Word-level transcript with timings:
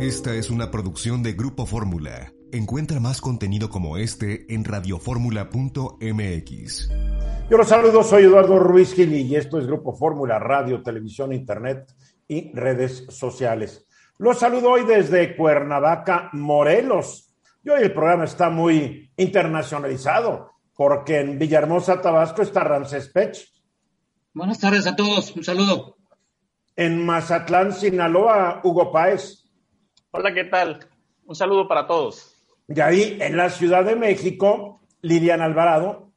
Esta 0.00 0.34
es 0.34 0.48
una 0.48 0.70
producción 0.70 1.22
de 1.22 1.34
Grupo 1.34 1.66
Fórmula. 1.66 2.32
Encuentra 2.52 3.00
más 3.00 3.20
contenido 3.20 3.68
como 3.68 3.98
este 3.98 4.46
en 4.48 4.64
radioformula.mx. 4.64 6.88
Yo 7.50 7.58
los 7.58 7.68
saludo, 7.68 8.02
soy 8.02 8.22
Eduardo 8.22 8.58
Ruiz 8.58 8.94
Gil 8.94 9.12
y 9.12 9.36
esto 9.36 9.58
es 9.58 9.66
Grupo 9.66 9.94
Fórmula, 9.94 10.38
radio, 10.38 10.82
televisión, 10.82 11.34
internet 11.34 11.94
y 12.26 12.50
redes 12.54 13.04
sociales. 13.10 13.86
Los 14.16 14.38
saludo 14.38 14.70
hoy 14.70 14.86
desde 14.86 15.36
Cuernavaca, 15.36 16.30
Morelos. 16.32 17.36
Y 17.62 17.68
hoy 17.68 17.82
el 17.82 17.92
programa 17.92 18.24
está 18.24 18.48
muy 18.48 19.12
internacionalizado 19.18 20.52
porque 20.74 21.20
en 21.20 21.38
Villahermosa, 21.38 22.00
Tabasco 22.00 22.40
está 22.40 22.64
Ramses 22.64 23.08
Pech. 23.08 23.52
Buenas 24.32 24.60
tardes 24.60 24.86
a 24.86 24.96
todos, 24.96 25.36
un 25.36 25.44
saludo. 25.44 25.98
En 26.74 27.04
Mazatlán, 27.04 27.74
Sinaloa, 27.74 28.62
Hugo 28.64 28.90
Páez. 28.90 29.39
Hola, 30.12 30.34
¿qué 30.34 30.42
tal? 30.42 30.80
Un 31.24 31.36
saludo 31.36 31.68
para 31.68 31.86
todos. 31.86 32.34
Y 32.66 32.80
ahí 32.80 33.16
en 33.20 33.36
la 33.36 33.48
Ciudad 33.48 33.84
de 33.84 33.94
México, 33.94 34.80
Liliana 35.02 35.44
Alvarado. 35.44 36.10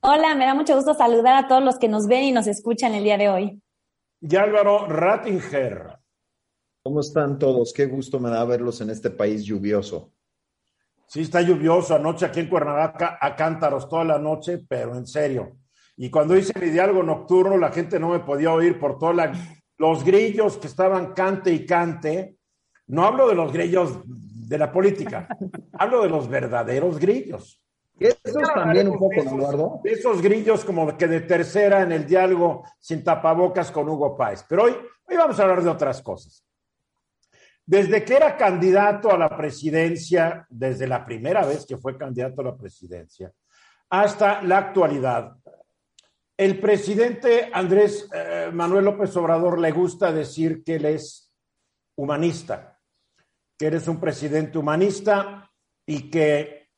Hola, 0.00 0.34
me 0.34 0.44
da 0.44 0.54
mucho 0.54 0.76
gusto 0.76 0.92
saludar 0.92 1.42
a 1.42 1.48
todos 1.48 1.64
los 1.64 1.78
que 1.78 1.88
nos 1.88 2.06
ven 2.06 2.24
y 2.24 2.32
nos 2.32 2.46
escuchan 2.46 2.94
el 2.94 3.04
día 3.04 3.16
de 3.16 3.30
hoy. 3.30 3.62
Y 4.20 4.36
Álvaro 4.36 4.86
Rattinger. 4.88 5.98
¿Cómo 6.82 7.00
están 7.00 7.38
todos? 7.38 7.72
Qué 7.72 7.86
gusto 7.86 8.20
me 8.20 8.28
da 8.28 8.44
verlos 8.44 8.82
en 8.82 8.90
este 8.90 9.08
país 9.08 9.42
lluvioso. 9.42 10.12
Sí, 11.06 11.22
está 11.22 11.40
lluvioso. 11.40 11.94
Anoche 11.94 12.26
aquí 12.26 12.40
en 12.40 12.50
Cuernavaca, 12.50 13.16
a 13.18 13.34
cántaros 13.34 13.88
toda 13.88 14.04
la 14.04 14.18
noche, 14.18 14.66
pero 14.68 14.94
en 14.94 15.06
serio. 15.06 15.56
Y 15.96 16.10
cuando 16.10 16.36
hice 16.36 16.52
mi 16.60 16.68
diálogo 16.68 17.02
nocturno, 17.02 17.56
la 17.56 17.72
gente 17.72 17.98
no 17.98 18.10
me 18.10 18.18
podía 18.18 18.52
oír 18.52 18.78
por 18.78 18.98
todos 18.98 19.16
los 19.78 20.04
grillos 20.04 20.58
que 20.58 20.66
estaban 20.66 21.14
cante 21.14 21.50
y 21.50 21.64
cante 21.64 22.37
no 22.88 23.04
hablo 23.04 23.28
de 23.28 23.34
los 23.34 23.52
grillos 23.52 24.00
de 24.06 24.58
la 24.58 24.72
política, 24.72 25.28
hablo 25.74 26.02
de 26.02 26.08
los 26.08 26.28
verdaderos 26.28 26.98
grillos. 26.98 27.62
Eso 27.98 28.40
es 28.40 28.48
también 28.54 28.88
un 28.88 28.98
poco, 28.98 29.14
Eduardo. 29.16 29.80
Esos 29.84 30.22
grillos 30.22 30.64
como 30.64 30.96
que 30.96 31.08
de 31.08 31.20
tercera 31.22 31.82
en 31.82 31.92
el 31.92 32.06
diálogo 32.06 32.64
sin 32.78 33.02
tapabocas 33.02 33.70
con 33.70 33.88
Hugo 33.88 34.16
Páez. 34.16 34.44
Pero 34.48 34.64
hoy, 34.64 34.72
hoy 34.72 35.16
vamos 35.16 35.38
a 35.38 35.42
hablar 35.42 35.62
de 35.62 35.70
otras 35.70 36.00
cosas. 36.00 36.44
Desde 37.66 38.04
que 38.04 38.16
era 38.16 38.36
candidato 38.36 39.10
a 39.10 39.18
la 39.18 39.36
presidencia, 39.36 40.46
desde 40.48 40.86
la 40.86 41.04
primera 41.04 41.44
vez 41.44 41.66
que 41.66 41.76
fue 41.76 41.98
candidato 41.98 42.40
a 42.40 42.44
la 42.44 42.56
presidencia, 42.56 43.32
hasta 43.90 44.42
la 44.42 44.58
actualidad, 44.58 45.36
el 46.36 46.60
presidente 46.60 47.50
Andrés 47.52 48.08
eh, 48.14 48.48
Manuel 48.52 48.84
López 48.84 49.14
Obrador 49.16 49.58
le 49.58 49.72
gusta 49.72 50.12
decir 50.12 50.62
que 50.62 50.76
él 50.76 50.86
es 50.86 51.34
humanista 51.96 52.77
que 53.58 53.66
eres 53.66 53.88
un 53.88 53.98
presidente 53.98 54.56
humanista 54.56 55.50
y 55.84 56.08
que, 56.10 56.68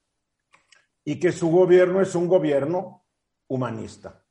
y 1.04 1.20
que 1.20 1.30
su 1.30 1.50
gobierno 1.50 2.00
es 2.00 2.14
un 2.14 2.26
gobierno 2.26 3.04
humanista. 3.48 4.24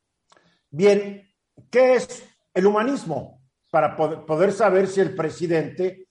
Bien, 0.72 1.30
¿qué 1.70 1.95
es 1.95 2.27
el 2.53 2.66
humanismo? 2.66 3.42
Para 3.70 3.95
poder, 3.95 4.52
saber 4.52 4.88
si 4.88 5.00
el 5.00 5.14
presidente 5.14 6.08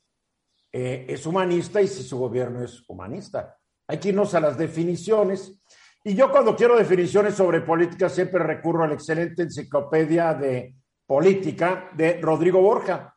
eh, 0.72 1.06
es 1.08 1.26
humanista 1.26 1.82
y 1.82 1.88
si 1.88 2.04
su 2.04 2.18
gobierno 2.18 2.62
es 2.62 2.84
humanista. 2.88 3.58
Hay 3.88 3.98
que 3.98 4.10
irnos 4.10 4.32
a 4.34 4.40
las 4.40 4.56
definiciones. 4.56 5.60
Y 6.04 6.14
yo 6.14 6.30
cuando 6.30 6.54
quiero 6.54 6.76
definiciones 6.76 7.34
sobre 7.34 7.62
política 7.62 8.08
siempre 8.08 8.44
recurro 8.44 8.84
a 8.84 8.86
la 8.86 8.94
excelente 8.94 9.42
enciclopedia 9.42 10.34
de 10.34 10.76
política 11.04 11.90
de 11.94 12.20
Rodrigo 12.20 12.60
Borja. 12.60 13.16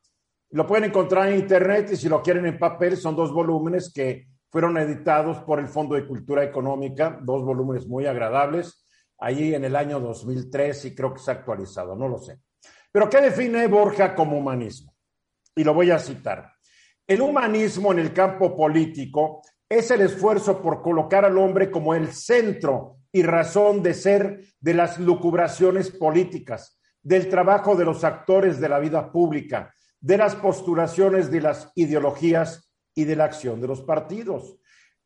Lo 0.52 0.68
pueden 0.68 0.86
encontrar 0.86 1.30
en 1.30 1.40
internet 1.40 1.92
y 1.94 1.96
si 1.96 2.10
lo 2.10 2.22
quieren 2.22 2.46
en 2.46 2.60
papel 2.60 2.98
son 2.98 3.16
dos 3.16 3.32
volúmenes 3.32 3.92
que 3.94 4.28
fueron 4.50 4.78
editados 4.78 5.40
por 5.40 5.60
el 5.60 5.68
Fondo 5.68 5.96
de 5.96 6.06
Cultura 6.06 6.44
Económica, 6.44 7.18
dos 7.22 7.46
volúmenes 7.46 7.88
muy 7.88 8.06
agradables, 8.06 8.86
ahí 9.18 9.56
en 9.56 9.64
el 9.64 9.78
año 9.78 10.02
2003 10.02 10.86
y 10.86 10.96
creo 10.96 11.14
que 11.14 11.22
se 11.22 11.32
ha 11.32 11.36
actualizado, 11.36 11.96
no 11.96 12.10
lo 12.10 12.18
sé. 12.18 12.40
Pero 12.92 13.10
¿qué 13.10 13.22
define 13.22 13.66
Borja 13.68 14.14
como 14.14 14.38
humanismo? 14.38 14.94
Y 15.56 15.64
lo 15.64 15.74
voy 15.74 15.90
a 15.92 16.00
citar. 16.00 16.52
El 17.08 17.22
humanismo 17.22 17.94
en 17.94 18.00
el 18.00 18.14
campo 18.14 18.54
político 18.54 19.42
es 19.70 19.90
el 19.92 20.02
esfuerzo 20.02 20.62
por 20.62 20.82
colocar 20.82 21.24
al 21.24 21.38
hombre 21.38 21.72
como 21.72 21.96
el 21.96 22.12
centro 22.12 22.98
y 23.10 23.24
razón 23.24 23.82
de 23.82 23.94
ser 23.94 24.42
de 24.60 24.74
las 24.74 25.00
lucubraciones 25.00 25.92
políticas, 25.92 26.78
del 27.02 27.30
trabajo 27.30 27.76
de 27.76 27.86
los 27.86 28.04
actores 28.04 28.60
de 28.60 28.68
la 28.68 28.80
vida 28.80 29.12
pública, 29.14 29.74
de 30.02 30.18
las 30.18 30.36
postulaciones 30.36 31.32
de 31.32 31.40
las 31.42 31.72
ideologías 31.76 32.70
y 32.94 33.06
de 33.06 33.16
la 33.16 33.26
acción 33.26 33.62
de 33.62 33.68
los 33.68 33.82
partidos. 33.82 34.58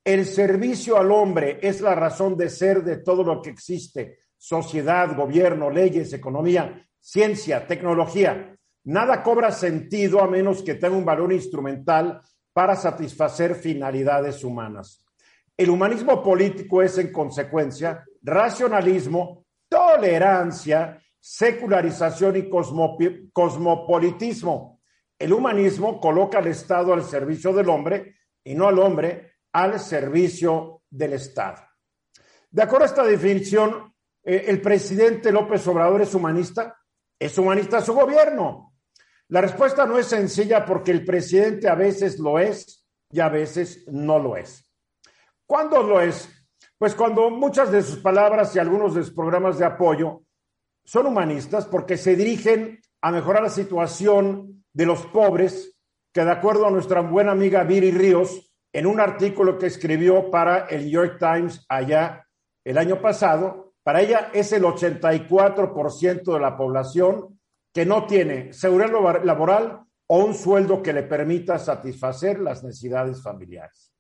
El 0.04 0.26
servicio 0.26 0.98
al 0.98 1.12
hombre 1.12 1.60
es 1.62 1.82
la 1.82 1.94
razón 1.96 2.38
de 2.38 2.50
ser 2.50 2.84
de 2.84 2.98
todo 2.98 3.24
lo 3.24 3.42
que 3.42 3.50
existe, 3.50 4.20
sociedad, 4.38 5.16
gobierno, 5.16 5.70
leyes, 5.70 6.14
economía, 6.14 6.88
ciencia, 7.00 7.68
tecnología. 7.68 8.56
Nada 8.86 9.22
cobra 9.24 9.52
sentido 9.52 10.22
a 10.22 10.28
menos 10.28 10.62
que 10.64 10.76
tenga 10.76 10.96
un 10.96 11.06
valor 11.06 11.34
instrumental 11.34 12.22
para 12.54 12.76
satisfacer 12.76 13.56
finalidades 13.56 14.44
humanas. 14.44 15.04
El 15.58 15.70
humanismo 15.70 16.22
político 16.24 16.82
es, 16.82 16.98
en 16.98 17.12
consecuencia, 17.12 18.06
racionalismo, 18.22 19.46
tolerancia, 19.68 21.02
secularización 21.20 22.36
y 22.38 22.50
cosmopolitismo 23.34 24.75
el 25.18 25.34
humanismo 25.34 26.00
coloca 26.00 26.40
al 26.40 26.48
Estado 26.48 26.94
al 26.94 27.04
servicio 27.04 27.54
del 27.54 27.70
hombre 27.70 28.16
y 28.44 28.54
no 28.54 28.68
al 28.68 28.80
hombre 28.80 29.36
al 29.54 29.80
servicio 29.80 30.82
del 30.90 31.14
Estado. 31.14 31.62
De 32.50 32.62
acuerdo 32.62 32.84
a 32.84 32.90
esta 32.90 33.04
definición, 33.04 33.94
eh, 34.24 34.46
¿el 34.48 34.62
presidente 34.62 35.32
López 35.32 35.66
Obrador 35.68 36.02
es 36.02 36.14
humanista? 36.14 36.78
¿Es 37.18 37.38
humanista 37.38 37.82
su 37.82 37.94
gobierno? 37.94 38.74
La 39.30 39.42
respuesta 39.42 39.86
no 39.86 39.98
es 39.98 40.08
sencilla 40.08 40.66
porque 40.66 40.92
el 40.92 41.06
presidente 41.06 41.68
a 41.68 41.76
veces 41.76 42.20
lo 42.20 42.38
es 42.38 42.86
y 43.10 43.20
a 43.20 43.30
veces 43.30 43.86
no 43.88 44.20
lo 44.20 44.36
es. 44.36 44.70
¿Cuándo 45.46 45.82
lo 45.82 46.02
es? 46.02 46.30
Pues 46.78 46.94
cuando 46.94 47.30
muchas 47.30 47.72
de 47.72 47.82
sus 47.82 48.00
palabras 48.00 48.56
y 48.56 48.60
algunos 48.60 48.94
de 48.94 49.04
sus 49.04 49.14
programas 49.14 49.58
de 49.58 49.66
apoyo 49.66 50.24
son 50.84 51.08
humanistas 51.08 51.66
porque 51.66 51.98
se 51.98 52.16
dirigen 52.16 52.82
a 53.02 53.12
mejorar 53.12 53.44
la 53.44 53.50
situación 53.50 54.65
de 54.76 54.86
los 54.86 55.06
pobres, 55.08 55.74
que 56.14 56.24
de 56.24 56.32
acuerdo 56.32 56.68
a 56.68 56.70
nuestra 56.70 57.00
buena 57.00 57.32
amiga 57.32 57.64
Viri 57.64 57.92
Ríos, 57.92 58.54
en 58.74 58.86
un 58.86 59.00
artículo 59.00 59.58
que 59.58 59.68
escribió 59.68 60.30
para 60.30 60.66
el 60.66 60.84
New 60.84 60.92
York 60.92 61.18
Times 61.18 61.66
allá 61.70 62.28
el 62.64 62.78
año 62.78 63.02
pasado, 63.02 63.74
para 63.84 64.02
ella 64.02 64.32
es 64.34 64.52
el 64.52 64.64
84% 64.64 66.34
de 66.34 66.40
la 66.40 66.58
población 66.58 67.40
que 67.74 67.86
no 67.86 68.06
tiene 68.06 68.52
seguridad 68.52 69.24
laboral 69.24 69.80
o 70.08 70.26
un 70.26 70.34
sueldo 70.34 70.84
que 70.84 70.92
le 70.92 71.04
permita 71.04 71.58
satisfacer 71.58 72.40
las 72.40 72.62
necesidades 72.64 73.24
familiares. 73.24 73.94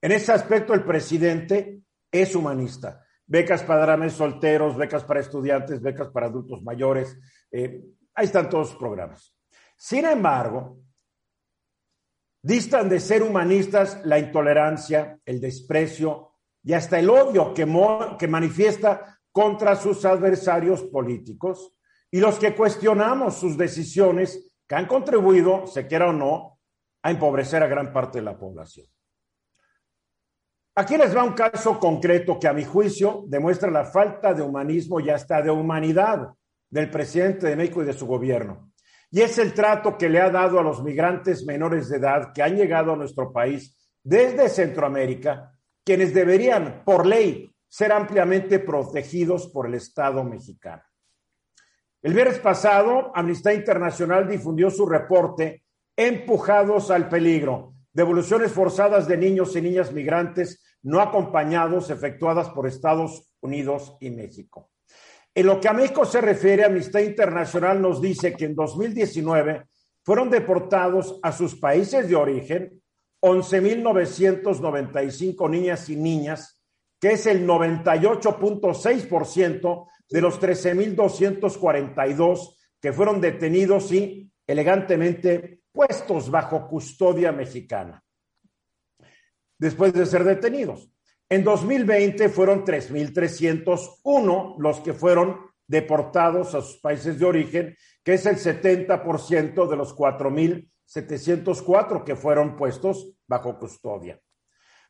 En 0.00 0.12
ese 0.12 0.32
aspecto, 0.32 0.72
el 0.72 0.84
presidente 0.84 1.80
es 2.12 2.36
humanista. 2.36 3.04
Becas 3.26 3.64
para 3.64 3.82
drames 3.82 4.12
solteros, 4.12 4.76
becas 4.76 5.02
para 5.02 5.20
estudiantes, 5.20 5.80
becas 5.80 6.10
para 6.10 6.26
adultos 6.26 6.62
mayores, 6.62 7.18
eh, 7.50 7.82
Ahí 8.14 8.26
están 8.26 8.48
todos 8.48 8.70
los 8.70 8.78
programas. 8.78 9.31
Sin 9.84 10.04
embargo, 10.04 10.78
distan 12.40 12.88
de 12.88 13.00
ser 13.00 13.20
humanistas 13.20 14.00
la 14.04 14.16
intolerancia, 14.16 15.18
el 15.24 15.40
desprecio 15.40 16.34
y 16.62 16.72
hasta 16.72 17.00
el 17.00 17.10
odio 17.10 17.52
que, 17.52 17.66
manifiesta 17.66 19.18
contra 19.32 19.74
sus 19.74 20.04
adversarios 20.04 20.84
políticos 20.84 21.74
y 22.12 22.20
los 22.20 22.38
que 22.38 22.54
cuestionamos 22.54 23.38
sus 23.38 23.58
decisiones 23.58 24.54
que 24.68 24.76
han 24.76 24.86
contribuido, 24.86 25.66
se 25.66 25.88
quiera 25.88 26.10
o 26.10 26.12
no, 26.12 26.60
a 27.02 27.10
empobrecer 27.10 27.64
a 27.64 27.66
gran 27.66 27.92
parte 27.92 28.18
de 28.18 28.24
la 28.24 28.38
población. 28.38 28.86
Aquí 30.76 30.96
les 30.96 31.14
va 31.14 31.24
un 31.24 31.32
caso 31.32 31.80
concreto 31.80 32.38
que 32.38 32.46
a 32.46 32.52
mi 32.52 32.64
juicio 32.64 33.24
demuestra 33.26 33.68
la 33.68 33.84
falta 33.84 34.32
de 34.32 34.42
humanismo 34.42 35.00
y 35.00 35.10
hasta 35.10 35.42
de 35.42 35.50
humanidad 35.50 36.28
del 36.70 36.88
presidente 36.88 37.48
de 37.48 37.56
México 37.56 37.82
y 37.82 37.86
de 37.86 37.94
su 37.94 38.06
gobierno. 38.06 38.71
Y 39.14 39.20
es 39.20 39.36
el 39.36 39.52
trato 39.52 39.98
que 39.98 40.08
le 40.08 40.22
ha 40.22 40.30
dado 40.30 40.58
a 40.58 40.62
los 40.62 40.82
migrantes 40.82 41.44
menores 41.44 41.90
de 41.90 41.98
edad 41.98 42.32
que 42.32 42.42
han 42.42 42.56
llegado 42.56 42.94
a 42.94 42.96
nuestro 42.96 43.30
país 43.30 43.76
desde 44.02 44.48
Centroamérica, 44.48 45.52
quienes 45.84 46.14
deberían, 46.14 46.82
por 46.82 47.04
ley, 47.04 47.54
ser 47.68 47.92
ampliamente 47.92 48.58
protegidos 48.58 49.48
por 49.48 49.66
el 49.66 49.74
Estado 49.74 50.24
mexicano. 50.24 50.82
El 52.00 52.14
viernes 52.14 52.38
pasado, 52.38 53.12
Amnistía 53.14 53.52
Internacional 53.52 54.26
difundió 54.26 54.70
su 54.70 54.86
reporte 54.86 55.62
Empujados 55.94 56.90
al 56.90 57.10
peligro, 57.10 57.74
devoluciones 57.92 58.50
forzadas 58.50 59.06
de 59.06 59.18
niños 59.18 59.54
y 59.56 59.60
niñas 59.60 59.92
migrantes 59.92 60.64
no 60.80 61.02
acompañados 61.02 61.90
efectuadas 61.90 62.48
por 62.48 62.66
Estados 62.66 63.30
Unidos 63.42 63.94
y 64.00 64.10
México. 64.10 64.71
En 65.34 65.46
lo 65.46 65.58
que 65.60 65.68
a 65.68 65.72
México 65.72 66.04
se 66.04 66.20
refiere, 66.20 66.64
Amnistía 66.64 67.00
Internacional 67.00 67.80
nos 67.80 68.02
dice 68.02 68.34
que 68.34 68.44
en 68.44 68.54
2019 68.54 69.64
fueron 70.04 70.28
deportados 70.28 71.18
a 71.22 71.32
sus 71.32 71.54
países 71.56 72.06
de 72.08 72.16
origen 72.16 72.82
11.995 73.22 75.48
niñas 75.48 75.88
y 75.88 75.96
niñas, 75.96 76.60
que 77.00 77.12
es 77.12 77.24
el 77.26 77.46
98.6% 77.46 79.86
de 80.10 80.20
los 80.20 80.38
13.242 80.40 82.56
que 82.80 82.92
fueron 82.92 83.20
detenidos 83.20 83.92
y 83.92 84.28
elegantemente 84.46 85.60
puestos 85.72 86.30
bajo 86.30 86.68
custodia 86.68 87.32
mexicana 87.32 88.02
después 89.62 89.92
de 89.92 90.06
ser 90.06 90.24
detenidos. 90.24 90.90
En 91.32 91.42
2020 91.44 92.28
fueron 92.28 92.62
3.301 92.62 94.56
los 94.58 94.80
que 94.80 94.92
fueron 94.92 95.40
deportados 95.66 96.54
a 96.54 96.60
sus 96.60 96.76
países 96.76 97.18
de 97.18 97.24
origen, 97.24 97.74
que 98.04 98.12
es 98.12 98.26
el 98.26 98.36
70% 98.36 99.66
de 99.66 99.76
los 99.78 99.96
4.704 99.96 102.04
que 102.04 102.16
fueron 102.16 102.54
puestos 102.54 103.14
bajo 103.26 103.58
custodia. 103.58 104.20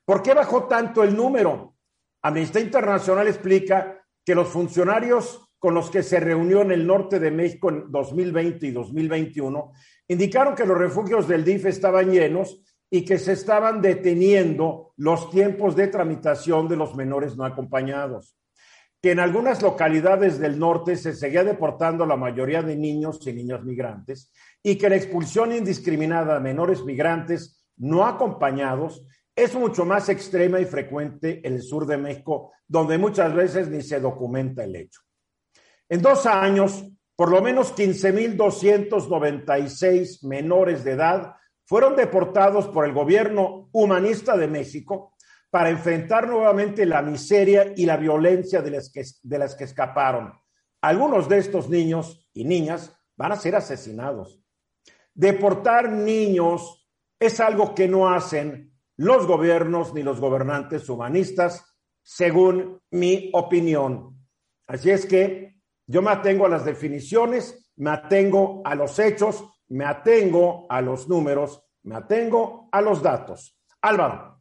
¿Por 0.05 0.21
qué 0.21 0.35
bajó 0.35 0.65
tanto 0.65 1.05
el 1.05 1.15
número? 1.15 1.77
Amnistía 2.23 2.62
Internacional 2.62 3.29
explica 3.29 4.05
que 4.25 4.35
los 4.35 4.49
funcionarios 4.49 5.49
con 5.61 5.75
los 5.75 5.91
que 5.91 6.03
se 6.03 6.19
reunió 6.19 6.62
en 6.62 6.73
el 6.73 6.85
norte 6.85 7.21
de 7.21 7.31
México 7.31 7.69
en 7.69 7.89
2020 7.89 8.67
y 8.67 8.73
2021 8.73 9.71
indicaron 10.09 10.56
que 10.56 10.67
los 10.67 10.77
refugios 10.77 11.29
del 11.29 11.44
DIF 11.44 11.67
estaban 11.67 12.11
llenos 12.11 12.61
y 12.94 13.06
que 13.06 13.19
se 13.19 13.33
estaban 13.33 13.81
deteniendo 13.81 14.93
los 14.99 15.31
tiempos 15.31 15.75
de 15.75 15.89
tramitación 15.89 16.69
de 16.69 16.77
los 16.77 16.94
menores 16.94 17.39
no 17.39 17.47
acompañados, 17.47 18.37
que 19.00 19.12
en 19.12 19.19
algunas 19.19 19.62
localidades 19.62 20.39
del 20.39 20.59
norte 20.59 20.97
se 20.97 21.15
seguía 21.15 21.43
deportando 21.43 22.05
la 22.05 22.17
mayoría 22.17 22.62
de 22.62 22.77
niños 22.77 23.27
y 23.27 23.33
niñas 23.33 23.65
migrantes 23.65 24.31
y 24.62 24.77
que 24.77 24.91
la 24.91 24.97
expulsión 24.97 25.53
indiscriminada 25.53 26.35
de 26.35 26.41
menores 26.41 26.85
migrantes 26.85 27.65
no 27.79 28.05
acompañados 28.05 29.03
es 29.35 29.55
mucho 29.55 29.87
más 29.87 30.11
extrema 30.11 30.61
y 30.61 30.67
frecuente 30.67 31.41
en 31.49 31.55
el 31.55 31.62
sur 31.62 31.87
de 31.87 31.97
México, 31.97 32.53
donde 32.69 32.99
muchas 32.99 33.35
veces 33.35 33.71
ni 33.71 33.81
se 33.81 34.00
documenta 34.00 34.65
el 34.65 34.77
hecho. 34.77 35.00
En 35.89 36.03
dos 36.03 36.27
años, 36.27 36.85
por 37.17 37.31
lo 37.31 37.41
menos 37.41 37.75
15.296 37.75 40.27
menores 40.27 40.85
de 40.85 40.91
edad 40.91 41.37
fueron 41.73 41.97
deportados 41.97 42.69
por 42.69 42.85
el 42.85 42.93
gobierno 42.93 43.71
humanista 43.73 44.37
de 44.37 44.47
México 44.47 45.15
para 45.49 45.71
enfrentar 45.71 46.29
nuevamente 46.29 46.85
la 46.85 47.01
miseria 47.01 47.73
y 47.75 47.87
la 47.87 47.97
violencia 47.97 48.61
de 48.61 48.73
las 48.73 48.93
que, 48.93 49.03
de 49.23 49.39
las 49.39 49.55
que 49.55 49.65
escaparon. 49.65 50.35
Algunos 50.83 51.31
de 51.31 51.39
estos 51.39 51.71
niños 51.71 52.29
y 52.35 52.45
niñas 52.45 52.95
van 53.17 53.33
a 53.33 53.37
ser 53.37 53.57
asesinados. 53.57 54.45
Deportar 55.15 55.91
niños 55.91 56.87
es 57.19 57.41
algo 57.41 57.75
que 57.75 57.89
no 57.89 58.13
hacen 58.13 58.75
los 58.99 59.27
gobiernos 59.27 59.95
ni 59.95 60.03
los 60.03 60.21
gobernantes 60.21 60.87
humanistas, 60.91 61.65
según 62.03 62.83
mi 62.91 63.31
opinión. 63.33 64.19
Así 64.67 64.91
es 64.91 65.07
que 65.07 65.57
yo 65.87 66.03
me 66.03 66.11
atengo 66.11 66.45
a 66.45 66.51
las 66.51 66.67
definiciones, 66.67 67.73
me 67.77 67.93
atengo 67.93 68.61
a 68.63 68.75
los 68.75 68.99
hechos 68.99 69.43
me 69.73 69.87
atengo 69.87 70.67
a 70.69 70.83
los 70.83 71.09
números, 71.09 71.62
me 71.84 71.96
atengo 71.96 72.69
a 72.70 72.81
los 72.81 73.02
datos. 73.02 73.56
Álvaro. 73.81 74.40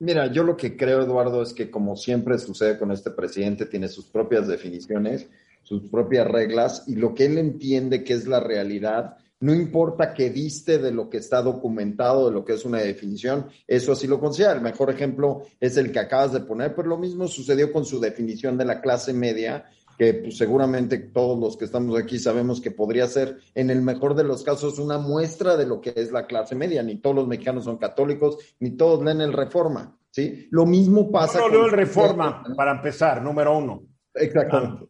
Mira, 0.00 0.30
yo 0.30 0.44
lo 0.44 0.56
que 0.56 0.76
creo, 0.76 1.02
Eduardo, 1.02 1.42
es 1.42 1.52
que 1.52 1.70
como 1.70 1.96
siempre 1.96 2.38
sucede 2.38 2.78
con 2.78 2.92
este 2.92 3.10
presidente, 3.10 3.66
tiene 3.66 3.88
sus 3.88 4.06
propias 4.06 4.46
definiciones, 4.46 5.28
sus 5.62 5.88
propias 5.90 6.28
reglas 6.28 6.84
y 6.86 6.94
lo 6.94 7.14
que 7.14 7.26
él 7.26 7.36
entiende 7.38 8.04
que 8.04 8.14
es 8.14 8.28
la 8.28 8.38
realidad, 8.38 9.16
no 9.40 9.54
importa 9.54 10.14
que 10.14 10.30
diste 10.30 10.78
de 10.78 10.92
lo 10.92 11.08
que 11.10 11.18
está 11.18 11.42
documentado, 11.42 12.28
de 12.28 12.34
lo 12.34 12.44
que 12.44 12.54
es 12.54 12.64
una 12.64 12.78
definición, 12.78 13.48
eso 13.66 13.92
así 13.92 14.06
lo 14.06 14.20
considera. 14.20 14.52
El 14.52 14.60
mejor 14.60 14.90
ejemplo 14.90 15.42
es 15.60 15.76
el 15.76 15.92
que 15.92 16.00
acabas 16.00 16.32
de 16.32 16.40
poner, 16.40 16.74
pero 16.74 16.88
lo 16.88 16.98
mismo 16.98 17.28
sucedió 17.28 17.72
con 17.72 17.84
su 17.84 18.00
definición 18.00 18.56
de 18.56 18.64
la 18.64 18.80
clase 18.80 19.12
media 19.12 19.68
que 19.98 20.14
pues, 20.14 20.38
seguramente 20.38 20.98
todos 20.98 21.38
los 21.38 21.56
que 21.56 21.64
estamos 21.64 21.98
aquí 21.98 22.20
sabemos 22.20 22.60
que 22.60 22.70
podría 22.70 23.08
ser, 23.08 23.38
en 23.54 23.68
el 23.68 23.82
mejor 23.82 24.14
de 24.14 24.22
los 24.22 24.44
casos, 24.44 24.78
una 24.78 24.96
muestra 24.96 25.56
de 25.56 25.66
lo 25.66 25.80
que 25.80 25.92
es 25.96 26.12
la 26.12 26.26
clase 26.26 26.54
media. 26.54 26.82
Ni 26.84 27.00
todos 27.00 27.16
los 27.16 27.26
mexicanos 27.26 27.64
son 27.64 27.78
católicos, 27.78 28.38
ni 28.60 28.70
todos 28.70 29.04
leen 29.04 29.20
el 29.20 29.32
Reforma, 29.32 29.98
¿sí? 30.10 30.46
Lo 30.52 30.64
mismo 30.66 31.10
pasa. 31.10 31.40
No, 31.40 31.48
leo 31.48 31.66
el 31.66 31.72
Reforma, 31.72 32.44
para 32.56 32.70
empezar, 32.70 33.20
número 33.20 33.58
uno. 33.58 33.82
Exactamente. 34.14 34.86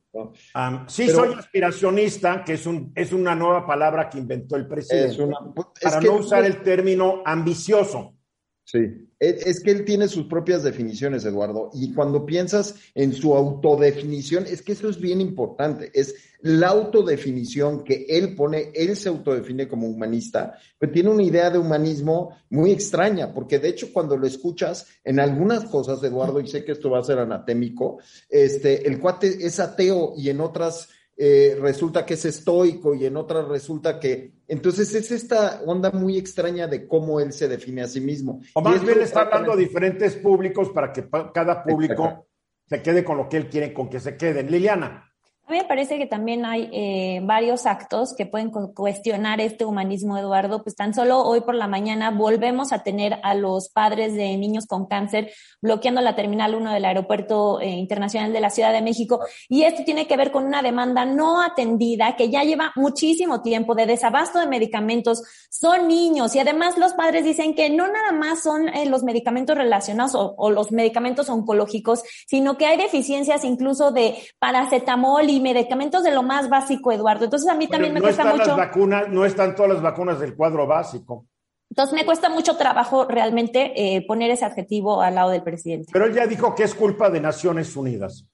sí, 0.89 1.09
soy 1.09 1.35
aspiracionista, 1.35 2.45
que 2.45 2.55
es, 2.55 2.67
un, 2.67 2.93
es 2.95 3.13
una 3.13 3.35
nueva 3.35 3.67
palabra 3.67 4.11
que 4.11 4.19
inventó 4.19 4.57
el 4.57 4.67
presidente, 4.67 5.17
pues, 5.55 5.69
para 5.83 6.01
no 6.01 6.17
usar 6.17 6.45
el 6.45 6.63
término 6.63 7.23
ambicioso. 7.25 8.15
Sí, 8.63 9.08
es 9.20 9.61
que 9.61 9.70
él 9.70 9.85
tiene 9.85 10.09
sus 10.09 10.26
propias 10.26 10.62
definiciones, 10.62 11.25
Eduardo, 11.25 11.70
y 11.75 11.93
cuando 11.93 12.25
piensas 12.25 12.75
en 12.94 13.12
su 13.12 13.35
autodefinición, 13.35 14.47
es 14.47 14.62
que 14.62 14.73
eso 14.73 14.88
es 14.88 15.00
bien 15.00 15.20
importante, 15.20 15.91
es 15.93 16.15
la 16.41 16.69
autodefinición 16.69 17.82
que 17.82 18.06
él 18.09 18.37
pone, 18.37 18.70
él 18.75 18.97
se 18.97 19.09
autodefine 19.09 19.67
como 19.67 19.88
humanista, 19.88 20.56
pero 20.79 20.93
tiene 20.93 21.11
una 21.11 21.25
idea 21.25 21.50
de 21.50 21.59
humanismo 21.59 22.37
muy 22.50 22.70
extraña, 22.70 23.35
porque 23.35 23.59
de 23.59 23.70
hecho 23.70 23.93
cuando 23.93 24.17
lo 24.17 24.26
escuchas 24.26 24.87
en 25.03 25.19
algunas 25.19 25.64
cosas, 25.64 26.03
Eduardo, 26.03 26.41
y 26.41 26.47
sé 26.47 26.64
que 26.64 26.73
esto 26.73 26.91
va 26.91 27.00
a 27.00 27.05
ser 27.05 27.19
anatémico, 27.19 27.99
este, 28.29 28.87
el 28.87 29.00
cuate 29.00 29.44
es 29.44 29.59
ateo 29.59 30.14
y 30.17 30.31
en 30.31 30.41
otras 30.41 30.91
eh, 31.20 31.59
resulta 31.61 32.06
que 32.06 32.15
es 32.15 32.25
estoico 32.25 32.94
y 32.94 33.05
en 33.05 33.17
otras 33.17 33.49
resulta 33.49 33.99
que... 33.99 34.35
Entonces 34.47 34.94
es 34.94 35.11
esta 35.11 35.61
onda 35.67 35.91
muy 35.91 36.17
extraña 36.17 36.69
de 36.69 36.87
cómo 36.87 37.19
él 37.19 37.32
se 37.32 37.49
define 37.49 37.82
a 37.82 37.88
sí 37.88 38.00
mismo. 38.00 38.41
O 38.55 38.61
más 38.61 38.81
bien 38.85 39.00
está 39.00 39.23
hablando 39.23 39.53
a 39.53 39.56
diferentes 39.56 40.15
públicos 40.15 40.70
para 40.70 40.93
que 40.93 41.09
cada 41.35 41.65
público 41.65 42.29
se 42.67 42.81
quede 42.82 43.03
con 43.03 43.17
lo 43.17 43.29
que 43.29 43.37
él 43.37 43.49
quiere, 43.49 43.75
con 43.75 43.91
que 43.91 43.99
se 43.99 44.17
queden. 44.17 44.49
Liliana. 44.49 45.08
A 45.49 45.50
mí 45.50 45.56
me 45.56 45.65
parece 45.65 45.97
que 45.97 46.05
también 46.05 46.45
hay 46.45 46.69
eh, 46.75 47.21
varios 47.23 47.65
actos 47.65 48.15
que 48.15 48.27
pueden 48.27 48.50
cuestionar 48.50 49.41
este 49.41 49.65
humanismo, 49.65 50.19
Eduardo. 50.19 50.62
Pues 50.62 50.77
tan 50.77 50.93
solo 50.93 51.23
hoy 51.23 51.41
por 51.41 51.55
la 51.55 51.67
mañana 51.67 52.11
volvemos 52.11 52.71
a 52.71 52.83
tener 52.83 53.19
a 53.23 53.33
los 53.33 53.71
padres 53.71 54.12
de 54.12 54.37
niños 54.37 54.67
con 54.67 54.85
cáncer 54.85 55.33
bloqueando 55.62 56.03
la 56.03 56.15
Terminal 56.15 56.55
1 56.55 56.71
del 56.71 56.85
Aeropuerto 56.85 57.62
eh, 57.62 57.71
Internacional 57.71 58.31
de 58.31 58.41
la 58.41 58.50
Ciudad 58.50 58.75
de 58.75 58.83
México. 58.83 59.21
Y 59.49 59.62
esto 59.62 59.85
tiene 59.85 60.06
que 60.06 60.19
ver 60.19 60.33
con 60.33 60.45
una 60.45 60.61
demanda 60.61 61.06
no 61.06 61.41
atendida 61.41 62.15
que 62.15 62.29
ya 62.29 62.45
lleva 62.45 62.73
muchísimo 62.77 63.41
tiempo 63.41 63.75
de 63.75 63.87
desabasto 63.87 64.41
de 64.41 64.49
medicamentos. 64.49 65.23
Son 65.49 65.89
niños 65.89 66.37
y 66.37 66.41
además 66.41 66.77
los 66.77 66.93
padres 66.93 67.25
dicen 67.25 67.55
que 67.55 67.71
no 67.71 67.89
nada 67.89 68.12
más 68.12 68.43
son 68.43 68.69
eh, 68.69 68.85
los 68.85 69.02
medicamentos 69.02 69.57
relacionados 69.57 70.14
o, 70.14 70.35
o 70.37 70.50
los 70.50 70.73
medicamentos 70.73 71.31
oncológicos, 71.31 72.02
sino 72.26 72.59
que 72.59 72.67
hay 72.67 72.76
deficiencias 72.76 73.45
incluso 73.45 73.93
de 73.93 74.14
paracetamol 74.38 75.31
y 75.31 75.38
medicamentos 75.40 76.02
de 76.02 76.12
lo 76.12 76.23
más 76.23 76.49
básico, 76.49 76.92
Eduardo. 76.92 77.25
Entonces 77.25 77.49
a 77.49 77.54
mí 77.54 77.68
también 77.68 77.95
me 77.95 78.00
cuesta 78.00 78.25
mucho. 78.25 78.49
Las 78.49 78.57
vacunas, 78.57 79.09
no 79.09 79.25
están 79.25 79.54
todas 79.54 79.73
las 79.73 79.83
vacunas 79.83 80.21
del 80.21 80.35
cuadro 80.35 80.66
básico. 80.66 81.26
Entonces 81.71 81.95
me 81.95 82.04
cuesta 82.04 82.30
mucho 82.30 82.57
trabajo 82.57 83.04
realmente 83.04 83.97
eh, 83.97 84.04
poner 84.07 84.30
ese 84.30 84.45
adjetivo 84.45 85.02
al 85.02 85.14
lado 85.14 85.30
del 85.30 85.42
presidente. 85.42 85.90
Pero 85.92 86.07
él 86.07 86.14
ya 86.14 86.26
dijo 86.26 86.54
que 86.54 86.64
es 86.64 86.75
culpa 86.75 87.11
de 87.11 87.21
Naciones 87.21 87.76
Unidas. 87.76 88.26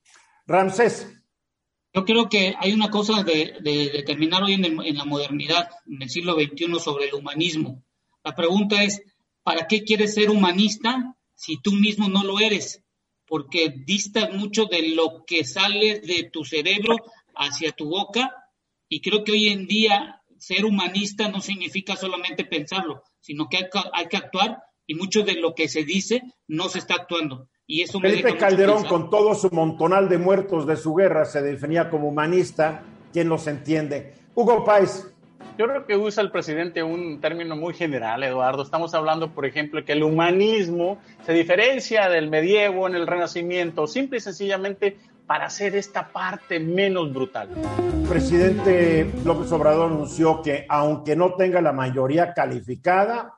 Ramsés. 0.47 1.09
Yo 1.93 2.05
creo 2.05 2.29
que 2.29 2.55
hay 2.59 2.73
una 2.73 2.91
cosa 2.91 3.23
de, 3.23 3.59
determinar 3.63 4.43
hoy 4.43 4.55
en, 4.55 4.65
en, 4.65 4.97
la 4.97 5.05
modernidad, 5.05 5.69
en 5.87 6.03
el 6.03 6.11
siglo 6.11 6.35
XXI, 6.35 6.81
sobre 6.81 7.07
el 7.07 7.15
humanismo. 7.15 7.83
La 8.25 8.35
pregunta 8.35 8.83
es, 8.83 9.01
¿para 9.45 9.67
qué 9.69 9.85
quieres 9.85 10.15
ser 10.15 10.31
humanista 10.31 11.17
si 11.35 11.61
tú 11.61 11.73
mismo 11.73 12.09
no 12.09 12.25
lo 12.25 12.41
eres? 12.41 12.84
Porque 13.35 13.75
dista 13.85 14.31
mucho 14.31 14.67
de 14.67 14.91
lo 14.91 15.25
que 15.27 15.43
sale 15.43 15.99
de 15.99 16.31
tu 16.33 16.45
cerebro 16.45 16.95
hacia 17.35 17.73
tu 17.73 17.89
boca 17.89 18.33
y 18.89 19.01
creo 19.01 19.25
que 19.25 19.33
hoy 19.33 19.49
en 19.49 19.67
día 19.67 20.23
ser 20.39 20.65
humanista 20.65 21.27
no 21.27 21.41
significa 21.41 21.97
solamente 21.97 22.45
pensarlo, 22.45 23.03
sino 23.19 23.49
que 23.49 23.57
hay, 23.93 24.07
que 24.07 24.17
actuar 24.17 24.63
y 24.87 24.95
mucho 24.95 25.25
de 25.25 25.35
lo 25.35 25.53
que 25.53 25.67
se 25.67 25.83
dice 25.83 26.23
no 26.47 26.69
se 26.69 26.79
está 26.79 26.95
actuando. 26.95 27.49
Y 27.67 27.83
eso 27.83 27.99
Felipe 27.99 28.37
Calderón, 28.37 28.85
con 28.85 29.11
todo 29.11 29.35
su 29.35 29.51
montonal 29.51 30.09
de 30.09 30.19
muertos 30.19 30.65
de 30.65 30.77
su 30.77 30.95
guerra, 30.95 31.25
se 31.25 31.43
definía 31.43 31.91
como 31.91 32.07
humanista. 32.07 32.85
¿Quién 33.13 33.29
los 33.29 33.49
entiende? 33.49 34.15
Hugo 34.37 34.65
Páez, 34.65 35.13
yo 35.57 35.67
creo 35.67 35.87
que 35.87 35.97
usa 35.97 36.23
el 36.23 36.31
presidente 36.31 36.83
un 36.83 37.21
término 37.21 37.57
muy 37.57 37.75
general, 37.75 38.23
Eduardo. 38.25 38.63
Estamos 38.63 38.95
hablando, 38.95 39.31
por 39.33 39.47
ejemplo, 39.47 39.85
que 39.85 39.93
el 39.93 40.03
humanismo 40.03 40.99
se 41.25 41.33
diferencia 41.33 42.09
del 42.09 42.29
medievo 42.29 42.87
en 42.89 42.95
el 42.95 43.07
Renacimiento, 43.07 43.87
simple 43.87 44.19
y 44.19 44.21
sencillamente 44.21 44.97
para 45.27 45.47
hacer 45.47 45.77
esta 45.77 46.09
parte 46.09 46.59
menos 46.59 47.13
brutal. 47.13 47.49
Presidente 48.09 49.11
López 49.25 49.51
Obrador 49.53 49.91
anunció 49.91 50.43
que 50.43 50.67
aunque 50.69 51.17
no 51.17 51.35
tenga 51.35 51.61
la 51.61 51.73
mayoría 51.73 52.35
calificada, 52.35 53.35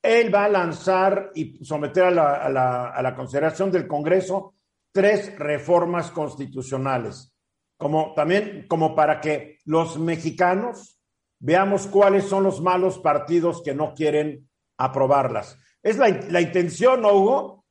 él 0.00 0.34
va 0.34 0.44
a 0.44 0.48
lanzar 0.48 1.32
y 1.34 1.62
someter 1.64 2.04
a 2.04 2.10
la, 2.10 2.34
a 2.36 2.88
a 2.90 3.02
la 3.02 3.14
consideración 3.14 3.70
del 3.70 3.86
Congreso 3.86 4.54
tres 4.92 5.36
reformas 5.38 6.10
constitucionales, 6.10 7.34
como 7.76 8.14
también 8.14 8.66
como 8.68 8.94
para 8.94 9.20
que 9.20 9.58
los 9.64 9.98
mexicanos 9.98 10.97
veamos 11.38 11.86
cuáles 11.86 12.24
son 12.24 12.44
los 12.44 12.60
malos 12.60 12.98
partidos 12.98 13.62
que 13.62 13.74
no 13.74 13.94
quieren 13.94 14.48
aprobarlas. 14.76 15.58
¿Es 15.82 15.96
la, 15.98 16.08
la 16.28 16.40
intención, 16.40 17.02
¿no, 17.02 17.12
Hugo? 17.12 17.64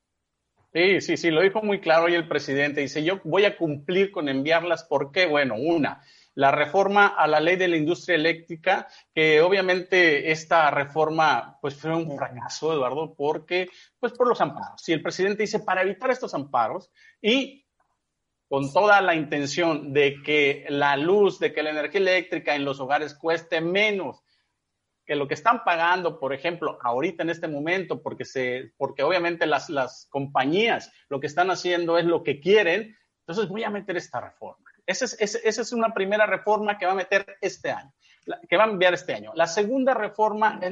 Sí, 0.74 1.02
sí, 1.02 1.18
sí, 1.18 1.32
lo 1.32 1.42
dijo 1.42 1.62
muy 1.62 1.80
claro 1.80 2.06
hoy 2.06 2.16
el 2.16 2.28
presidente. 2.28 2.82
Dice, 2.82 3.04
yo 3.04 3.20
voy 3.24 3.46
a 3.46 3.58
cumplir 3.58 4.12
con 4.12 4.30
enviarlas. 4.30 4.84
¿Por 4.84 5.12
qué? 5.12 5.26
Bueno, 5.26 5.56
una, 5.56 6.02
la 6.36 6.52
reforma 6.52 7.08
a 7.08 7.26
la 7.26 7.40
ley 7.40 7.56
de 7.56 7.68
la 7.68 7.78
industria 7.78 8.16
eléctrica, 8.16 8.88
que 9.12 9.42
obviamente 9.42 10.32
esta 10.32 10.70
reforma 10.70 11.58
pues 11.62 11.76
fue 11.76 11.96
un 11.96 12.16
fracaso, 12.16 12.74
Eduardo, 12.74 13.16
porque 13.16 13.70
pues 14.00 14.14
por 14.14 14.28
los 14.28 14.40
amparos. 14.40 14.88
Y 14.88 14.94
el 14.94 15.02
presidente 15.02 15.44
dice, 15.44 15.62
para 15.62 15.82
evitar 15.82 16.12
estos 16.12 16.36
amparos 16.36 16.92
y 17.22 17.66
con 18.48 18.72
toda 18.72 19.02
la 19.02 19.16
intención 19.16 19.94
de 19.94 20.22
que 20.24 20.66
la 20.70 20.96
luz, 20.96 21.40
de 21.40 21.54
que 21.54 21.64
la 21.64 21.72
energía 21.72 22.00
eléctrica 22.02 22.56
en 22.56 22.66
los 22.66 22.80
hogares 22.80 23.14
cueste 23.14 23.62
menos 23.62 24.24
que 25.06 25.16
lo 25.16 25.28
que 25.28 25.34
están 25.34 25.64
pagando, 25.64 26.20
por 26.20 26.34
ejemplo, 26.34 26.78
ahorita 26.82 27.24
en 27.24 27.30
este 27.30 27.48
momento, 27.48 28.02
porque, 28.02 28.26
se, 28.26 28.74
porque 28.78 29.04
obviamente 29.04 29.46
las, 29.46 29.70
las 29.70 30.08
compañías 30.10 30.92
lo 31.08 31.20
que 31.20 31.28
están 31.28 31.50
haciendo 31.50 31.98
es 31.98 32.06
lo 32.06 32.24
que 32.24 32.42
quieren, 32.42 32.96
entonces 33.26 33.50
voy 33.50 33.64
a 33.64 33.70
meter 33.70 33.96
esta 33.96 34.20
reforma. 34.20 34.70
Esa 34.86 35.06
es, 35.06 35.36
esa 35.36 35.62
es 35.62 35.74
una 35.74 35.94
primera 35.94 36.26
reforma 36.26 36.78
que 36.78 36.86
va 36.86 36.94
a 36.94 36.96
meter 36.96 37.38
este 37.42 37.72
año, 37.72 37.94
que 38.50 38.58
va 38.58 38.66
a 38.66 38.70
enviar 38.70 38.94
este 38.94 39.14
año. 39.14 39.32
La 39.36 39.48
segunda 39.48 39.94
reforma 39.94 40.60
es 40.62 40.72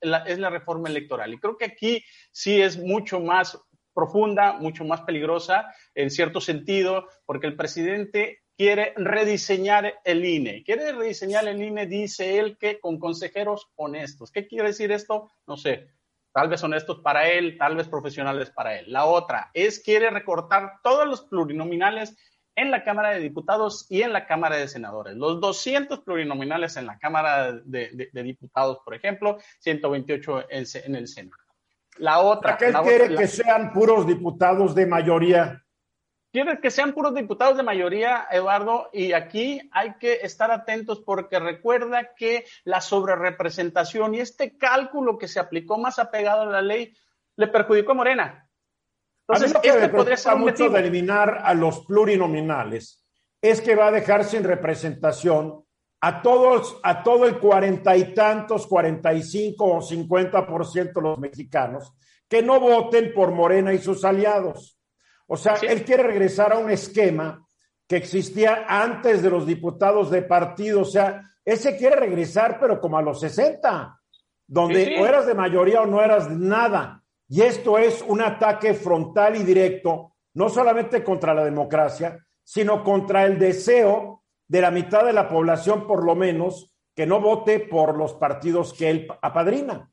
la, 0.00 0.18
es 0.18 0.38
la 0.38 0.50
reforma 0.50 0.88
electoral. 0.88 1.32
Y 1.32 1.38
creo 1.38 1.58
que 1.58 1.66
aquí 1.66 2.02
sí 2.32 2.60
es 2.60 2.78
mucho 2.78 3.20
más 3.20 3.58
profunda, 3.94 4.54
mucho 4.54 4.84
más 4.84 5.02
peligrosa 5.02 5.72
en 5.94 6.10
cierto 6.10 6.40
sentido, 6.40 7.08
porque 7.26 7.46
el 7.46 7.56
presidente 7.56 8.42
quiere 8.56 8.92
rediseñar 8.96 9.94
el 10.04 10.24
INE. 10.24 10.62
Quiere 10.64 10.92
rediseñar 10.92 11.48
el 11.48 11.62
INE, 11.62 11.86
dice 11.86 12.38
él, 12.38 12.58
que 12.58 12.78
con 12.78 12.98
consejeros 12.98 13.68
honestos. 13.76 14.30
¿Qué 14.30 14.46
quiere 14.46 14.68
decir 14.68 14.92
esto? 14.92 15.30
No 15.46 15.56
sé. 15.56 15.88
Tal 16.32 16.48
vez 16.48 16.62
honestos 16.62 17.00
para 17.00 17.28
él, 17.28 17.56
tal 17.58 17.74
vez 17.76 17.88
profesionales 17.88 18.50
para 18.50 18.78
él. 18.78 18.92
La 18.92 19.06
otra 19.06 19.50
es 19.52 19.80
quiere 19.80 20.10
recortar 20.10 20.74
todos 20.82 21.08
los 21.08 21.22
plurinominales 21.22 22.16
en 22.54 22.70
la 22.70 22.84
Cámara 22.84 23.10
de 23.10 23.20
Diputados 23.20 23.86
y 23.88 24.02
en 24.02 24.12
la 24.12 24.26
Cámara 24.26 24.56
de 24.56 24.68
Senadores. 24.68 25.16
Los 25.16 25.40
200 25.40 26.00
plurinominales 26.00 26.76
en 26.76 26.86
la 26.86 26.98
Cámara 26.98 27.52
de, 27.52 28.08
Diputados, 28.12 28.78
por 28.84 28.94
ejemplo, 28.94 29.38
128 29.60 30.46
en, 30.50 30.94
el 30.94 31.08
Senado. 31.08 31.42
La 32.00 32.20
otra. 32.20 32.56
¿Para 32.56 32.72
qué 32.82 32.88
quiere 32.88 33.14
que 33.14 33.26
sean 33.26 33.72
puros 33.72 34.06
diputados 34.06 34.74
de 34.74 34.86
mayoría? 34.86 35.62
Quiere 36.32 36.60
que 36.60 36.70
sean 36.70 36.92
puros 36.92 37.14
diputados 37.14 37.56
de 37.56 37.62
mayoría, 37.62 38.26
Eduardo, 38.30 38.88
y 38.92 39.12
aquí 39.12 39.60
hay 39.72 39.94
que 39.98 40.20
estar 40.22 40.50
atentos 40.50 41.00
porque 41.00 41.40
recuerda 41.40 42.14
que 42.14 42.44
la 42.64 42.80
sobrerepresentación 42.80 44.14
y 44.14 44.20
este 44.20 44.56
cálculo 44.56 45.18
que 45.18 45.26
se 45.26 45.40
aplicó 45.40 45.76
más 45.76 45.98
apegado 45.98 46.42
a 46.42 46.46
la 46.46 46.62
ley 46.62 46.94
le 47.36 47.48
perjudicó 47.48 47.92
a 47.92 47.96
Morena. 47.96 48.48
Entonces, 49.28 49.54
a 49.54 49.60
mí 49.60 49.68
lo 49.92 50.04
que 50.04 50.12
este 50.12 50.34
mucho 50.36 50.70
de 50.70 50.80
eliminar 50.80 51.40
a 51.42 51.52
los 51.52 51.84
plurinominales 51.84 53.04
es 53.42 53.60
que 53.60 53.74
va 53.74 53.88
a 53.88 53.92
dejar 53.92 54.24
sin 54.24 54.44
representación 54.44 55.64
a 56.00 56.22
todos, 56.22 56.78
a 56.82 57.02
todo 57.02 57.26
el 57.26 57.38
cuarenta 57.38 57.96
y 57.96 58.14
tantos, 58.14 58.66
cuarenta 58.66 59.12
y 59.12 59.22
cinco 59.22 59.76
o 59.76 59.82
cincuenta 59.82 60.46
por 60.46 60.66
ciento 60.66 61.00
de 61.00 61.08
los 61.08 61.18
mexicanos 61.18 61.92
que 62.30 62.42
no 62.42 62.60
voten 62.60 63.12
por 63.12 63.32
Morena 63.32 63.74
y 63.74 63.78
sus 63.78 64.04
aliados. 64.04 64.78
O 65.26 65.36
sea, 65.36 65.56
él 65.62 65.84
quiere 65.84 66.04
regresar 66.04 66.52
a 66.52 66.58
un 66.58 66.70
esquema 66.70 67.44
que 67.88 67.96
existía 67.96 68.66
antes 68.68 69.20
de 69.20 69.30
los 69.30 69.44
diputados 69.44 70.10
de 70.10 70.22
partido. 70.22 70.82
O 70.82 70.84
sea, 70.84 71.22
él 71.44 71.58
se 71.58 71.76
quiere 71.76 71.96
regresar, 71.96 72.58
pero 72.60 72.80
como 72.80 72.98
a 72.98 73.02
los 73.02 73.18
60, 73.18 74.00
donde 74.46 74.96
o 75.00 75.06
eras 75.06 75.26
de 75.26 75.34
mayoría 75.34 75.82
o 75.82 75.86
no 75.86 76.00
eras 76.00 76.30
nada. 76.30 77.02
Y 77.28 77.42
esto 77.42 77.78
es 77.78 78.02
un 78.06 78.20
ataque 78.22 78.74
frontal 78.74 79.34
y 79.34 79.42
directo, 79.42 80.14
no 80.34 80.48
solamente 80.48 81.02
contra 81.02 81.34
la 81.34 81.44
democracia, 81.44 82.16
sino 82.44 82.84
contra 82.84 83.24
el 83.24 83.40
deseo 83.40 84.19
de 84.50 84.60
la 84.60 84.72
mitad 84.72 85.04
de 85.04 85.12
la 85.12 85.28
población, 85.28 85.86
por 85.86 86.04
lo 86.04 86.16
menos, 86.16 86.72
que 86.96 87.06
no 87.06 87.20
vote 87.20 87.60
por 87.60 87.96
los 87.96 88.14
partidos 88.14 88.74
que 88.74 88.90
él 88.90 89.08
apadrina. 89.22 89.92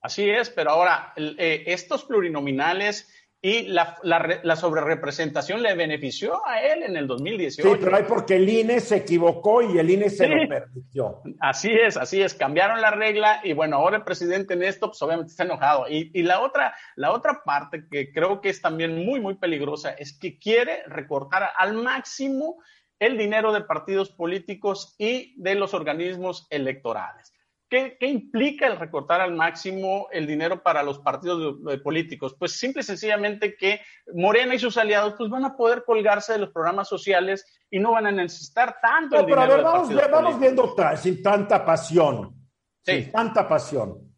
Así 0.00 0.30
es, 0.30 0.50
pero 0.50 0.70
ahora, 0.70 1.12
eh, 1.16 1.64
estos 1.66 2.04
plurinominales 2.04 3.12
y 3.42 3.62
la, 3.62 3.98
la, 4.04 4.40
la 4.44 4.54
sobrerepresentación 4.54 5.62
le 5.62 5.74
benefició 5.74 6.46
a 6.46 6.62
él 6.62 6.84
en 6.84 6.96
el 6.96 7.08
2018. 7.08 7.68
Sí, 7.68 7.78
pero 7.80 7.96
hay 7.96 8.04
porque 8.04 8.36
el 8.36 8.48
INE 8.48 8.78
se 8.78 8.98
equivocó 8.98 9.62
y 9.62 9.78
el 9.78 9.90
INE 9.90 10.10
se 10.10 10.28
lo 10.28 10.48
permitió. 10.48 11.20
Así 11.40 11.72
es, 11.72 11.96
así 11.96 12.22
es, 12.22 12.34
cambiaron 12.34 12.80
la 12.80 12.92
regla 12.92 13.40
y 13.42 13.52
bueno, 13.52 13.78
ahora 13.78 13.96
el 13.96 14.04
presidente 14.04 14.54
en 14.54 14.62
esto 14.62 14.86
pues 14.86 15.02
obviamente 15.02 15.32
está 15.32 15.42
enojado. 15.42 15.88
Y, 15.88 16.12
y 16.14 16.22
la, 16.22 16.38
otra, 16.40 16.72
la 16.94 17.10
otra 17.10 17.42
parte 17.44 17.86
que 17.90 18.12
creo 18.12 18.40
que 18.40 18.50
es 18.50 18.62
también 18.62 19.04
muy, 19.04 19.18
muy 19.18 19.34
peligrosa 19.34 19.90
es 19.90 20.16
que 20.16 20.38
quiere 20.38 20.84
recortar 20.86 21.50
al 21.56 21.74
máximo 21.74 22.58
el 22.98 23.16
dinero 23.16 23.52
de 23.52 23.62
partidos 23.62 24.10
políticos 24.10 24.94
y 24.98 25.40
de 25.40 25.54
los 25.54 25.74
organismos 25.74 26.46
electorales. 26.50 27.32
¿Qué, 27.68 27.98
implica 28.00 28.66
el 28.66 28.78
recortar 28.78 29.20
al 29.20 29.34
máximo 29.34 30.08
el 30.10 30.26
dinero 30.26 30.62
para 30.62 30.82
los 30.82 31.00
partidos 31.00 31.56
políticos? 31.84 32.34
Pues 32.38 32.52
simple 32.52 32.80
y 32.80 32.84
sencillamente 32.84 33.56
que 33.56 33.80
Morena 34.14 34.54
y 34.54 34.58
sus 34.58 34.78
aliados 34.78 35.14
pues 35.18 35.28
van 35.28 35.44
a 35.44 35.54
poder 35.54 35.84
colgarse 35.84 36.32
de 36.32 36.38
los 36.38 36.50
programas 36.50 36.88
sociales 36.88 37.44
y 37.70 37.78
no 37.78 37.92
van 37.92 38.06
a 38.06 38.10
necesitar 38.10 38.78
tanto 38.80 39.20
el 39.20 39.26
dinero. 39.26 39.42
Pero 39.42 39.52
a 39.52 39.56
ver, 39.56 39.64
vamos, 39.64 40.10
vamos 40.10 40.40
viendo 40.40 40.74
sin 40.96 41.22
tanta 41.22 41.62
pasión. 41.62 42.34
Sin 42.82 43.12
tanta 43.12 43.46
pasión. 43.46 44.14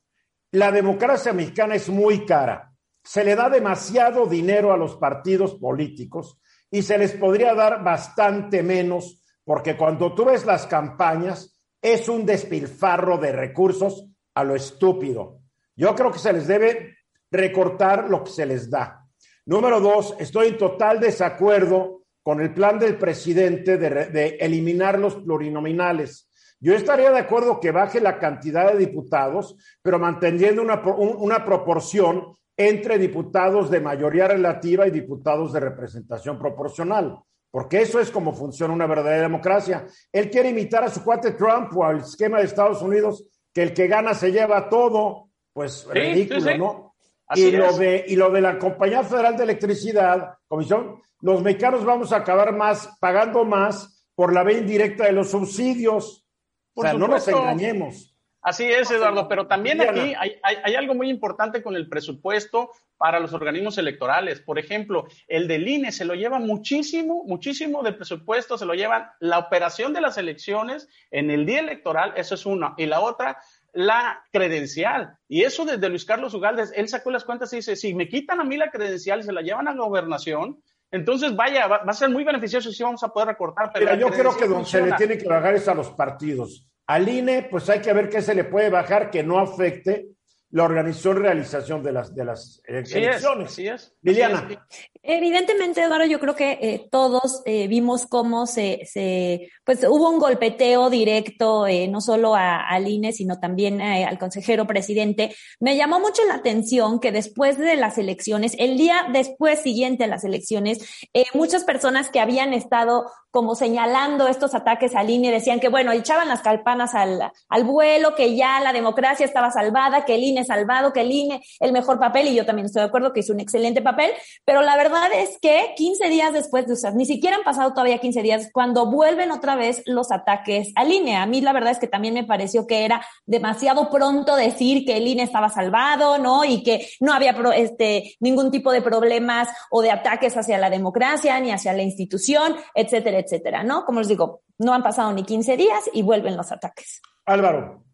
La 0.52 0.70
democracia 0.70 1.32
mexicana 1.32 1.74
es 1.74 1.88
muy 1.88 2.24
cara. 2.24 2.72
Se 3.02 3.24
le 3.24 3.34
da 3.34 3.50
demasiado 3.50 4.26
dinero 4.26 4.72
a 4.72 4.76
los 4.76 4.94
partidos 4.94 5.54
políticos 5.56 6.38
y 6.70 6.82
se 6.82 6.98
les 6.98 7.12
podría 7.12 7.54
dar 7.54 7.82
bastante 7.82 8.62
menos, 8.62 9.22
porque 9.44 9.76
cuando 9.76 10.14
tú 10.14 10.26
ves 10.26 10.46
las 10.46 10.66
campañas, 10.66 11.60
es 11.82 12.08
un 12.08 12.24
despilfarro 12.24 13.18
de 13.18 13.32
recursos 13.32 14.06
a 14.34 14.44
lo 14.44 14.54
estúpido. 14.54 15.40
Yo 15.74 15.94
creo 15.94 16.12
que 16.12 16.18
se 16.18 16.32
les 16.32 16.46
debe 16.46 16.98
recortar 17.30 18.08
lo 18.08 18.22
que 18.22 18.30
se 18.30 18.46
les 18.46 18.70
da. 18.70 19.06
Número 19.46 19.80
dos, 19.80 20.14
estoy 20.18 20.48
en 20.48 20.58
total 20.58 21.00
desacuerdo 21.00 22.02
con 22.22 22.40
el 22.40 22.52
plan 22.52 22.78
del 22.78 22.98
presidente 22.98 23.78
de, 23.78 24.36
eliminar 24.40 24.98
los 24.98 25.16
plurinominales. 25.16 26.28
Yo 26.60 26.74
estaría 26.74 27.10
de 27.10 27.18
acuerdo 27.18 27.58
que 27.58 27.70
baje 27.70 28.00
la 28.00 28.18
cantidad 28.18 28.70
de 28.70 28.78
diputados, 28.78 29.56
pero 29.82 29.98
manteniendo 29.98 30.60
una, 30.60 30.82
una 30.84 31.44
proporción 31.44 32.34
entre 32.68 32.98
diputados 32.98 33.70
de 33.70 33.80
mayoría 33.80 34.28
relativa 34.28 34.86
y 34.86 34.90
diputados 34.90 35.52
de 35.52 35.60
representación 35.60 36.38
proporcional 36.38 37.18
porque 37.50 37.82
eso 37.82 37.98
es 37.98 38.10
como 38.10 38.32
funciona 38.32 38.72
una 38.72 38.86
verdadera 38.86 39.22
democracia. 39.22 39.86
Él 40.12 40.30
quiere 40.30 40.50
imitar 40.50 40.84
a 40.84 40.88
su 40.88 41.02
cuate 41.02 41.32
Trump 41.32 41.76
o 41.76 41.84
al 41.84 41.98
esquema 41.98 42.38
de 42.38 42.44
Estados 42.44 42.80
Unidos, 42.80 43.26
que 43.52 43.62
el 43.62 43.74
que 43.74 43.88
gana 43.88 44.14
se 44.14 44.30
lleva 44.30 44.68
todo, 44.68 45.30
pues 45.52 45.86
ridículo, 45.90 46.56
¿no? 46.56 46.94
y 47.34 47.50
lo, 47.50 47.76
de, 47.76 48.04
y 48.06 48.16
lo 48.16 48.30
de 48.30 48.40
la 48.40 48.58
Compañía 48.58 49.02
Federal 49.02 49.36
de 49.36 49.44
Electricidad, 49.44 50.34
Comisión, 50.46 51.00
los 51.20 51.42
mexicanos 51.42 51.84
vamos 51.84 52.12
a 52.12 52.18
acabar 52.18 52.54
más, 52.54 52.88
pagando 53.00 53.44
más 53.44 54.06
por 54.14 54.32
la 54.32 54.44
vía 54.44 54.58
indirecta 54.58 55.04
de 55.04 55.12
los 55.12 55.30
subsidios. 55.30 56.26
o 56.74 56.82
sea, 56.82 56.94
no 56.94 57.08
nos 57.08 57.26
engañemos. 57.26 58.09
Así 58.42 58.64
es, 58.64 58.90
Eduardo, 58.90 59.28
pero 59.28 59.46
también 59.46 59.82
aquí 59.82 60.14
hay, 60.14 60.74
algo 60.74 60.94
muy 60.94 61.10
importante 61.10 61.62
con 61.62 61.76
el 61.76 61.88
presupuesto 61.88 62.70
para 62.96 63.20
los 63.20 63.34
organismos 63.34 63.76
electorales. 63.76 64.40
Por 64.40 64.58
ejemplo, 64.58 65.06
el 65.28 65.46
del 65.46 65.68
INE 65.68 65.92
se 65.92 66.06
lo 66.06 66.14
lleva 66.14 66.38
muchísimo, 66.38 67.24
muchísimo 67.24 67.82
del 67.82 67.96
presupuesto, 67.96 68.56
se 68.56 68.64
lo 68.64 68.72
llevan 68.72 69.08
la 69.20 69.38
operación 69.38 69.92
de 69.92 70.00
las 70.00 70.16
elecciones 70.16 70.88
en 71.10 71.30
el 71.30 71.44
día 71.44 71.60
electoral, 71.60 72.14
eso 72.16 72.34
es 72.34 72.46
una. 72.46 72.72
Y 72.78 72.86
la 72.86 73.00
otra, 73.00 73.36
la 73.74 74.24
credencial. 74.32 75.18
Y 75.28 75.42
eso 75.42 75.66
desde 75.66 75.90
Luis 75.90 76.06
Carlos 76.06 76.32
Ugaldes, 76.32 76.72
él 76.74 76.88
sacó 76.88 77.10
las 77.10 77.24
cuentas 77.24 77.52
y 77.52 77.56
dice, 77.56 77.76
si 77.76 77.94
me 77.94 78.08
quitan 78.08 78.40
a 78.40 78.44
mí 78.44 78.56
la 78.56 78.70
credencial 78.70 79.20
y 79.20 79.24
se 79.24 79.32
la 79.32 79.42
llevan 79.42 79.68
a 79.68 79.74
la 79.74 79.82
gobernación, 79.82 80.62
entonces 80.90 81.36
vaya, 81.36 81.66
va, 81.68 81.82
a 81.86 81.92
ser 81.92 82.08
muy 82.08 82.24
beneficioso 82.24 82.72
si 82.72 82.82
vamos 82.82 83.02
a 83.04 83.08
poder 83.08 83.28
recortar. 83.28 83.70
Pero 83.72 83.94
yo 83.96 84.08
creo 84.08 84.34
que 84.34 84.48
donde 84.48 84.66
se 84.68 84.82
le 84.82 84.92
tiene 84.92 85.18
que 85.18 85.26
pagar 85.26 85.54
es 85.54 85.68
a 85.68 85.74
los 85.74 85.90
partidos. 85.90 86.69
Al 86.90 87.08
INE, 87.08 87.46
pues 87.48 87.70
hay 87.70 87.80
que 87.80 87.92
ver 87.92 88.08
qué 88.08 88.20
se 88.20 88.34
le 88.34 88.42
puede 88.42 88.68
bajar 88.68 89.12
que 89.12 89.22
no 89.22 89.38
afecte 89.38 90.08
la 90.50 90.64
organización 90.64 91.18
y 91.18 91.20
realización 91.20 91.84
de 91.84 91.92
las, 91.92 92.12
de 92.12 92.24
las 92.24 92.60
elecciones. 92.64 93.52
Sí 93.52 93.68
es, 93.68 93.94
Liliana. 94.02 94.66
Evidentemente, 95.00 95.82
Eduardo, 95.82 96.06
yo 96.06 96.18
creo 96.18 96.34
que 96.34 96.58
eh, 96.60 96.88
todos 96.90 97.42
eh, 97.46 97.68
vimos 97.68 98.06
cómo 98.06 98.48
se, 98.48 98.80
se, 98.90 99.52
pues 99.62 99.84
hubo 99.84 100.10
un 100.10 100.18
golpeteo 100.18 100.90
directo, 100.90 101.68
eh, 101.68 101.86
no 101.86 102.00
solo 102.00 102.34
a, 102.34 102.68
al 102.68 102.88
INE, 102.88 103.12
sino 103.12 103.38
también 103.38 103.80
al 103.80 104.18
consejero 104.18 104.66
presidente. 104.66 105.32
Me 105.60 105.76
llamó 105.76 106.00
mucho 106.00 106.24
la 106.26 106.34
atención 106.34 106.98
que 106.98 107.12
después 107.12 107.56
de 107.56 107.76
las 107.76 107.98
elecciones, 107.98 108.56
el 108.58 108.76
día 108.76 109.06
después 109.12 109.60
siguiente 109.60 110.04
a 110.04 110.08
las 110.08 110.24
elecciones, 110.24 111.06
muchas 111.34 111.62
personas 111.62 112.10
que 112.10 112.18
habían 112.18 112.52
estado 112.52 113.06
como 113.30 113.54
señalando 113.54 114.28
estos 114.28 114.54
ataques 114.54 114.94
al 114.94 115.10
INE, 115.10 115.30
decían 115.30 115.60
que, 115.60 115.68
bueno, 115.68 115.92
echaban 115.92 116.28
las 116.28 116.40
calpanas 116.40 116.94
al, 116.94 117.32
al 117.48 117.64
vuelo, 117.64 118.14
que 118.14 118.34
ya 118.36 118.60
la 118.60 118.72
democracia 118.72 119.26
estaba 119.26 119.50
salvada, 119.50 120.04
que 120.04 120.14
el 120.14 120.24
INE 120.24 120.44
salvado, 120.44 120.92
que 120.92 121.02
el 121.02 121.12
INE 121.12 121.42
el 121.60 121.72
mejor 121.72 121.98
papel, 121.98 122.28
y 122.28 122.34
yo 122.34 122.44
también 122.44 122.66
estoy 122.66 122.82
de 122.82 122.88
acuerdo 122.88 123.12
que 123.12 123.20
hizo 123.20 123.32
un 123.32 123.40
excelente 123.40 123.82
papel, 123.82 124.10
pero 124.44 124.62
la 124.62 124.76
verdad 124.76 125.10
es 125.14 125.38
que 125.40 125.74
15 125.76 126.08
días 126.08 126.32
después 126.32 126.66
de 126.66 126.74
usar, 126.74 126.94
ni 126.94 127.06
siquiera 127.06 127.36
han 127.36 127.44
pasado 127.44 127.70
todavía 127.70 127.98
15 127.98 128.22
días, 128.22 128.50
cuando 128.52 128.90
vuelven 128.90 129.30
otra 129.30 129.56
vez 129.56 129.82
los 129.86 130.10
ataques 130.12 130.72
al 130.74 130.92
INE. 130.92 131.16
A 131.16 131.26
mí 131.26 131.40
la 131.40 131.52
verdad 131.52 131.72
es 131.72 131.78
que 131.78 131.86
también 131.86 132.14
me 132.14 132.24
pareció 132.24 132.66
que 132.66 132.84
era 132.84 133.04
demasiado 133.26 133.90
pronto 133.90 134.36
decir 134.36 134.84
que 134.84 134.96
el 134.96 135.06
INE 135.06 135.22
estaba 135.22 135.48
salvado, 135.48 136.18
¿no? 136.18 136.44
Y 136.44 136.62
que 136.62 136.88
no 137.00 137.12
había 137.12 137.34
este, 137.54 138.16
ningún 138.20 138.50
tipo 138.50 138.72
de 138.72 138.82
problemas 138.82 139.48
o 139.70 139.82
de 139.82 139.90
ataques 139.90 140.36
hacia 140.36 140.58
la 140.58 140.70
democracia 140.70 141.38
ni 141.40 141.50
hacia 141.52 141.72
la 141.72 141.82
institución, 141.82 142.56
etcétera, 142.74 143.19
etcétera, 143.20 143.62
¿no? 143.62 143.84
Como 143.84 144.00
les 144.00 144.08
digo, 144.08 144.42
no 144.58 144.72
han 144.72 144.82
pasado 144.82 145.12
ni 145.12 145.22
15 145.24 145.56
días 145.56 145.90
y 145.92 146.02
vuelven 146.02 146.36
los 146.36 146.50
ataques. 146.52 147.00
Álvaro. 147.26 147.84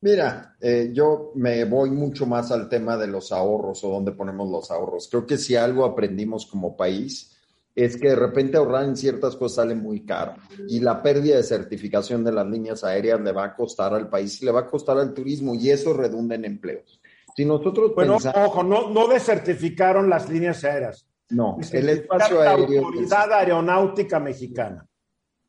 Mira, 0.00 0.54
eh, 0.60 0.90
yo 0.92 1.32
me 1.34 1.64
voy 1.64 1.90
mucho 1.90 2.26
más 2.26 2.52
al 2.52 2.68
tema 2.68 2.98
de 2.98 3.06
los 3.06 3.32
ahorros 3.32 3.82
o 3.84 3.88
dónde 3.88 4.12
ponemos 4.12 4.50
los 4.50 4.70
ahorros. 4.70 5.08
Creo 5.10 5.26
que 5.26 5.38
si 5.38 5.56
algo 5.56 5.84
aprendimos 5.86 6.46
como 6.46 6.76
país 6.76 7.34
es 7.74 7.96
que 7.96 8.10
de 8.10 8.16
repente 8.16 8.56
ahorrar 8.56 8.84
en 8.84 8.96
ciertas 8.96 9.34
cosas 9.34 9.64
sale 9.64 9.74
muy 9.74 10.04
caro 10.04 10.34
y 10.68 10.80
la 10.80 11.02
pérdida 11.02 11.36
de 11.36 11.42
certificación 11.42 12.22
de 12.22 12.32
las 12.32 12.46
líneas 12.46 12.84
aéreas 12.84 13.20
le 13.20 13.32
va 13.32 13.44
a 13.44 13.56
costar 13.56 13.94
al 13.94 14.08
país 14.08 14.40
y 14.40 14.44
le 14.44 14.52
va 14.52 14.60
a 14.60 14.66
costar 14.66 14.98
al 14.98 15.12
turismo 15.12 15.54
y 15.54 15.70
eso 15.70 15.92
redunda 15.92 16.34
en 16.34 16.44
empleos. 16.44 17.00
Si 17.36 17.44
nosotros 17.44 17.92
bueno, 17.94 18.16
ojo, 18.16 18.62
no, 18.62 18.90
no 18.90 19.08
desertificaron 19.08 20.08
las 20.08 20.28
líneas 20.28 20.62
aéreas. 20.62 21.08
No, 21.34 21.58
el 21.72 21.88
espacio 21.88 22.40
aéreo. 22.40 22.80
La 22.80 22.86
Autoridad 22.86 23.32
Aeronáutica 23.32 24.20
Mexicana. 24.20 24.86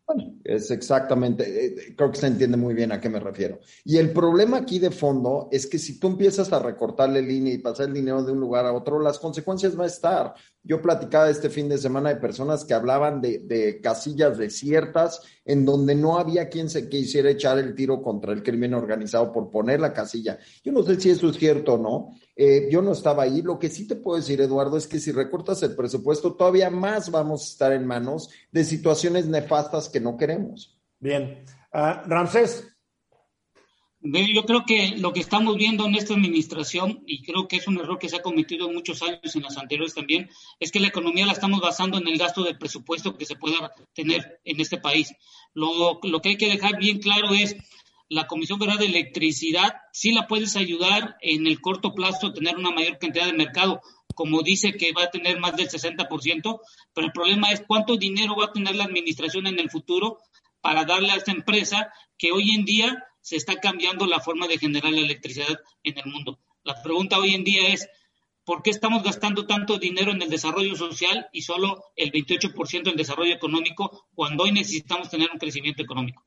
Bueno, 0.08 0.36
es 0.44 0.70
exactamente, 0.70 1.66
eh, 1.66 1.96
creo 1.98 2.12
que 2.12 2.20
se 2.20 2.28
entiende 2.28 2.58
muy 2.58 2.76
bien 2.76 2.92
a 2.92 3.02
qué 3.02 3.10
me 3.10 3.20
refiero. 3.20 3.60
Y 3.84 3.98
el 3.98 4.12
problema 4.12 4.58
aquí 4.58 4.78
de 4.78 4.92
fondo 4.92 5.50
es 5.52 5.66
que 5.66 5.80
si 5.80 6.00
tú 6.00 6.06
empiezas 6.06 6.54
a 6.54 6.60
recortarle 6.60 7.24
línea 7.24 7.52
y 7.52 7.58
pasar 7.58 7.88
el 7.88 7.94
dinero 7.96 8.22
de 8.24 8.32
un 8.32 8.40
lugar 8.40 8.68
a 8.68 8.74
otro, 8.74 9.00
las 9.00 9.18
consecuencias 9.18 9.76
van 9.76 9.86
a 9.86 9.88
estar. 9.88 10.34
Yo 10.62 10.80
platicaba 10.80 11.32
este 11.32 11.50
fin 11.50 11.68
de 11.68 11.80
semana 11.80 12.10
de 12.10 12.18
personas 12.18 12.66
que 12.66 12.76
hablaban 12.76 13.20
de, 13.20 13.40
de 13.40 13.82
casillas 13.82 14.38
desiertas 14.38 15.22
en 15.44 15.66
donde 15.66 15.96
no 15.96 16.20
había 16.20 16.50
quien 16.50 16.70
se 16.70 16.88
quisiera 16.88 17.32
echar 17.32 17.58
el 17.58 17.74
tiro 17.74 18.04
contra 18.04 18.32
el 18.32 18.44
crimen 18.44 18.76
organizado 18.76 19.32
por 19.32 19.50
poner 19.50 19.80
la 19.80 19.92
casilla. 19.92 20.38
Yo 20.64 20.72
no 20.72 20.84
sé 20.84 21.00
si 21.00 21.10
eso 21.10 21.30
es 21.32 21.38
cierto 21.38 21.74
o 21.74 21.78
no, 21.80 22.12
eh, 22.36 22.68
yo 22.70 22.82
no 22.82 22.92
estaba 22.92 23.24
ahí. 23.24 23.42
Lo 23.42 23.58
que 23.60 23.70
sí 23.70 23.88
te 23.88 23.96
puedo 23.96 24.18
decir, 24.18 24.42
Eduardo, 24.42 24.78
es 24.78 24.88
que 24.88 25.00
si 25.00 25.12
recortas 25.12 25.64
el 25.64 25.76
presupuesto, 25.76 26.34
todavía 26.34 26.70
más 26.70 27.10
vamos 27.10 27.42
a 27.42 27.46
estar 27.46 27.72
en 27.72 27.86
manos 27.86 28.30
de 28.52 28.64
situaciones 28.64 29.28
nefastas 29.28 29.90
que 29.90 30.00
no 30.00 30.18
queremos. 30.18 30.78
Bien. 31.00 31.44
Uh, 31.74 32.08
Ramsés. 32.08 32.68
Yo 34.08 34.46
creo 34.46 34.66
que 34.68 34.98
lo 34.98 35.14
que 35.14 35.20
estamos 35.20 35.58
viendo 35.58 35.88
en 35.88 35.96
esta 35.96 36.14
administración, 36.14 37.02
y 37.08 37.24
creo 37.24 37.48
que 37.48 37.56
es 37.56 37.68
un 37.68 37.80
error 37.80 37.98
que 37.98 38.08
se 38.08 38.18
ha 38.18 38.22
cometido 38.22 38.72
muchos 38.72 39.02
años 39.02 39.36
en 39.36 39.42
las 39.42 39.58
anteriores 39.58 39.96
también, 39.96 40.30
es 40.60 40.72
que 40.72 40.80
la 40.80 40.90
economía 40.90 41.26
la 41.26 41.32
estamos 41.32 41.60
basando 41.60 41.98
en 41.98 42.08
el 42.08 42.20
gasto 42.20 42.44
del 42.44 42.58
presupuesto 42.58 43.18
que 43.18 43.26
se 43.26 43.36
pueda 43.36 43.72
tener 43.96 44.42
en 44.44 44.60
este 44.62 44.78
país. 44.78 45.12
Lo, 45.56 46.00
lo 46.04 46.22
que 46.22 46.30
hay 46.30 46.38
que 46.38 46.50
dejar 46.50 46.78
bien 46.78 47.00
claro 47.00 47.34
es 47.34 47.56
la 48.10 48.28
Comisión 48.28 48.60
Federal 48.60 48.78
de 48.78 48.86
Electricidad 48.86 49.82
sí 49.92 50.12
la 50.12 50.28
puedes 50.28 50.56
ayudar 50.56 51.18
en 51.22 51.48
el 51.48 51.60
corto 51.60 51.94
plazo 51.94 52.28
a 52.28 52.34
tener 52.34 52.56
una 52.56 52.72
mayor 52.72 53.00
cantidad 53.00 53.26
de 53.26 53.34
mercado, 53.34 53.82
como 54.14 54.44
dice 54.44 54.78
que 54.78 54.94
va 54.94 55.06
a 55.06 55.12
tener 55.12 55.40
más 55.40 55.56
del 55.56 55.70
60%, 55.70 56.60
pero 56.94 57.08
el 57.08 57.14
problema 57.14 57.52
es 57.52 57.64
cuánto 57.68 57.98
dinero 57.98 58.36
va 58.36 58.46
a 58.46 58.52
tener 58.54 58.76
la 58.76 58.86
administración 58.86 59.48
en 59.48 59.60
el 59.60 59.70
futuro 59.70 60.20
para 60.62 60.86
darle 60.86 61.12
a 61.12 61.16
esta 61.16 61.32
empresa 61.32 61.92
que 62.18 62.32
hoy 62.32 62.52
en 62.52 62.66
día 62.66 63.04
se 63.22 63.36
está 63.36 63.56
cambiando 63.56 64.06
la 64.06 64.20
forma 64.20 64.48
de 64.48 64.60
generar 64.60 64.92
la 64.92 65.02
electricidad 65.02 65.60
en 65.84 65.98
el 65.98 66.06
mundo. 66.06 66.40
La 66.64 66.82
pregunta 66.82 67.20
hoy 67.20 67.34
en 67.34 67.44
día 67.44 67.68
es, 67.70 67.88
¿por 68.44 68.62
qué 68.62 68.70
estamos 68.70 69.04
gastando 69.04 69.48
tanto 69.48 69.80
dinero 69.80 70.12
en 70.12 70.22
el 70.22 70.30
desarrollo 70.30 70.76
social 70.76 71.28
y 71.34 71.42
solo 71.42 71.84
el 71.96 72.12
28% 72.12 72.90
en 72.90 72.96
desarrollo 72.96 73.34
económico 73.34 74.08
cuando 74.14 74.44
hoy 74.44 74.52
necesitamos 74.52 75.10
tener 75.10 75.30
un 75.32 75.40
crecimiento 75.40 75.82
económico? 75.82 76.24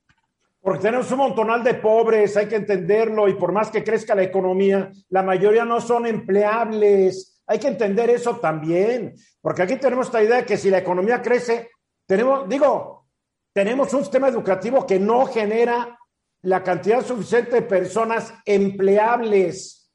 Porque 0.61 0.83
tenemos 0.83 1.11
un 1.13 1.19
montonal 1.19 1.63
de 1.63 1.75
pobres, 1.75 2.37
hay 2.37 2.47
que 2.47 2.57
entenderlo, 2.57 3.29
y 3.29 3.35
por 3.35 3.53
más 3.53 3.71
que 3.71 3.85
crezca 3.85 4.15
la 4.15 4.25
economía, 4.25 4.91
la 5.09 5.23
mayoría 5.23 5.65
no 5.65 5.81
son 5.81 6.07
empleables. 6.07 7.43
Hay 7.47 7.59
que 7.59 7.69
entender 7.69 8.11
eso 8.11 8.37
también, 8.37 9.15
porque 9.41 9.63
aquí 9.63 9.77
tenemos 9.77 10.07
esta 10.07 10.23
idea 10.23 10.39
de 10.39 10.45
que 10.45 10.57
si 10.57 10.69
la 10.69 10.79
economía 10.79 11.23
crece, 11.23 11.71
tenemos, 12.07 12.49
digo, 12.49 13.07
tenemos 13.55 13.93
un 13.95 14.01
sistema 14.01 14.29
educativo 14.29 14.87
que 14.87 14.99
no 14.99 15.27
genera 15.27 15.99
la 16.43 16.63
cantidad 16.63 17.05
suficiente 17.05 17.57
de 17.57 17.63
personas 17.63 18.35
empleables. 18.45 19.91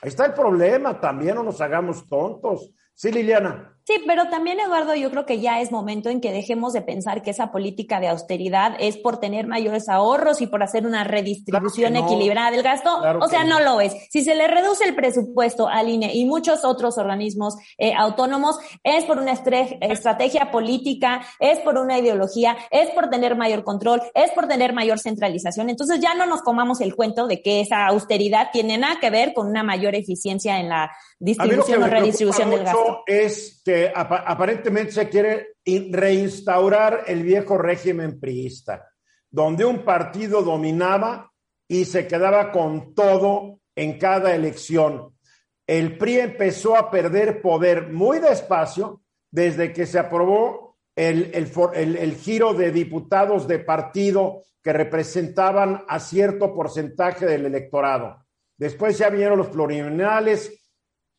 Ahí 0.00 0.08
está 0.08 0.26
el 0.26 0.34
problema, 0.34 1.00
también 1.00 1.36
no 1.36 1.42
nos 1.42 1.60
hagamos 1.60 2.06
tontos. 2.08 2.70
Sí, 2.94 3.10
Liliana. 3.10 3.76
Sí, 3.84 3.94
pero 4.06 4.28
también, 4.28 4.60
Eduardo, 4.60 4.94
yo 4.94 5.10
creo 5.10 5.26
que 5.26 5.40
ya 5.40 5.60
es 5.60 5.72
momento 5.72 6.08
en 6.08 6.20
que 6.20 6.30
dejemos 6.30 6.72
de 6.72 6.82
pensar 6.82 7.22
que 7.22 7.30
esa 7.30 7.50
política 7.50 7.98
de 7.98 8.08
austeridad 8.08 8.76
es 8.78 8.96
por 8.96 9.18
tener 9.18 9.48
mayores 9.48 9.88
ahorros 9.88 10.40
y 10.40 10.46
por 10.46 10.62
hacer 10.62 10.86
una 10.86 11.02
redistribución 11.02 11.96
equilibrada 11.96 12.52
del 12.52 12.62
gasto. 12.62 13.00
o 13.20 13.28
sea, 13.28 13.42
no. 13.44 13.58
lo 13.58 13.80
es. 13.80 13.92
Si 14.10 14.22
se 14.22 14.36
le 14.36 14.46
reduce 14.46 14.84
el 14.84 14.94
presupuesto 14.94 15.68
al 15.68 15.88
INE 15.88 16.14
y 16.14 16.24
muchos 16.24 16.64
otros 16.64 16.96
organismos 16.96 17.56
eh, 17.76 17.92
autónomos, 17.94 18.56
es 18.84 19.04
por 19.04 19.18
una 19.18 19.32
estrategia 19.32 20.50
política, 20.52 21.22
es 21.40 21.58
por 21.60 21.76
una 21.76 21.98
ideología, 21.98 22.56
es 22.70 22.90
por 22.90 23.10
tener 23.10 23.36
mayor 23.36 23.64
control, 23.64 24.00
es 24.14 24.30
por 24.30 24.46
tener 24.46 24.72
mayor 24.72 25.00
centralización. 25.00 25.70
Entonces 25.70 25.98
ya 26.00 26.14
no 26.14 26.26
nos 26.26 26.42
comamos 26.42 26.80
el 26.80 26.94
cuento 26.94 27.26
de 27.26 27.42
que 27.42 27.60
esa 27.60 27.86
austeridad 27.86 28.50
tiene 28.52 28.78
nada 28.78 29.00
que 29.00 29.10
ver 29.10 29.34
con 29.34 29.48
una 29.48 29.64
mayor 29.64 29.96
eficiencia 29.96 30.60
en 30.60 30.68
la 30.68 30.90
distribución 31.22 31.82
o 31.84 31.86
redistribución 31.86 32.50
del 32.50 32.64
gasto. 32.64 33.04
Es 33.06 33.62
que 33.64 33.92
aparentemente 33.94 34.92
se 34.92 35.08
quiere 35.08 35.54
reinstaurar 35.64 37.04
el 37.06 37.22
viejo 37.22 37.56
régimen 37.58 38.18
priista, 38.18 38.88
donde 39.30 39.64
un 39.64 39.84
partido 39.84 40.42
dominaba 40.42 41.30
y 41.68 41.84
se 41.84 42.08
quedaba 42.08 42.50
con 42.50 42.94
todo 42.94 43.60
en 43.76 43.98
cada 43.98 44.34
elección. 44.34 45.16
El 45.64 45.96
PRI 45.96 46.18
empezó 46.18 46.76
a 46.76 46.90
perder 46.90 47.40
poder 47.40 47.92
muy 47.92 48.18
despacio 48.18 49.00
desde 49.30 49.72
que 49.72 49.86
se 49.86 50.00
aprobó 50.00 50.76
el, 50.96 51.30
el, 51.32 52.16
giro 52.16 52.52
de 52.52 52.72
diputados 52.72 53.46
de 53.46 53.60
partido 53.60 54.42
que 54.60 54.72
representaban 54.72 55.84
a 55.88 56.00
cierto 56.00 56.52
porcentaje 56.52 57.24
del 57.26 57.46
electorado. 57.46 58.26
Después 58.58 58.98
ya 58.98 59.08
vinieron 59.08 59.38
los 59.38 59.48
plurinominales 59.48 60.61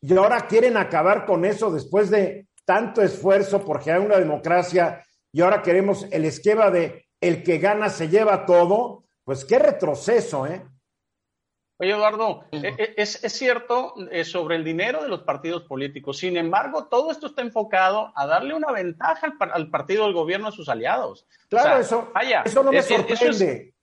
y 0.06 0.14
ahora 0.14 0.46
quieren 0.46 0.76
acabar 0.76 1.24
con 1.24 1.46
eso 1.46 1.70
después 1.70 2.10
de 2.10 2.48
tanto 2.66 3.00
esfuerzo 3.00 3.64
por 3.64 3.80
generar 3.80 4.04
una 4.04 4.18
democracia 4.18 5.02
y 5.32 5.40
ahora 5.40 5.62
queremos 5.62 6.06
el 6.10 6.26
esquema 6.26 6.70
de 6.70 7.06
el 7.22 7.42
que 7.42 7.56
gana 7.56 7.88
se 7.88 8.10
lleva 8.10 8.44
todo, 8.44 9.04
pues 9.24 9.46
qué 9.46 9.58
retroceso, 9.58 10.46
¿eh? 10.46 10.62
Oye, 11.78 11.90
Eduardo, 11.90 12.44
e, 12.52 12.68
e, 12.78 12.94
es, 12.98 13.18
cierto 13.32 13.94
eh, 14.10 14.24
sobre 14.24 14.56
el 14.56 14.64
dinero 14.64 15.02
de 15.02 15.08
los 15.08 15.22
partidos 15.22 15.62
políticos. 15.62 16.18
Sin 16.18 16.36
embargo, 16.36 16.86
todo 16.86 17.10
esto 17.10 17.28
está 17.28 17.40
enfocado 17.40 18.12
a 18.14 18.26
darle 18.26 18.54
una 18.54 18.70
ventaja 18.72 19.34
al, 19.40 19.70
partido 19.70 20.04
del 20.04 20.12
gobierno 20.12 20.48
a 20.48 20.52
sus 20.52 20.68
aliados. 20.68 21.26
Claro, 21.48 21.80
eso, 21.80 22.12
eso 22.44 22.62
no 22.62 22.70
me 22.70 22.82
sorprende. 22.82 23.14
Eso 23.14 23.44
es 23.44 23.73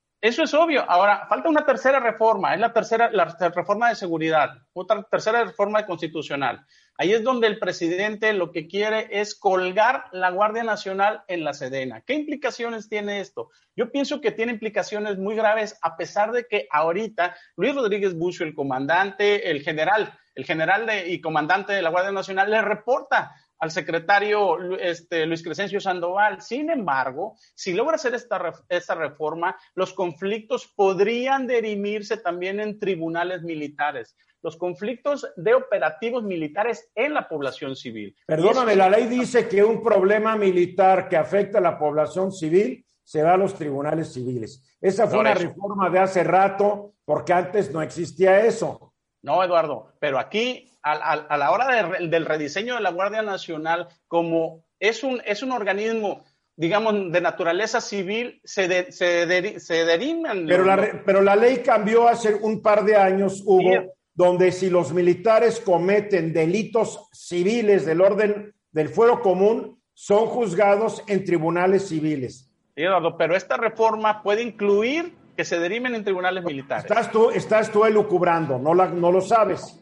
obvio. 0.54 0.86
Ahora, 0.90 1.26
falta 1.28 1.50
una 1.50 1.66
tercera 1.66 2.00
reforma, 2.00 2.54
es 2.54 2.60
la 2.60 2.72
tercera, 2.72 3.10
la 3.12 3.26
reforma 3.26 3.90
de 3.90 3.96
seguridad, 3.96 4.52
otra 4.74 5.02
tercera 5.04 5.44
reforma 5.44 5.86
constitucional. 5.86 6.66
Ahí 6.98 7.14
es 7.14 7.24
donde 7.24 7.48
el 7.48 7.58
presidente 7.58 8.32
lo 8.34 8.52
que 8.52 8.68
quiere 8.68 9.08
es 9.10 9.34
colgar 9.34 10.06
la 10.12 10.30
Guardia 10.30 10.64
Nacional 10.64 11.24
en 11.28 11.44
la 11.44 11.54
Sedena. 11.54 12.02
¿Qué 12.02 12.14
implicaciones 12.14 12.88
tiene 12.90 13.20
esto? 13.20 13.50
Yo 13.76 13.92
pienso 13.92 14.22
que 14.22 14.32
tiene 14.32 14.52
implicaciones 14.52 15.18
muy 15.18 15.36
graves, 15.36 15.80
a 15.82 15.98
pesar 15.98 16.32
de 16.32 16.46
que 16.46 16.68
ahorita 16.70 17.36
Luis 17.56 17.74
Rodríguez 17.74 18.16
Bucio, 18.16 18.46
el 18.46 18.54
comandante, 18.54 19.50
el 19.50 19.62
general, 19.62 20.14
el 20.36 20.46
general 20.46 20.88
y 21.08 21.20
comandante 21.22 21.74
de 21.74 21.82
la 21.82 21.90
Guardia 21.90 22.12
Nacional, 22.12 22.52
le 22.52 22.62
reporta 22.62 23.32
al 23.62 23.72
secretario 23.72 24.58
este, 24.80 25.26
Luis 25.28 25.44
Crescencio 25.44 25.80
Sandoval. 25.80 26.42
Sin 26.42 26.70
embargo, 26.70 27.38
si 27.54 27.74
logra 27.74 27.96
hacer 27.96 28.16
esta, 28.16 28.54
esta 28.68 28.96
reforma, 28.96 29.56
los 29.76 29.94
conflictos 29.94 30.68
podrían 30.76 31.46
derimirse 31.46 32.18
también 32.18 32.60
en 32.60 32.80
tribunales 32.80 33.44
militares 33.44 34.18
los 34.44 34.58
conflictos 34.58 35.32
de 35.36 35.54
operativos 35.54 36.24
militares 36.24 36.90
en 36.96 37.14
la 37.14 37.30
población 37.30 37.76
civil. 37.76 38.16
Perdóname, 38.26 38.76
la 38.76 38.90
ley 38.90 39.06
dice 39.06 39.48
que 39.48 39.64
un 39.64 39.84
problema 39.84 40.36
militar 40.36 41.08
que 41.08 41.16
afecta 41.16 41.60
a 41.60 41.62
la 41.62 41.78
población 41.78 42.32
civil 42.32 42.84
se 43.04 43.22
va 43.22 43.36
a 43.36 43.38
los 43.38 43.54
tribunales 43.54 44.12
civiles. 44.12 44.76
Esa 44.82 45.08
fue 45.08 45.20
una 45.20 45.36
reforma 45.36 45.92
de 45.92 46.00
hace 46.00 46.24
rato, 46.24 46.94
porque 47.06 47.34
antes 47.34 47.72
no 47.72 47.84
existía 47.84 48.44
eso. 48.44 48.96
No, 49.22 49.44
Eduardo, 49.44 49.94
pero 50.00 50.18
aquí 50.18 50.71
a, 50.84 51.38
la 51.38 51.52
hora 51.52 51.98
del 52.00 52.26
rediseño 52.26 52.76
de 52.76 52.82
la 52.82 52.92
Guardia 52.92 53.22
Nacional, 53.22 53.88
como 54.08 54.64
es 54.80 55.04
un, 55.04 55.22
es 55.26 55.44
un 55.44 55.52
organismo 55.52 56.24
digamos, 56.56 57.12
de 57.12 57.22
naturaleza 57.22 57.82
civil 57.82 58.40
se, 58.44 58.92
se, 58.92 59.60
se 59.60 59.86
derivan. 59.86 60.46
Pero 60.46 60.64
la, 60.64 61.02
pero 61.04 61.22
la 61.22 61.36
ley 61.36 61.64
cambió 61.64 62.08
hace 62.08 62.36
un 62.36 62.62
par 62.62 62.84
de 62.84 62.96
años, 62.96 63.42
Hugo, 63.44 63.96
donde 64.14 64.52
si 64.52 64.70
los 64.70 64.94
militares 64.94 65.60
cometen 65.60 66.34
delitos 66.34 67.10
civiles 67.14 67.86
del 67.86 68.02
orden 68.02 68.54
del 68.72 68.90
fuero 68.90 69.22
común, 69.22 69.82
son 69.94 70.28
juzgados 70.28 71.04
en 71.08 71.26
tribunales 71.26 71.88
civiles. 71.88 72.52
Eduardo, 72.76 73.18
pero 73.18 73.36
esta 73.36 73.58
reforma 73.58 74.22
puede 74.22 74.44
incluir 74.44 75.16
que 75.36 75.46
se 75.46 75.60
deriven 75.60 75.96
en 75.96 76.04
tribunales 76.04 76.44
militares. 76.44 76.86
Estás 76.86 77.12
tú, 77.12 77.30
estás 77.32 77.72
tú 77.72 77.86
elucubrando, 77.86 78.60
no, 78.60 78.74
la, 78.74 78.88
no 78.88 79.12
lo 79.12 79.22
sabes. 79.22 79.81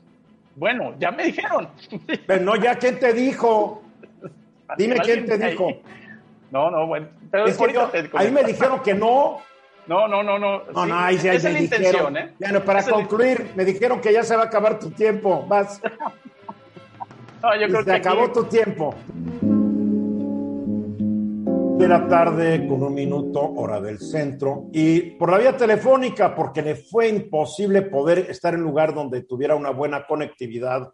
Bueno, 0.59 0.93
ya 0.99 1.11
me 1.11 1.23
dijeron. 1.23 1.69
Pero 2.27 2.43
no, 2.43 2.55
ya 2.57 2.75
quién 2.75 2.99
te 2.99 3.13
dijo. 3.13 3.81
Dime 4.77 4.97
quién 4.97 5.25
te 5.25 5.37
dijo. 5.37 5.69
No, 6.51 6.69
no, 6.69 6.85
bueno. 6.85 7.07
Pero 7.31 7.45
ahí 8.13 8.29
me 8.29 8.43
dijeron 8.43 8.81
que 8.83 8.93
no. 8.93 9.39
No, 9.87 10.07
no, 10.07 10.21
no, 10.21 10.37
no. 10.37 10.63
No, 10.73 10.85
no, 10.85 10.99
ahí 10.99 11.17
sí, 11.17 11.29
es 11.29 11.43
la 11.43 11.59
intención, 11.59 12.17
¿eh? 12.17 12.33
Bueno, 12.39 12.63
para 12.63 12.83
concluir, 12.83 13.51
me 13.55 13.63
dijeron 13.63 14.01
que 14.01 14.11
ya 14.11 14.23
se 14.23 14.35
va 14.35 14.43
a 14.43 14.45
acabar 14.47 14.77
tu 14.77 14.91
tiempo. 14.91 15.45
Vas. 15.47 15.81
no, 17.41 17.55
yo 17.55 17.67
creo 17.67 17.83
se 17.83 17.93
acabó 17.93 18.29
tu 18.31 18.43
tiempo 18.43 18.93
de 21.79 21.87
la 21.87 22.09
tarde 22.09 22.67
con 22.67 22.83
un 22.83 22.93
minuto, 22.93 23.39
hora 23.39 23.79
del 23.79 23.99
centro, 23.99 24.65
y 24.73 25.11
por 25.11 25.31
la 25.31 25.37
vía 25.37 25.55
telefónica, 25.55 26.35
porque 26.35 26.61
le 26.61 26.75
fue 26.75 27.07
imposible 27.07 27.83
poder 27.83 28.19
estar 28.29 28.53
en 28.53 28.59
un 28.59 28.65
lugar 28.65 28.93
donde 28.93 29.23
tuviera 29.23 29.55
una 29.55 29.69
buena 29.69 30.05
conectividad 30.05 30.91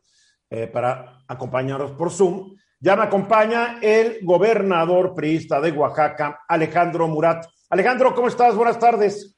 eh, 0.48 0.68
para 0.68 1.24
acompañarnos 1.28 1.94
por 1.94 2.12
Zoom. 2.12 2.56
Ya 2.80 2.96
me 2.96 3.02
acompaña 3.02 3.80
el 3.82 4.20
gobernador 4.22 5.16
priista 5.16 5.60
de 5.60 5.72
Oaxaca, 5.72 6.42
Alejandro 6.48 7.08
Murat. 7.08 7.46
Alejandro, 7.72 8.14
¿cómo 8.14 8.28
estás? 8.28 8.56
Buenas 8.56 8.78
tardes. 8.78 9.36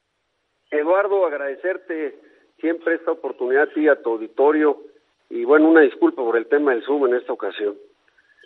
Eduardo, 0.70 1.24
agradecerte 1.24 2.20
siempre 2.60 2.96
esta 2.96 3.12
oportunidad 3.12 3.68
a 3.68 3.92
a 3.92 4.02
tu 4.02 4.10
auditorio 4.10 4.82
y 5.30 5.44
bueno, 5.44 5.70
una 5.70 5.80
disculpa 5.80 6.22
por 6.22 6.36
el 6.36 6.46
tema 6.46 6.72
del 6.72 6.84
Zoom 6.84 7.06
en 7.06 7.14
esta 7.14 7.32
ocasión. 7.32 7.74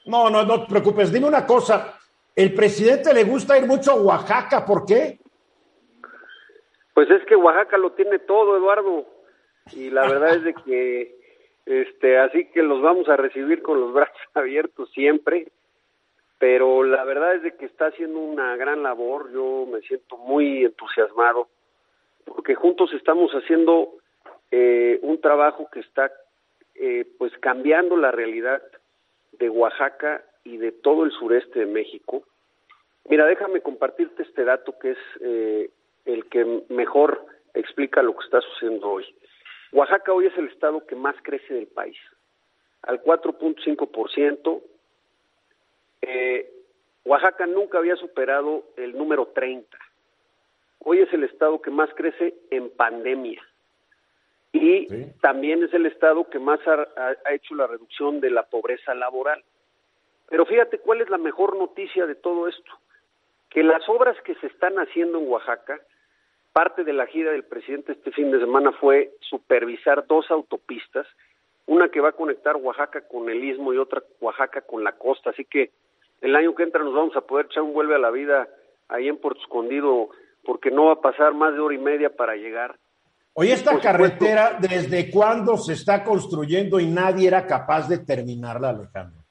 No, 0.07 0.31
no, 0.31 0.45
no 0.45 0.61
te 0.61 0.69
preocupes. 0.69 1.13
Dime 1.13 1.27
una 1.27 1.45
cosa. 1.45 1.99
El 2.35 2.55
presidente 2.55 3.13
le 3.13 3.25
gusta 3.25 3.59
ir 3.59 3.67
mucho 3.67 3.93
a 3.93 3.97
Oaxaca, 3.97 4.65
¿por 4.65 4.87
qué? 4.87 5.19
Pues 6.95 7.11
es 7.11 7.25
que 7.27 7.37
Oaxaca 7.37 7.77
lo 7.77 7.93
tiene 7.93 8.19
todo, 8.19 8.57
Eduardo. 8.57 9.07
Y 9.73 9.91
la 9.91 10.03
verdad 10.03 10.37
es 10.37 10.45
de 10.45 10.55
que, 10.55 11.17
este, 11.67 12.19
así 12.19 12.47
que 12.47 12.63
los 12.63 12.81
vamos 12.81 13.09
a 13.09 13.17
recibir 13.17 13.63
con 13.63 13.81
los 13.81 13.93
brazos 13.93 14.17
abiertos 14.35 14.91
siempre. 14.93 15.49
Pero 16.39 16.83
la 16.83 17.05
verdad 17.05 17.37
es 17.37 17.43
de 17.43 17.57
que 17.57 17.67
está 17.67 17.87
haciendo 17.87 18.19
una 18.19 18.57
gran 18.57 18.83
labor. 18.83 19.31
Yo 19.33 19.67
me 19.71 19.81
siento 19.83 20.17
muy 20.17 20.65
entusiasmado 20.65 21.49
porque 22.25 22.55
juntos 22.55 22.93
estamos 22.95 23.31
haciendo 23.33 23.95
eh, 24.51 24.99
un 25.03 25.21
trabajo 25.21 25.69
que 25.73 25.81
está, 25.81 26.11
eh, 26.75 27.07
pues, 27.19 27.33
cambiando 27.39 27.97
la 27.97 28.11
realidad 28.11 28.63
de 29.33 29.49
Oaxaca 29.49 30.25
y 30.45 30.57
de 30.57 30.73
todo 30.73 31.05
el 31.05 31.13
sureste 31.13 31.61
de 31.61 31.67
México. 31.67 32.25
Mira, 33.09 33.27
déjame 33.27 33.61
compartirte 33.61 34.23
este 34.23 34.45
dato 34.45 34.79
que 34.79 34.93
es 34.93 34.99
eh, 35.21 35.71
el 36.05 36.27
que 36.27 36.63
mejor 36.69 37.25
explica 37.55 38.03
lo 38.03 38.17
que 38.17 38.25
está 38.25 38.41
sucediendo 38.41 38.91
hoy. 38.91 39.05
Oaxaca 39.73 40.13
hoy 40.13 40.27
es 40.27 40.37
el 40.37 40.49
estado 40.49 40.87
que 40.87 40.95
más 40.95 41.17
crece 41.23 41.55
del 41.55 41.67
país, 41.67 41.97
al 42.83 43.03
4.5%. 43.03 44.63
Eh, 46.03 46.53
Oaxaca 47.05 47.47
nunca 47.47 47.79
había 47.79 47.97
superado 47.97 48.65
el 48.77 48.97
número 48.97 49.27
30. 49.29 49.77
Hoy 50.81 51.01
es 51.01 51.13
el 51.13 51.25
estado 51.25 51.63
que 51.63 51.71
más 51.71 51.91
crece 51.95 52.35
en 52.51 52.71
pandemia. 52.71 53.43
Y 54.53 54.87
también 55.23 55.63
es 55.63 55.73
el 55.73 55.87
estado 55.87 56.29
que 56.29 56.39
más 56.39 56.61
ha 56.67 57.33
hecho 57.33 57.55
la 57.55 57.67
reducción 57.67 58.21
de 58.21 58.31
la 58.31 58.43
pobreza 58.43 58.95
laboral. 58.95 59.43
Pero 60.33 60.47
fíjate 60.47 60.79
cuál 60.79 61.03
es 61.03 61.11
la 61.11 61.19
mejor 61.19 61.59
noticia 61.59 62.07
de 62.07 62.15
todo 62.15 62.49
esto, 62.49 62.73
que 63.51 63.63
las 63.63 63.87
obras 63.87 64.17
que 64.25 64.35
se 64.37 64.47
están 64.47 64.77
haciendo 64.77 65.19
en 65.19 65.29
Oaxaca, 65.29 65.79
parte 66.55 66.85
de 66.85 66.95
la 66.95 67.07
gira 67.07 67.33
del 67.33 67.45
presidente 67.45 67.93
este 67.93 68.13
fin 68.13 68.31
de 68.31 68.41
semana 68.41 68.73
fue 68.81 69.13
supervisar 69.21 70.07
dos 70.07 70.31
autopistas, 70.31 71.07
una 71.67 71.91
que 71.91 72.01
va 72.01 72.09
a 72.09 72.13
conectar 72.13 72.57
Oaxaca 72.57 73.07
con 73.09 73.29
el 73.29 73.45
istmo 73.45 73.75
y 73.75 73.77
otra 73.77 74.03
Oaxaca 74.23 74.63
con 74.63 74.83
la 74.83 74.93
costa, 74.93 75.29
así 75.29 75.45
que 75.45 75.71
el 76.23 76.35
año 76.35 76.55
que 76.55 76.63
entra 76.63 76.83
nos 76.83 76.95
vamos 76.95 77.15
a 77.15 77.27
poder 77.27 77.45
echar 77.45 77.65
un 77.65 77.75
vuelve 77.75 77.97
a 77.97 77.99
la 77.99 78.11
vida 78.11 78.49
ahí 78.89 79.09
en 79.09 79.19
Puerto 79.19 79.43
Escondido, 79.43 80.09
porque 80.47 80.71
no 80.71 80.87
va 80.87 80.93
a 80.95 81.01
pasar 81.03 81.35
más 81.35 81.53
de 81.53 81.61
hora 81.61 81.75
y 81.75 81.79
media 81.79 82.09
para 82.09 82.37
llegar. 82.37 82.79
Oye, 83.35 83.53
esta 83.53 83.79
carretera, 83.79 84.57
¿desde 84.59 85.11
cuándo 85.11 85.59
se 85.59 85.75
está 85.75 86.03
construyendo 86.03 86.81
y 86.81 86.87
nadie 86.87 87.29
era 87.29 87.47
capaz 87.47 87.87
de 87.87 87.99
terminarla, 87.99 88.71
Alejandro? 88.71 89.22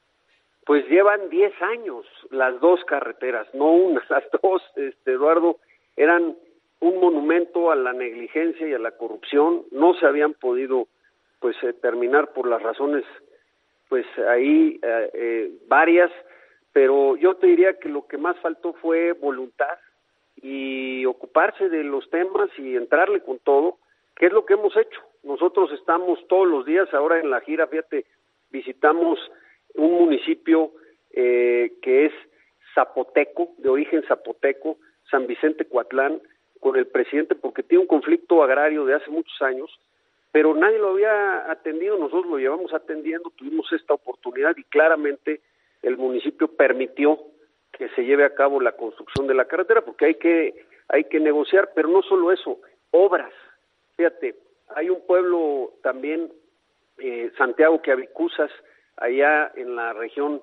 Pues 0.65 0.87
llevan 0.89 1.29
10 1.29 1.61
años 1.61 2.05
las 2.29 2.59
dos 2.59 2.83
carreteras, 2.85 3.47
no 3.53 3.71
una, 3.71 4.03
las 4.09 4.23
dos, 4.41 4.61
este, 4.75 5.11
Eduardo, 5.11 5.57
eran 5.95 6.35
un 6.79 6.99
monumento 6.99 7.71
a 7.71 7.75
la 7.75 7.93
negligencia 7.93 8.67
y 8.67 8.73
a 8.73 8.79
la 8.79 8.91
corrupción, 8.91 9.63
no 9.71 9.93
se 9.95 10.05
habían 10.05 10.33
podido 10.33 10.87
pues 11.39 11.55
eh, 11.63 11.73
terminar 11.73 12.33
por 12.33 12.47
las 12.47 12.61
razones 12.61 13.03
pues 13.91 14.05
ahí 14.29 14.79
eh, 14.81 15.09
eh, 15.13 15.51
varias, 15.67 16.09
pero 16.71 17.17
yo 17.17 17.35
te 17.35 17.47
diría 17.47 17.77
que 17.77 17.89
lo 17.89 18.07
que 18.07 18.17
más 18.17 18.39
faltó 18.39 18.71
fue 18.73 19.11
voluntad 19.11 19.77
y 20.41 21.05
ocuparse 21.05 21.67
de 21.67 21.83
los 21.83 22.09
temas 22.09 22.49
y 22.57 22.77
entrarle 22.77 23.19
con 23.19 23.39
todo, 23.39 23.79
que 24.15 24.27
es 24.27 24.31
lo 24.31 24.45
que 24.45 24.53
hemos 24.53 24.77
hecho. 24.77 25.01
Nosotros 25.23 25.71
estamos 25.73 26.25
todos 26.29 26.47
los 26.47 26.65
días, 26.65 26.91
ahora 26.93 27.19
en 27.19 27.29
la 27.29 27.41
gira, 27.41 27.67
fíjate, 27.67 28.05
visitamos 28.49 29.19
un 29.75 29.93
municipio 29.93 30.71
eh, 31.11 31.73
que 31.81 32.05
es 32.05 32.13
zapoteco, 32.73 33.53
de 33.57 33.69
origen 33.69 34.03
zapoteco, 34.07 34.77
San 35.09 35.27
Vicente 35.27 35.65
Coatlán, 35.65 36.21
con 36.59 36.75
el 36.77 36.87
presidente 36.87 37.35
porque 37.35 37.63
tiene 37.63 37.81
un 37.81 37.87
conflicto 37.87 38.43
agrario 38.43 38.85
de 38.85 38.93
hace 38.93 39.09
muchos 39.09 39.41
años, 39.41 39.69
pero 40.31 40.53
nadie 40.53 40.77
lo 40.77 40.91
había 40.91 41.51
atendido, 41.51 41.97
nosotros 41.97 42.27
lo 42.27 42.37
llevamos 42.37 42.73
atendiendo, 42.73 43.31
tuvimos 43.31 43.71
esta 43.73 43.93
oportunidad 43.93 44.55
y 44.55 44.63
claramente 44.63 45.41
el 45.81 45.97
municipio 45.97 46.47
permitió 46.47 47.19
que 47.71 47.89
se 47.89 48.03
lleve 48.03 48.23
a 48.23 48.35
cabo 48.35 48.61
la 48.61 48.73
construcción 48.73 49.27
de 49.27 49.33
la 49.33 49.45
carretera 49.45 49.81
porque 49.81 50.05
hay 50.05 50.15
que 50.15 50.65
hay 50.87 51.05
que 51.05 51.19
negociar, 51.19 51.71
pero 51.73 51.87
no 51.87 52.01
solo 52.01 52.31
eso, 52.33 52.59
obras. 52.91 53.33
Fíjate, 53.95 54.35
hay 54.75 54.89
un 54.89 55.05
pueblo 55.05 55.73
también 55.81 56.31
eh, 56.97 57.31
Santiago 57.37 57.81
que 57.81 57.91
Avicusas 57.91 58.51
allá 58.97 59.51
en 59.55 59.75
la 59.75 59.93
región 59.93 60.41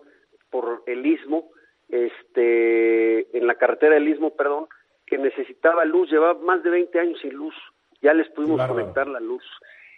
por 0.51 0.83
el 0.87 1.07
istmo, 1.07 1.51
este, 1.89 3.37
en 3.37 3.47
la 3.47 3.55
carretera 3.57 3.95
del 3.95 4.09
istmo, 4.09 4.35
perdón, 4.37 4.67
que 5.07 5.19
necesitaba 5.19 5.85
luz, 5.85 6.11
llevaba 6.11 6.39
más 6.41 6.63
de 6.63 6.71
20 6.71 7.01
años 7.01 7.21
sin 7.21 7.35
luz, 7.35 7.55
ya 8.03 8.13
les 8.15 8.29
pudimos 8.31 8.61
conectar 8.67 9.07
la 9.07 9.21
luz. 9.21 9.45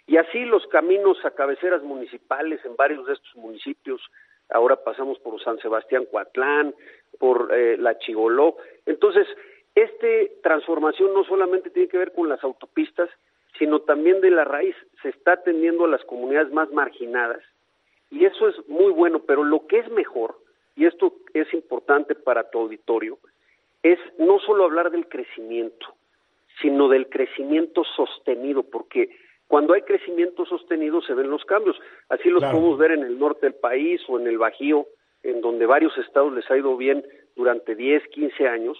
Y 0.07 0.17
así 0.17 0.45
los 0.45 0.65
caminos 0.67 1.17
a 1.23 1.31
cabeceras 1.31 1.83
municipales 1.83 2.63
en 2.65 2.75
varios 2.75 3.05
de 3.05 3.13
estos 3.13 3.35
municipios, 3.35 4.01
ahora 4.49 4.77
pasamos 4.83 5.19
por 5.19 5.41
San 5.43 5.57
Sebastián 5.59 6.05
Coatlán, 6.11 6.73
por 7.19 7.53
eh, 7.53 7.77
la 7.77 7.97
Chigoló. 7.99 8.57
Entonces, 8.85 9.27
esta 9.75 10.07
transformación 10.43 11.13
no 11.13 11.23
solamente 11.23 11.69
tiene 11.69 11.87
que 11.87 11.97
ver 11.97 12.13
con 12.13 12.27
las 12.27 12.43
autopistas, 12.43 13.09
sino 13.57 13.81
también 13.81 14.21
de 14.21 14.31
la 14.31 14.43
raíz, 14.43 14.75
se 15.01 15.09
está 15.09 15.33
atendiendo 15.33 15.85
a 15.85 15.89
las 15.89 16.03
comunidades 16.05 16.51
más 16.51 16.71
marginadas, 16.71 17.41
y 18.11 18.25
eso 18.25 18.49
es 18.49 18.67
muy 18.67 18.91
bueno, 18.91 19.19
pero 19.19 19.43
lo 19.43 19.65
que 19.65 19.79
es 19.79 19.89
mejor, 19.89 20.35
y 20.75 20.85
esto 20.85 21.13
es 21.33 21.51
importante 21.53 22.13
para 22.13 22.49
tu 22.49 22.59
auditorio, 22.59 23.17
es 23.81 23.97
no 24.19 24.39
solo 24.39 24.65
hablar 24.65 24.91
del 24.91 25.07
crecimiento, 25.07 25.95
sino 26.61 26.89
del 26.89 27.09
crecimiento 27.09 27.83
sostenido, 27.95 28.63
porque 28.63 29.09
cuando 29.47 29.73
hay 29.73 29.81
crecimiento 29.81 30.45
sostenido 30.45 31.01
se 31.01 31.13
ven 31.13 31.29
los 31.29 31.43
cambios. 31.45 31.77
Así 32.09 32.29
los 32.29 32.41
podemos 32.41 32.77
ver 32.77 32.91
en 32.91 33.03
el 33.03 33.19
norte 33.19 33.47
del 33.47 33.55
país 33.55 34.01
o 34.07 34.19
en 34.19 34.27
el 34.27 34.37
Bajío, 34.37 34.87
en 35.23 35.41
donde 35.41 35.65
varios 35.65 35.97
estados 35.97 36.33
les 36.33 36.49
ha 36.49 36.57
ido 36.57 36.77
bien 36.77 37.03
durante 37.35 37.75
10, 37.75 38.07
15 38.07 38.47
años. 38.47 38.77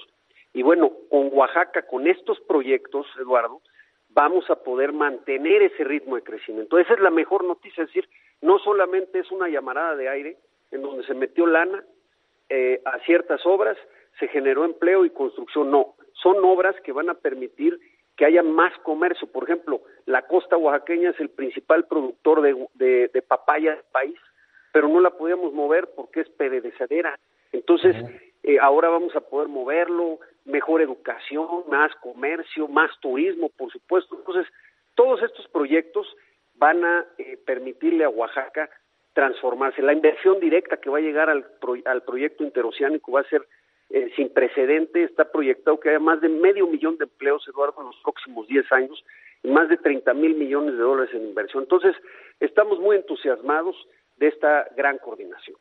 Y 0.53 0.61
bueno, 0.61 0.91
con 1.09 1.29
Oaxaca, 1.33 1.81
con 1.83 2.07
estos 2.07 2.39
proyectos, 2.41 3.05
Eduardo, 3.19 3.61
vamos 4.09 4.49
a 4.49 4.63
poder 4.63 4.93
mantener 4.93 5.61
ese 5.61 5.83
ritmo 5.83 6.15
de 6.15 6.23
crecimiento. 6.23 6.77
Esa 6.77 6.93
es 6.93 6.99
la 6.99 7.11
mejor 7.11 7.43
noticia, 7.43 7.83
es 7.83 7.89
decir, 7.89 8.07
no 8.41 8.59
solamente 8.59 9.19
es 9.19 9.31
una 9.31 9.49
llamarada 9.49 9.95
de 9.95 10.09
aire 10.09 10.37
en 10.71 10.81
donde 10.81 11.05
se 11.05 11.13
metió 11.13 11.45
lana 11.45 11.83
eh, 12.49 12.81
a 12.85 12.99
ciertas 12.99 13.45
obras, 13.45 13.77
se 14.19 14.27
generó 14.27 14.65
empleo 14.65 15.05
y 15.05 15.09
construcción, 15.09 15.71
no, 15.71 15.95
son 16.13 16.43
obras 16.43 16.75
que 16.81 16.91
van 16.91 17.09
a 17.09 17.13
permitir 17.13 17.79
que 18.15 18.25
haya 18.25 18.43
más 18.43 18.77
comercio. 18.79 19.27
Por 19.27 19.45
ejemplo, 19.45 19.81
la 20.05 20.23
costa 20.27 20.57
oaxaqueña 20.57 21.11
es 21.11 21.19
el 21.19 21.29
principal 21.29 21.87
productor 21.87 22.41
de, 22.41 23.09
de, 23.11 23.21
papaya 23.21 23.71
del 23.71 23.85
país, 23.91 24.19
pero 24.71 24.87
no 24.87 24.99
la 24.99 25.11
podíamos 25.11 25.53
mover 25.53 25.89
porque 25.95 26.21
es 26.21 26.29
pedrecedera. 26.29 27.17
Entonces, 27.51 27.95
eh, 28.43 28.59
ahora 28.59 28.89
vamos 28.89 29.15
a 29.15 29.21
poder 29.21 29.47
moverlo, 29.47 30.19
mejor 30.45 30.81
educación, 30.81 31.63
más 31.69 31.93
comercio, 31.95 32.67
más 32.67 32.91
turismo, 32.99 33.49
por 33.49 33.71
supuesto. 33.71 34.17
Entonces, 34.17 34.45
todos 34.95 35.21
estos 35.23 35.47
proyectos 35.47 36.07
van 36.55 36.83
a 36.83 37.05
eh, 37.17 37.37
permitirle 37.45 38.03
a 38.03 38.09
Oaxaca 38.09 38.69
transformarse. 39.13 39.81
La 39.81 39.93
inversión 39.93 40.39
directa 40.39 40.77
que 40.77 40.89
va 40.89 40.99
a 40.99 41.01
llegar 41.01 41.29
al, 41.29 41.45
al 41.85 42.03
proyecto 42.03 42.43
interoceánico 42.43 43.11
va 43.11 43.21
a 43.21 43.29
ser 43.29 43.47
eh, 43.89 44.09
sin 44.15 44.29
precedente. 44.29 45.03
Está 45.03 45.29
proyectado 45.31 45.79
que 45.79 45.89
haya 45.89 45.99
más 45.99 46.21
de 46.21 46.29
medio 46.29 46.67
millón 46.67 46.97
de 46.97 47.05
empleos, 47.05 47.45
Eduardo, 47.47 47.81
en 47.81 47.87
los 47.87 47.97
próximos 48.03 48.47
10 48.47 48.71
años 48.71 49.03
y 49.43 49.49
más 49.49 49.67
de 49.69 49.77
30 49.77 50.13
mil 50.13 50.35
millones 50.35 50.73
de 50.73 50.81
dólares 50.81 51.13
en 51.13 51.27
inversión. 51.27 51.63
Entonces, 51.63 51.95
estamos 52.39 52.79
muy 52.79 52.95
entusiasmados 52.95 53.75
de 54.17 54.27
esta 54.27 54.67
gran 54.77 54.97
coordinación. 54.99 55.57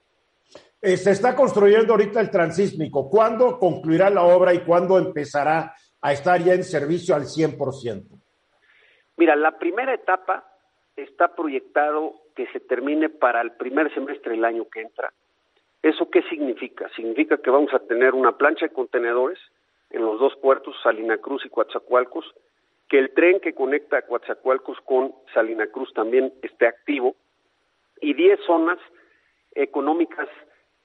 Eh, 0.82 0.96
se 0.96 1.10
está 1.10 1.34
construyendo 1.34 1.92
ahorita 1.92 2.20
el 2.20 2.30
transísmico. 2.30 3.08
¿Cuándo 3.10 3.58
concluirá 3.58 4.10
la 4.10 4.22
obra 4.22 4.54
y 4.54 4.60
cuándo 4.60 4.98
empezará 4.98 5.74
a 6.00 6.12
estar 6.12 6.40
ya 6.40 6.54
en 6.54 6.64
servicio 6.64 7.14
al 7.14 7.22
100%? 7.22 8.04
Mira, 9.16 9.36
la 9.36 9.58
primera 9.58 9.92
etapa 9.92 10.49
está 11.02 11.34
proyectado 11.34 12.14
que 12.34 12.46
se 12.48 12.60
termine 12.60 13.08
para 13.08 13.40
el 13.40 13.52
primer 13.52 13.92
semestre 13.94 14.32
del 14.32 14.44
año 14.44 14.68
que 14.68 14.82
entra. 14.82 15.12
¿Eso 15.82 16.10
qué 16.10 16.22
significa? 16.22 16.88
Significa 16.94 17.38
que 17.38 17.50
vamos 17.50 17.72
a 17.72 17.80
tener 17.80 18.14
una 18.14 18.36
plancha 18.36 18.66
de 18.66 18.72
contenedores 18.72 19.38
en 19.90 20.02
los 20.02 20.20
dos 20.20 20.36
puertos, 20.36 20.76
Salina 20.82 21.18
Cruz 21.18 21.44
y 21.44 21.48
Coatzacoalcos, 21.48 22.24
que 22.88 22.98
el 22.98 23.12
tren 23.14 23.40
que 23.40 23.54
conecta 23.54 23.98
a 23.98 24.02
Coatzacoalcos 24.02 24.80
con 24.82 25.14
Salina 25.32 25.66
Cruz 25.68 25.92
también 25.94 26.32
esté 26.42 26.66
activo 26.66 27.16
y 28.00 28.14
10 28.14 28.40
zonas 28.46 28.78
económicas 29.52 30.28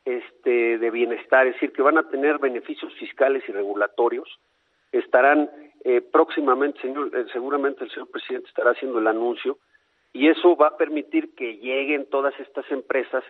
este, 0.05 0.77
de 0.77 0.91
bienestar, 0.91 1.47
es 1.47 1.53
decir, 1.53 1.71
que 1.71 1.81
van 1.81 1.97
a 1.97 2.07
tener 2.09 2.37
beneficios 2.37 2.93
fiscales 2.95 3.43
y 3.47 3.51
regulatorios. 3.51 4.39
Estarán 4.91 5.49
eh, 5.83 6.01
próximamente, 6.01 6.81
señor, 6.81 7.11
eh, 7.15 7.25
seguramente 7.33 7.83
el 7.83 7.89
señor 7.89 8.09
presidente 8.09 8.47
estará 8.47 8.71
haciendo 8.71 8.99
el 8.99 9.07
anuncio 9.07 9.57
y 10.15 10.29
eso 10.29 10.55
va 10.55 10.67
a 10.67 10.77
permitir 10.77 11.35
que 11.35 11.57
lleguen 11.57 12.05
todas 12.09 12.33
estas 12.39 12.63
empresas. 12.71 13.21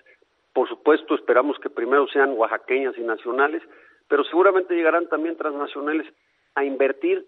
Por 0.54 0.70
supuesto, 0.70 1.16
esperamos 1.16 1.58
que 1.58 1.72
primero 1.72 2.08
sean 2.10 2.34
oaxaqueñas 2.38 2.96
y 2.96 3.02
nacionales, 3.02 3.64
pero 4.08 4.24
seguramente 4.24 4.76
llegarán 4.76 5.10
también 5.10 5.36
transnacionales 5.36 6.06
a 6.54 6.64
invertir 6.64 7.26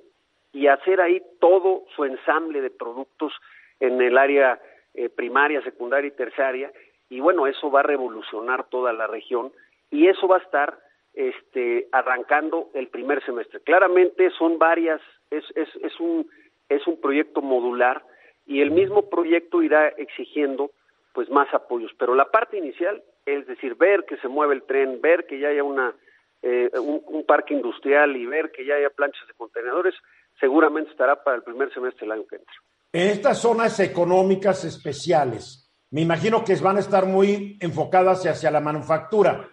y 0.54 0.68
hacer 0.68 1.02
ahí 1.02 1.24
todo 1.40 1.86
su 1.96 2.06
ensamble 2.06 2.62
de 2.62 2.70
productos 2.70 3.34
en 3.80 4.00
el 4.00 4.20
área 4.20 4.62
eh, 4.94 5.10
primaria, 5.10 5.64
secundaria 5.64 6.10
y 6.10 6.12
terciaria. 6.12 6.72
Y 7.10 7.20
bueno, 7.20 7.48
eso 7.48 7.72
va 7.72 7.80
a 7.80 7.84
revolucionar 7.84 8.66
toda 8.70 8.94
la 8.94 9.08
región 9.08 9.52
y 9.90 10.08
eso 10.08 10.28
va 10.28 10.38
a 10.38 10.42
estar 10.42 10.78
este, 11.16 11.88
arrancando 11.92 12.70
el 12.76 12.90
primer 12.90 13.26
semestre. 13.26 13.60
Claramente 13.62 14.30
son 14.38 14.60
varias, 14.60 15.02
es, 15.32 15.44
es, 15.56 15.68
es, 15.82 16.00
un, 16.00 16.30
es 16.70 16.86
un 16.86 17.02
proyecto 17.02 17.42
modular 17.42 18.04
y 18.48 18.62
el 18.62 18.72
mismo 18.72 19.10
proyecto 19.10 19.62
irá 19.62 19.90
exigiendo 19.90 20.72
pues 21.14 21.30
más 21.30 21.54
apoyos. 21.54 21.92
Pero 22.00 22.16
la 22.16 22.32
parte 22.32 22.58
inicial, 22.58 23.04
es 23.26 23.46
decir, 23.46 23.76
ver 23.76 24.06
que 24.06 24.18
se 24.18 24.28
mueve 24.28 24.56
el 24.56 24.64
tren, 24.64 25.02
ver 25.02 25.26
que 25.26 25.40
ya 25.40 25.50
haya 25.50 25.64
una, 25.64 25.94
eh, 26.42 26.70
un, 26.80 27.26
parque 27.26 27.54
industrial 27.54 28.16
y 28.16 28.26
ver 28.26 28.52
que 28.52 28.66
ya 28.66 28.76
haya 28.76 28.90
planchas 28.90 29.28
de 29.28 29.34
contenedores, 29.34 29.94
seguramente 30.40 30.92
estará 30.92 31.22
para 31.24 31.38
el 31.38 31.44
primer 31.44 31.74
semestre 31.74 32.02
del 32.02 32.12
año 32.14 32.28
que 32.28 32.38
entra. 32.38 32.54
En 32.94 33.08
estas 33.10 33.42
zonas 33.42 33.80
económicas 33.82 34.64
especiales, 34.64 35.70
me 35.92 36.02
imagino 36.02 36.44
que 36.46 36.56
van 36.64 36.78
a 36.78 36.82
estar 36.82 37.06
muy 37.06 37.58
enfocadas 37.60 38.26
hacia 38.26 38.50
la 38.50 38.62
manufactura. 38.62 39.50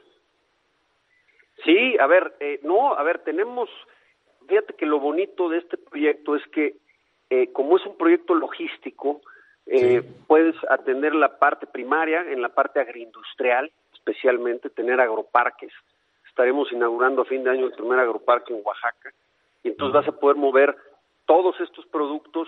Sí, 1.64 1.96
a 1.98 2.06
ver, 2.06 2.34
eh, 2.40 2.60
no, 2.62 2.94
a 2.94 3.02
ver, 3.02 3.20
tenemos, 3.24 3.68
fíjate 4.46 4.74
que 4.74 4.86
lo 4.86 5.00
bonito 5.00 5.48
de 5.48 5.58
este 5.58 5.78
proyecto 5.78 6.36
es 6.36 6.42
que 6.52 6.76
eh, 7.30 7.52
como 7.52 7.76
es 7.76 7.86
un 7.86 7.96
proyecto 7.96 8.34
logístico, 8.34 9.20
eh, 9.66 10.02
puedes 10.26 10.54
atender 10.68 11.14
la 11.14 11.38
parte 11.38 11.66
primaria, 11.66 12.20
en 12.30 12.42
la 12.42 12.50
parte 12.50 12.80
agroindustrial, 12.80 13.70
especialmente 13.94 14.68
tener 14.68 15.00
agroparques. 15.00 15.72
Estaremos 16.28 16.70
inaugurando 16.72 17.22
a 17.22 17.24
fin 17.24 17.44
de 17.44 17.50
año 17.50 17.66
el 17.66 17.72
primer 17.72 17.98
agroparque 17.98 18.52
en 18.52 18.60
Oaxaca 18.64 19.12
y 19.62 19.68
entonces 19.68 19.94
vas 19.94 20.08
a 20.08 20.20
poder 20.20 20.36
mover 20.36 20.76
todos 21.24 21.58
estos 21.60 21.86
productos 21.86 22.46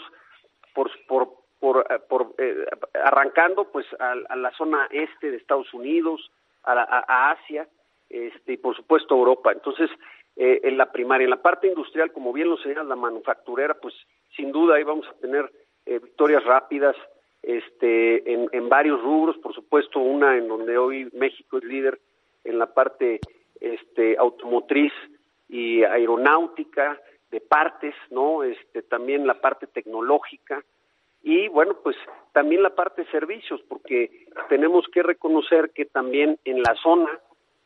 por, 0.74 0.90
por, 1.08 1.32
por, 2.08 2.34
eh, 2.36 2.66
arrancando 3.02 3.64
pues 3.72 3.86
a, 3.98 4.36
la 4.36 4.50
zona 4.50 4.86
este 4.90 5.30
de 5.30 5.38
Estados 5.38 5.72
Unidos, 5.72 6.30
a, 6.64 7.30
Asia 7.30 7.66
este, 8.10 8.54
y 8.54 8.56
por 8.58 8.76
supuesto 8.76 9.14
Europa. 9.14 9.52
Entonces, 9.52 9.88
en 10.38 10.76
la 10.76 10.92
primaria, 10.92 11.24
en 11.24 11.30
la 11.30 11.40
parte 11.40 11.66
industrial, 11.66 12.12
como 12.12 12.30
bien 12.30 12.50
lo 12.50 12.58
señala 12.58 12.84
la 12.84 12.96
manufacturera, 12.96 13.72
pues 13.72 13.94
sin 14.36 14.52
duda 14.52 14.76
ahí 14.76 14.84
vamos 14.84 15.06
a 15.08 15.20
tener 15.20 15.50
eh, 15.86 15.98
victorias 15.98 16.44
rápidas 16.44 16.96
este, 17.42 18.32
en, 18.32 18.68
varios 18.68 19.00
rubros, 19.02 19.36
por 19.38 19.54
supuesto 19.54 20.00
una 20.00 20.36
en 20.36 20.48
donde 20.48 20.76
hoy 20.76 21.08
México 21.12 21.58
es 21.58 21.64
líder 21.64 22.00
en 22.44 22.58
la 22.58 22.66
parte 22.66 23.20
este, 23.60 24.16
automotriz 24.18 24.92
y 25.48 25.84
aeronáutica, 25.84 27.00
de 27.30 27.40
partes, 27.40 27.94
¿no? 28.10 28.42
Este, 28.42 28.82
también 28.82 29.26
la 29.26 29.40
parte 29.40 29.66
tecnológica 29.66 30.64
y 31.22 31.48
bueno, 31.48 31.76
pues 31.82 31.96
también 32.32 32.62
la 32.62 32.74
parte 32.74 33.02
de 33.02 33.10
servicios, 33.10 33.60
porque 33.68 34.26
tenemos 34.48 34.86
que 34.92 35.02
reconocer 35.02 35.70
que 35.70 35.84
también 35.84 36.38
en 36.44 36.62
la 36.62 36.74
zona 36.80 37.10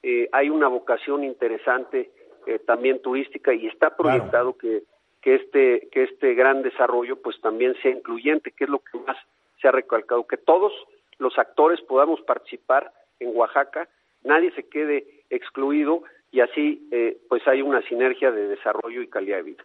eh, 0.02 0.28
hay 0.32 0.48
una 0.48 0.66
vocación 0.66 1.24
interesante 1.24 2.10
eh, 2.46 2.58
también 2.60 3.02
turística 3.02 3.52
y 3.52 3.66
está 3.66 3.94
proyectado 3.94 4.56
que 4.56 4.84
que 5.22 5.34
este, 5.36 5.88
que 5.92 6.04
este 6.04 6.34
gran 6.34 6.62
desarrollo 6.62 7.16
pues 7.16 7.40
también 7.40 7.74
sea 7.82 7.90
incluyente, 7.90 8.52
que 8.52 8.64
es 8.64 8.70
lo 8.70 8.78
que 8.78 8.98
más 8.98 9.16
se 9.60 9.68
ha 9.68 9.72
recalcado, 9.72 10.26
que 10.26 10.36
todos 10.36 10.72
los 11.18 11.38
actores 11.38 11.80
podamos 11.82 12.20
participar 12.22 12.92
en 13.18 13.36
Oaxaca, 13.36 13.88
nadie 14.24 14.52
se 14.52 14.68
quede 14.68 15.24
excluido 15.28 16.02
y 16.32 16.40
así 16.40 16.88
eh, 16.90 17.18
pues 17.28 17.46
hay 17.46 17.60
una 17.60 17.82
sinergia 17.82 18.30
de 18.30 18.48
desarrollo 18.48 19.02
y 19.02 19.08
calidad 19.08 19.38
de 19.38 19.42
vida. 19.42 19.64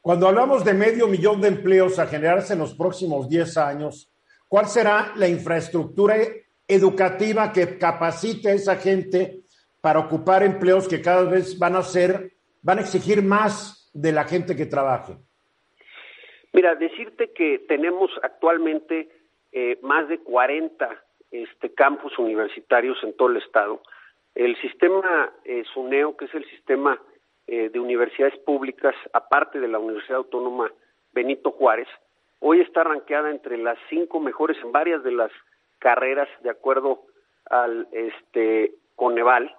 Cuando 0.00 0.28
hablamos 0.28 0.64
de 0.64 0.74
medio 0.74 1.08
millón 1.08 1.40
de 1.40 1.48
empleos 1.48 1.98
a 1.98 2.06
generarse 2.06 2.52
en 2.52 2.58
los 2.58 2.74
próximos 2.74 3.28
10 3.28 3.56
años, 3.56 4.12
¿cuál 4.48 4.66
será 4.66 5.12
la 5.16 5.26
infraestructura 5.26 6.16
educativa 6.68 7.52
que 7.52 7.78
capacite 7.78 8.50
a 8.50 8.54
esa 8.54 8.76
gente 8.76 9.40
para 9.80 10.00
ocupar 10.00 10.42
empleos 10.42 10.88
que 10.88 11.02
cada 11.02 11.24
vez 11.24 11.58
van 11.58 11.76
a 11.76 11.82
ser, 11.82 12.32
van 12.62 12.78
a 12.78 12.80
exigir 12.82 13.22
más 13.22 13.83
de 13.94 14.12
la 14.12 14.24
gente 14.24 14.54
que 14.54 14.66
trabaje? 14.66 15.14
Mira, 16.52 16.74
decirte 16.74 17.32
que 17.32 17.60
tenemos 17.66 18.10
actualmente 18.22 19.08
eh, 19.52 19.78
más 19.82 20.08
de 20.08 20.18
40 20.18 21.02
este, 21.30 21.72
campus 21.74 22.18
universitarios 22.18 22.98
en 23.02 23.16
todo 23.16 23.28
el 23.28 23.38
estado. 23.38 23.82
El 24.34 24.60
sistema 24.60 25.32
eh, 25.44 25.64
SUNEO, 25.72 26.16
que 26.16 26.26
es 26.26 26.34
el 26.34 26.44
sistema 26.50 27.00
eh, 27.46 27.70
de 27.70 27.80
universidades 27.80 28.38
públicas, 28.40 28.94
aparte 29.12 29.58
de 29.60 29.68
la 29.68 29.78
Universidad 29.78 30.18
Autónoma 30.18 30.70
Benito 31.12 31.50
Juárez, 31.52 31.88
hoy 32.40 32.60
está 32.60 32.84
ranqueada 32.84 33.30
entre 33.30 33.58
las 33.58 33.78
cinco 33.88 34.20
mejores 34.20 34.56
en 34.62 34.72
varias 34.72 35.02
de 35.02 35.12
las 35.12 35.30
carreras 35.78 36.28
de 36.42 36.50
acuerdo 36.50 37.02
al 37.50 37.88
este 37.92 38.74
Coneval, 38.96 39.54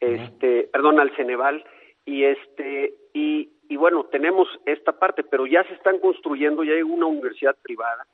este, 0.00 0.68
perdón, 0.72 1.00
al 1.00 1.14
Ceneval 1.16 1.64
y 2.04 2.24
este 2.24 2.94
y 3.12 3.50
y 3.68 3.76
bueno, 3.76 4.04
tenemos 4.04 4.48
esta 4.64 4.92
parte, 4.92 5.22
pero 5.22 5.46
ya 5.46 5.62
se 5.64 5.74
están 5.74 5.98
construyendo, 5.98 6.64
ya 6.64 6.72
hay 6.72 6.82
una 6.82 7.06
universidad 7.06 7.56
privada, 7.62 8.06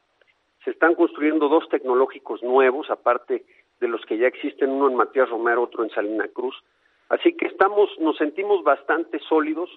se 0.64 0.71
están 0.71 0.95
construyendo 0.95 1.49
dos 1.49 1.69
tecnológicos 1.69 2.43
nuevos, 2.43 2.90
aparte 2.90 3.45
de 3.81 3.88
los 3.88 4.05
que 4.07 4.19
ya 4.19 4.27
existen, 4.27 4.71
uno 4.71 4.88
en 4.88 4.97
Matías 4.97 5.29
Romero, 5.29 5.62
otro 5.62 5.85
en 5.85 5.90
Salina 5.90 6.27
Cruz. 6.29 6.57
Así 7.09 7.37
que 7.37 7.47
estamos, 7.47 7.90
nos 8.01 8.17
sentimos 8.17 8.64
bastante 8.64 9.19
sólidos 9.29 9.71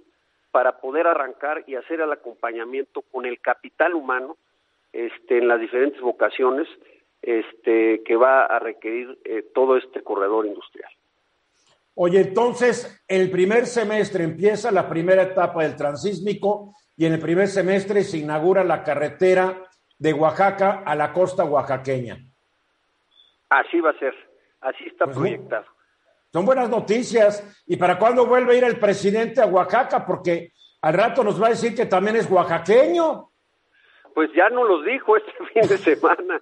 para 0.52 0.80
poder 0.80 1.08
arrancar 1.08 1.64
y 1.68 1.76
hacer 1.76 2.02
el 2.02 2.12
acompañamiento 2.12 3.02
con 3.02 3.26
el 3.26 3.40
capital 3.40 3.94
humano 3.94 4.38
este, 4.94 5.38
en 5.38 5.48
las 5.48 5.60
diferentes 5.60 6.02
vocaciones 6.02 6.68
este, 7.22 8.02
que 8.04 8.16
va 8.16 8.46
a 8.46 8.60
requerir 8.60 9.20
eh, 9.26 9.44
todo 9.54 9.78
este 9.78 10.02
corredor 10.02 10.46
industrial. 10.46 10.90
Oye, 12.00 12.22
entonces 12.22 13.04
el 13.08 13.32
primer 13.32 13.66
semestre 13.66 14.24
empieza 14.24 14.72
la 14.72 14.88
primera 14.88 15.24
etapa 15.24 15.64
del 15.64 15.76
transísmico 15.76 16.76
y 16.96 17.08
en 17.08 17.14
el 17.14 17.20
primer 17.20 17.48
semestre 17.48 18.04
se 18.04 18.20
inaugura 18.20 18.64
la 18.64 18.84
carretera 18.84 19.64
de 19.98 20.14
Oaxaca 20.14 20.84
a 20.86 20.94
la 20.94 21.12
costa 21.12 21.44
oaxaqueña. 21.44 22.20
Así 23.50 23.80
va 23.82 23.90
a 23.90 23.98
ser, 23.98 24.14
así 24.62 24.84
está 24.86 25.06
pues 25.06 25.18
proyectado. 25.18 25.66
Son 26.32 26.46
buenas 26.46 26.70
noticias. 26.70 27.64
¿Y 27.66 27.78
para 27.78 27.98
cuándo 27.98 28.28
vuelve 28.28 28.54
a 28.54 28.58
ir 28.58 28.64
el 28.64 28.78
presidente 28.78 29.42
a 29.42 29.48
Oaxaca? 29.48 30.06
Porque 30.06 30.52
al 30.84 30.94
rato 30.94 31.24
nos 31.24 31.42
va 31.42 31.48
a 31.48 31.52
decir 31.52 31.76
que 31.76 31.88
también 31.88 32.18
es 32.18 32.30
oaxaqueño. 32.30 33.32
Pues 34.14 34.30
ya 34.36 34.50
nos 34.50 34.68
los 34.68 34.86
dijo 34.86 35.18
este 35.18 35.32
fin 35.52 35.68
de 35.68 35.78
semana. 35.80 36.40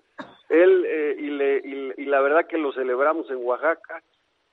Él, 0.50 0.86
eh, 0.86 1.16
y, 1.18 1.30
le, 1.30 1.62
y 1.96 2.06
la 2.08 2.20
verdad 2.20 2.46
que 2.46 2.58
lo 2.58 2.74
celebramos 2.74 3.30
en 3.30 3.38
Oaxaca 3.38 4.04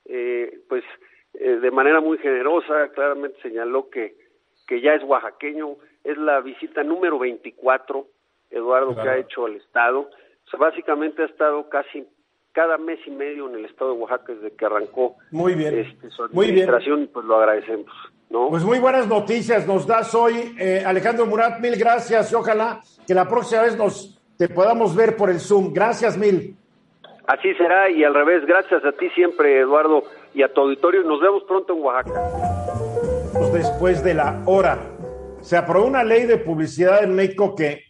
eh, 0.05 0.59
pues 0.67 0.83
eh, 1.33 1.57
de 1.57 1.71
manera 1.71 2.01
muy 2.01 2.17
generosa, 2.17 2.89
claramente 2.89 3.41
señaló 3.41 3.89
que, 3.89 4.15
que 4.67 4.81
ya 4.81 4.93
es 4.93 5.03
oaxaqueño, 5.03 5.75
es 6.03 6.17
la 6.17 6.41
visita 6.41 6.83
número 6.83 7.19
24, 7.19 8.07
Eduardo, 8.51 8.95
que 8.95 9.09
ha 9.09 9.17
hecho 9.17 9.45
al 9.45 9.55
Estado. 9.55 10.01
O 10.01 10.49
sea, 10.49 10.59
básicamente 10.59 11.23
ha 11.23 11.25
estado 11.25 11.69
casi 11.69 12.07
cada 12.51 12.77
mes 12.77 12.99
y 13.07 13.11
medio 13.11 13.49
en 13.49 13.55
el 13.55 13.65
Estado 13.65 13.93
de 13.93 13.99
Oaxaca 13.99 14.33
desde 14.33 14.55
que 14.55 14.65
arrancó 14.65 15.15
muy 15.31 15.55
bien. 15.55 15.79
Este, 15.79 16.09
su 16.11 16.23
administración 16.23 17.03
y 17.03 17.07
pues 17.07 17.25
lo 17.25 17.37
agradecemos. 17.37 17.91
¿no? 18.29 18.49
Pues 18.49 18.63
muy 18.63 18.79
buenas 18.79 19.07
noticias 19.07 19.67
nos 19.67 19.87
das 19.87 20.13
hoy, 20.13 20.55
eh, 20.59 20.83
Alejandro 20.85 21.25
Murat, 21.25 21.59
mil 21.59 21.75
gracias 21.75 22.31
y 22.31 22.35
ojalá 22.35 22.81
que 23.07 23.13
la 23.13 23.27
próxima 23.27 23.63
vez 23.63 23.77
nos 23.77 24.19
te 24.37 24.49
podamos 24.49 24.95
ver 24.95 25.15
por 25.15 25.29
el 25.29 25.39
Zoom. 25.39 25.73
Gracias 25.73 26.17
mil. 26.17 26.57
Así 27.27 27.53
será 27.55 27.89
y 27.89 28.03
al 28.03 28.13
revés, 28.13 28.45
gracias 28.45 28.83
a 28.83 28.91
ti 28.91 29.09
siempre, 29.11 29.61
Eduardo, 29.61 30.03
y 30.33 30.43
a 30.43 30.51
tu 30.51 30.61
auditorio. 30.61 31.03
Nos 31.03 31.21
vemos 31.21 31.43
pronto 31.43 31.73
en 31.73 31.81
Oaxaca. 31.81 32.21
Después 33.53 34.03
de 34.03 34.13
la 34.13 34.43
hora, 34.45 34.77
se 35.41 35.55
aprobó 35.55 35.85
una 35.85 36.03
ley 36.03 36.25
de 36.25 36.37
publicidad 36.37 37.03
en 37.03 37.15
México 37.15 37.55
que, 37.55 37.81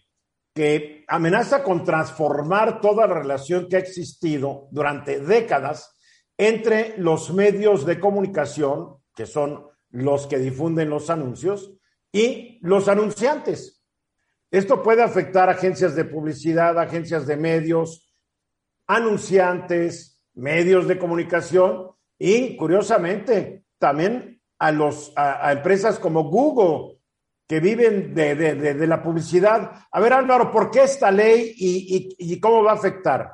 que 0.53 1.03
amenaza 1.07 1.63
con 1.63 1.83
transformar 1.83 2.79
toda 2.79 3.07
la 3.07 3.15
relación 3.15 3.67
que 3.67 3.77
ha 3.77 3.79
existido 3.79 4.67
durante 4.71 5.19
décadas 5.19 5.97
entre 6.37 6.95
los 6.97 7.33
medios 7.33 7.85
de 7.85 7.99
comunicación, 7.99 8.97
que 9.15 9.25
son 9.25 9.65
los 9.89 10.27
que 10.27 10.37
difunden 10.37 10.89
los 10.89 11.09
anuncios, 11.09 11.73
y 12.11 12.59
los 12.61 12.87
anunciantes. 12.87 13.83
Esto 14.51 14.83
puede 14.83 15.01
afectar 15.01 15.49
agencias 15.49 15.95
de 15.95 16.05
publicidad, 16.05 16.77
agencias 16.77 17.25
de 17.25 17.37
medios, 17.37 18.02
anunciantes, 18.95 20.21
medios 20.35 20.87
de 20.87 20.97
comunicación 20.97 21.91
y, 22.17 22.55
curiosamente, 22.55 23.65
también 23.77 24.41
a, 24.59 24.71
los, 24.71 25.13
a, 25.15 25.51
empresas 25.51 25.99
como 25.99 26.29
Google, 26.29 26.99
que 27.47 27.59
viven 27.59 28.13
de, 28.15 28.35
de, 28.35 28.87
la 28.87 29.03
publicidad. 29.03 29.71
A 29.91 29.99
ver, 29.99 30.13
Álvaro, 30.13 30.49
¿por 30.49 30.71
qué 30.71 30.83
esta 30.83 31.11
ley 31.11 31.53
y, 31.57 32.15
y, 32.17 32.39
cómo 32.39 32.63
va 32.63 32.71
a 32.71 32.75
afectar? 32.75 33.33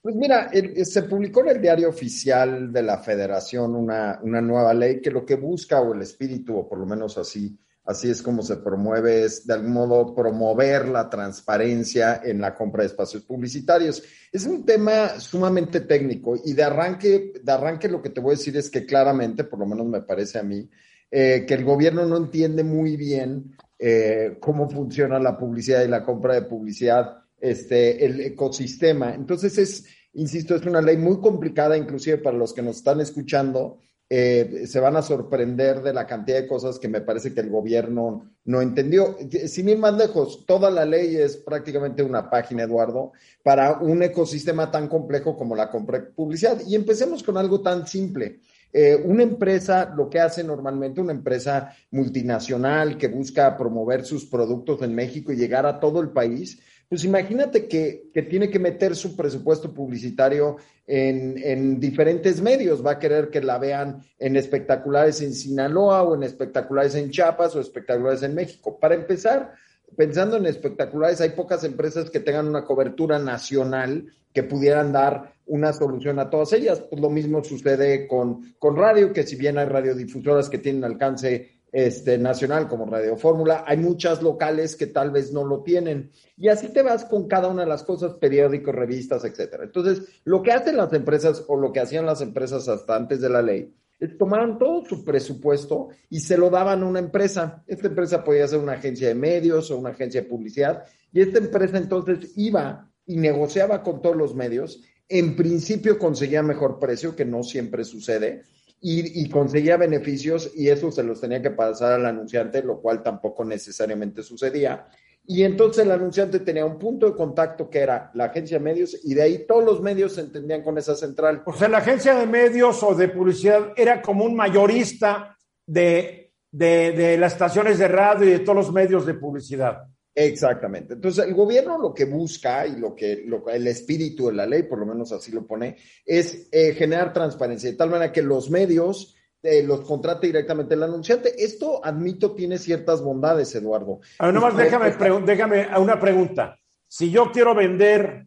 Pues 0.00 0.14
mira, 0.14 0.50
se 0.84 1.02
publicó 1.02 1.40
en 1.40 1.48
el 1.48 1.60
diario 1.60 1.88
oficial 1.88 2.72
de 2.72 2.82
la 2.82 2.98
federación 2.98 3.74
una, 3.74 4.20
una 4.22 4.40
nueva 4.40 4.72
ley 4.72 5.02
que 5.02 5.10
lo 5.10 5.26
que 5.26 5.34
busca, 5.34 5.80
o 5.80 5.92
el 5.92 6.02
espíritu, 6.02 6.56
o 6.56 6.68
por 6.68 6.78
lo 6.78 6.86
menos 6.86 7.18
así, 7.18 7.58
Así 7.90 8.08
es 8.08 8.22
como 8.22 8.40
se 8.42 8.58
promueve, 8.58 9.24
es 9.24 9.44
de 9.48 9.54
algún 9.54 9.72
modo 9.72 10.14
promover 10.14 10.86
la 10.86 11.10
transparencia 11.10 12.20
en 12.22 12.40
la 12.40 12.54
compra 12.54 12.84
de 12.84 12.86
espacios 12.86 13.24
publicitarios. 13.24 14.00
Es 14.30 14.46
un 14.46 14.64
tema 14.64 15.18
sumamente 15.18 15.80
técnico 15.80 16.36
y 16.44 16.52
de 16.52 16.62
arranque, 16.62 17.32
de 17.42 17.50
arranque 17.52 17.88
lo 17.88 18.00
que 18.00 18.10
te 18.10 18.20
voy 18.20 18.34
a 18.34 18.38
decir 18.38 18.56
es 18.56 18.70
que 18.70 18.86
claramente, 18.86 19.42
por 19.42 19.58
lo 19.58 19.66
menos 19.66 19.86
me 19.86 20.02
parece 20.02 20.38
a 20.38 20.44
mí, 20.44 20.70
eh, 21.10 21.44
que 21.44 21.54
el 21.54 21.64
gobierno 21.64 22.06
no 22.06 22.16
entiende 22.16 22.62
muy 22.62 22.96
bien 22.96 23.56
eh, 23.76 24.36
cómo 24.38 24.70
funciona 24.70 25.18
la 25.18 25.36
publicidad 25.36 25.82
y 25.82 25.88
la 25.88 26.04
compra 26.04 26.34
de 26.34 26.42
publicidad, 26.42 27.24
este, 27.40 28.06
el 28.06 28.20
ecosistema. 28.20 29.12
Entonces 29.16 29.58
es, 29.58 29.84
insisto, 30.12 30.54
es 30.54 30.64
una 30.64 30.80
ley 30.80 30.96
muy 30.96 31.18
complicada, 31.18 31.76
inclusive 31.76 32.18
para 32.18 32.38
los 32.38 32.54
que 32.54 32.62
nos 32.62 32.76
están 32.76 33.00
escuchando 33.00 33.80
eh, 34.12 34.64
se 34.66 34.80
van 34.80 34.96
a 34.96 35.02
sorprender 35.02 35.82
de 35.82 35.92
la 35.92 36.04
cantidad 36.04 36.40
de 36.40 36.48
cosas 36.48 36.80
que 36.80 36.88
me 36.88 37.00
parece 37.00 37.32
que 37.32 37.40
el 37.40 37.48
gobierno 37.48 38.28
no 38.44 38.60
entendió. 38.60 39.16
Sin 39.46 39.68
ir 39.68 39.78
más 39.78 39.96
lejos, 39.96 40.44
toda 40.46 40.68
la 40.68 40.84
ley 40.84 41.14
es 41.14 41.36
prácticamente 41.36 42.02
una 42.02 42.28
página, 42.28 42.64
Eduardo, 42.64 43.12
para 43.44 43.78
un 43.78 44.02
ecosistema 44.02 44.68
tan 44.68 44.88
complejo 44.88 45.38
como 45.38 45.54
la 45.54 45.70
compra 45.70 46.10
publicidad. 46.12 46.60
Y 46.66 46.74
empecemos 46.74 47.22
con 47.22 47.36
algo 47.36 47.60
tan 47.60 47.86
simple. 47.86 48.40
Eh, 48.72 49.00
una 49.04 49.22
empresa, 49.22 49.92
lo 49.96 50.10
que 50.10 50.18
hace 50.18 50.42
normalmente 50.42 51.00
una 51.00 51.12
empresa 51.12 51.72
multinacional 51.92 52.98
que 52.98 53.06
busca 53.06 53.56
promover 53.56 54.04
sus 54.04 54.26
productos 54.26 54.82
en 54.82 54.92
México 54.92 55.32
y 55.32 55.36
llegar 55.36 55.66
a 55.66 55.78
todo 55.78 56.00
el 56.00 56.10
país, 56.10 56.60
pues 56.90 57.04
imagínate 57.04 57.68
que, 57.68 58.10
tiene 58.28 58.50
que 58.50 58.58
meter 58.58 58.96
su 58.96 59.14
presupuesto 59.14 59.72
publicitario 59.72 60.56
en, 60.84 61.78
diferentes 61.78 62.42
medios. 62.42 62.84
Va 62.84 62.90
a 62.90 62.98
querer 62.98 63.30
que 63.30 63.40
la 63.40 63.58
vean 63.58 64.02
en 64.18 64.34
espectaculares 64.34 65.22
en 65.22 65.32
Sinaloa 65.32 66.02
o 66.02 66.16
en 66.16 66.24
espectaculares 66.24 66.96
en 66.96 67.12
Chiapas 67.12 67.54
o 67.54 67.60
espectaculares 67.60 68.24
en 68.24 68.34
México. 68.34 68.76
Para 68.80 68.96
empezar, 68.96 69.52
pensando 69.96 70.36
en 70.36 70.46
espectaculares, 70.46 71.20
hay 71.20 71.30
pocas 71.30 71.62
empresas 71.62 72.10
que 72.10 72.18
tengan 72.18 72.48
una 72.48 72.64
cobertura 72.64 73.20
nacional 73.20 74.06
que 74.32 74.42
pudieran 74.42 74.90
dar 74.90 75.34
una 75.46 75.72
solución 75.72 76.18
a 76.18 76.28
todas 76.28 76.52
ellas. 76.54 76.80
Pues 76.80 77.00
lo 77.00 77.08
mismo 77.08 77.44
sucede 77.44 78.08
con, 78.08 78.56
con 78.58 78.74
radio, 78.74 79.12
que 79.12 79.22
si 79.22 79.36
bien 79.36 79.58
hay 79.58 79.66
radiodifusoras 79.66 80.50
que 80.50 80.58
tienen 80.58 80.82
alcance 80.82 81.59
este, 81.72 82.18
nacional 82.18 82.68
como 82.68 82.86
Radio 82.86 83.16
Fórmula, 83.16 83.64
hay 83.66 83.76
muchas 83.76 84.22
locales 84.22 84.76
que 84.76 84.86
tal 84.86 85.10
vez 85.10 85.32
no 85.32 85.44
lo 85.44 85.62
tienen. 85.62 86.10
Y 86.36 86.48
así 86.48 86.68
te 86.68 86.82
vas 86.82 87.04
con 87.04 87.28
cada 87.28 87.48
una 87.48 87.62
de 87.62 87.68
las 87.68 87.82
cosas, 87.82 88.14
periódicos, 88.14 88.74
revistas, 88.74 89.24
etcétera. 89.24 89.64
Entonces, 89.64 90.02
lo 90.24 90.42
que 90.42 90.52
hacen 90.52 90.76
las 90.76 90.92
empresas 90.92 91.44
o 91.48 91.56
lo 91.56 91.72
que 91.72 91.80
hacían 91.80 92.06
las 92.06 92.20
empresas 92.20 92.68
hasta 92.68 92.96
antes 92.96 93.20
de 93.20 93.30
la 93.30 93.42
ley 93.42 93.74
es 94.00 94.16
tomaron 94.16 94.58
todo 94.58 94.84
su 94.86 95.04
presupuesto 95.04 95.88
y 96.08 96.20
se 96.20 96.38
lo 96.38 96.48
daban 96.48 96.82
a 96.82 96.86
una 96.86 96.98
empresa. 96.98 97.62
Esta 97.66 97.86
empresa 97.86 98.24
podía 98.24 98.48
ser 98.48 98.58
una 98.58 98.72
agencia 98.72 99.08
de 99.08 99.14
medios 99.14 99.70
o 99.70 99.78
una 99.78 99.90
agencia 99.90 100.22
de 100.22 100.28
publicidad. 100.28 100.84
Y 101.12 101.20
esta 101.20 101.38
empresa 101.38 101.76
entonces 101.76 102.32
iba 102.36 102.90
y 103.04 103.16
negociaba 103.16 103.82
con 103.82 104.00
todos 104.00 104.16
los 104.16 104.34
medios. 104.34 104.82
En 105.06 105.36
principio 105.36 105.98
conseguía 105.98 106.42
mejor 106.42 106.78
precio, 106.78 107.14
que 107.14 107.26
no 107.26 107.42
siempre 107.42 107.84
sucede 107.84 108.44
y, 108.82 109.28
conseguía 109.28 109.76
beneficios 109.76 110.52
y 110.54 110.68
eso 110.68 110.90
se 110.90 111.02
los 111.02 111.20
tenía 111.20 111.42
que 111.42 111.50
pasar 111.50 111.92
al 111.92 112.06
anunciante, 112.06 112.62
lo 112.62 112.80
cual 112.80 113.02
tampoco 113.02 113.44
necesariamente 113.44 114.22
sucedía. 114.22 114.88
Y 115.26 115.44
entonces 115.44 115.84
el 115.84 115.90
anunciante 115.90 116.40
tenía 116.40 116.64
un 116.64 116.78
punto 116.78 117.06
de 117.06 117.14
contacto 117.14 117.68
que 117.68 117.80
era 117.80 118.10
la 118.14 118.24
agencia 118.24 118.58
de 118.58 118.64
medios 118.64 118.98
y 119.04 119.14
de 119.14 119.22
ahí 119.22 119.46
todos 119.46 119.62
los 119.62 119.82
medios 119.82 120.14
se 120.14 120.22
entendían 120.22 120.62
con 120.62 120.78
esa 120.78 120.94
central. 120.94 121.42
O 121.44 121.52
sea, 121.52 121.68
la 121.68 121.78
agencia 121.78 122.14
de 122.14 122.26
medios 122.26 122.82
o 122.82 122.94
de 122.94 123.08
publicidad 123.08 123.72
era 123.76 124.00
como 124.00 124.24
un 124.24 124.34
mayorista 124.34 125.36
de, 125.66 126.32
de, 126.50 126.92
de 126.92 127.18
las 127.18 127.34
estaciones 127.34 127.78
de 127.78 127.86
radio 127.86 128.26
y 128.26 128.32
de 128.32 128.38
todos 128.40 128.56
los 128.56 128.72
medios 128.72 129.04
de 129.04 129.14
publicidad. 129.14 129.84
Exactamente. 130.26 130.94
Entonces, 130.94 131.24
el 131.26 131.34
gobierno 131.34 131.78
lo 131.78 131.94
que 131.94 132.04
busca 132.04 132.66
y 132.66 132.76
lo 132.76 132.94
que 132.94 133.24
el 133.52 133.66
espíritu 133.66 134.26
de 134.26 134.34
la 134.34 134.46
ley, 134.46 134.64
por 134.64 134.78
lo 134.78 134.86
menos 134.86 135.12
así 135.12 135.32
lo 135.32 135.46
pone, 135.46 135.76
es 136.04 136.48
eh, 136.52 136.74
generar 136.74 137.12
transparencia, 137.12 137.70
de 137.70 137.76
tal 137.76 137.90
manera 137.90 138.12
que 138.12 138.22
los 138.22 138.50
medios 138.50 139.16
eh, 139.42 139.62
los 139.62 139.80
contrate 139.80 140.26
directamente 140.26 140.74
el 140.74 140.82
anunciante. 140.82 141.42
Esto, 141.42 141.84
admito, 141.84 142.34
tiene 142.34 142.58
ciertas 142.58 143.02
bondades, 143.02 143.54
Eduardo. 143.54 144.00
A 144.18 144.26
ver, 144.26 144.34
nomás 144.34 144.56
déjame, 144.56 144.90
déjame 145.24 145.78
una 145.78 145.98
pregunta. 145.98 146.58
Si 146.86 147.10
yo 147.10 147.30
quiero 147.32 147.54
vender 147.54 148.26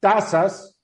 tasas, 0.00 0.80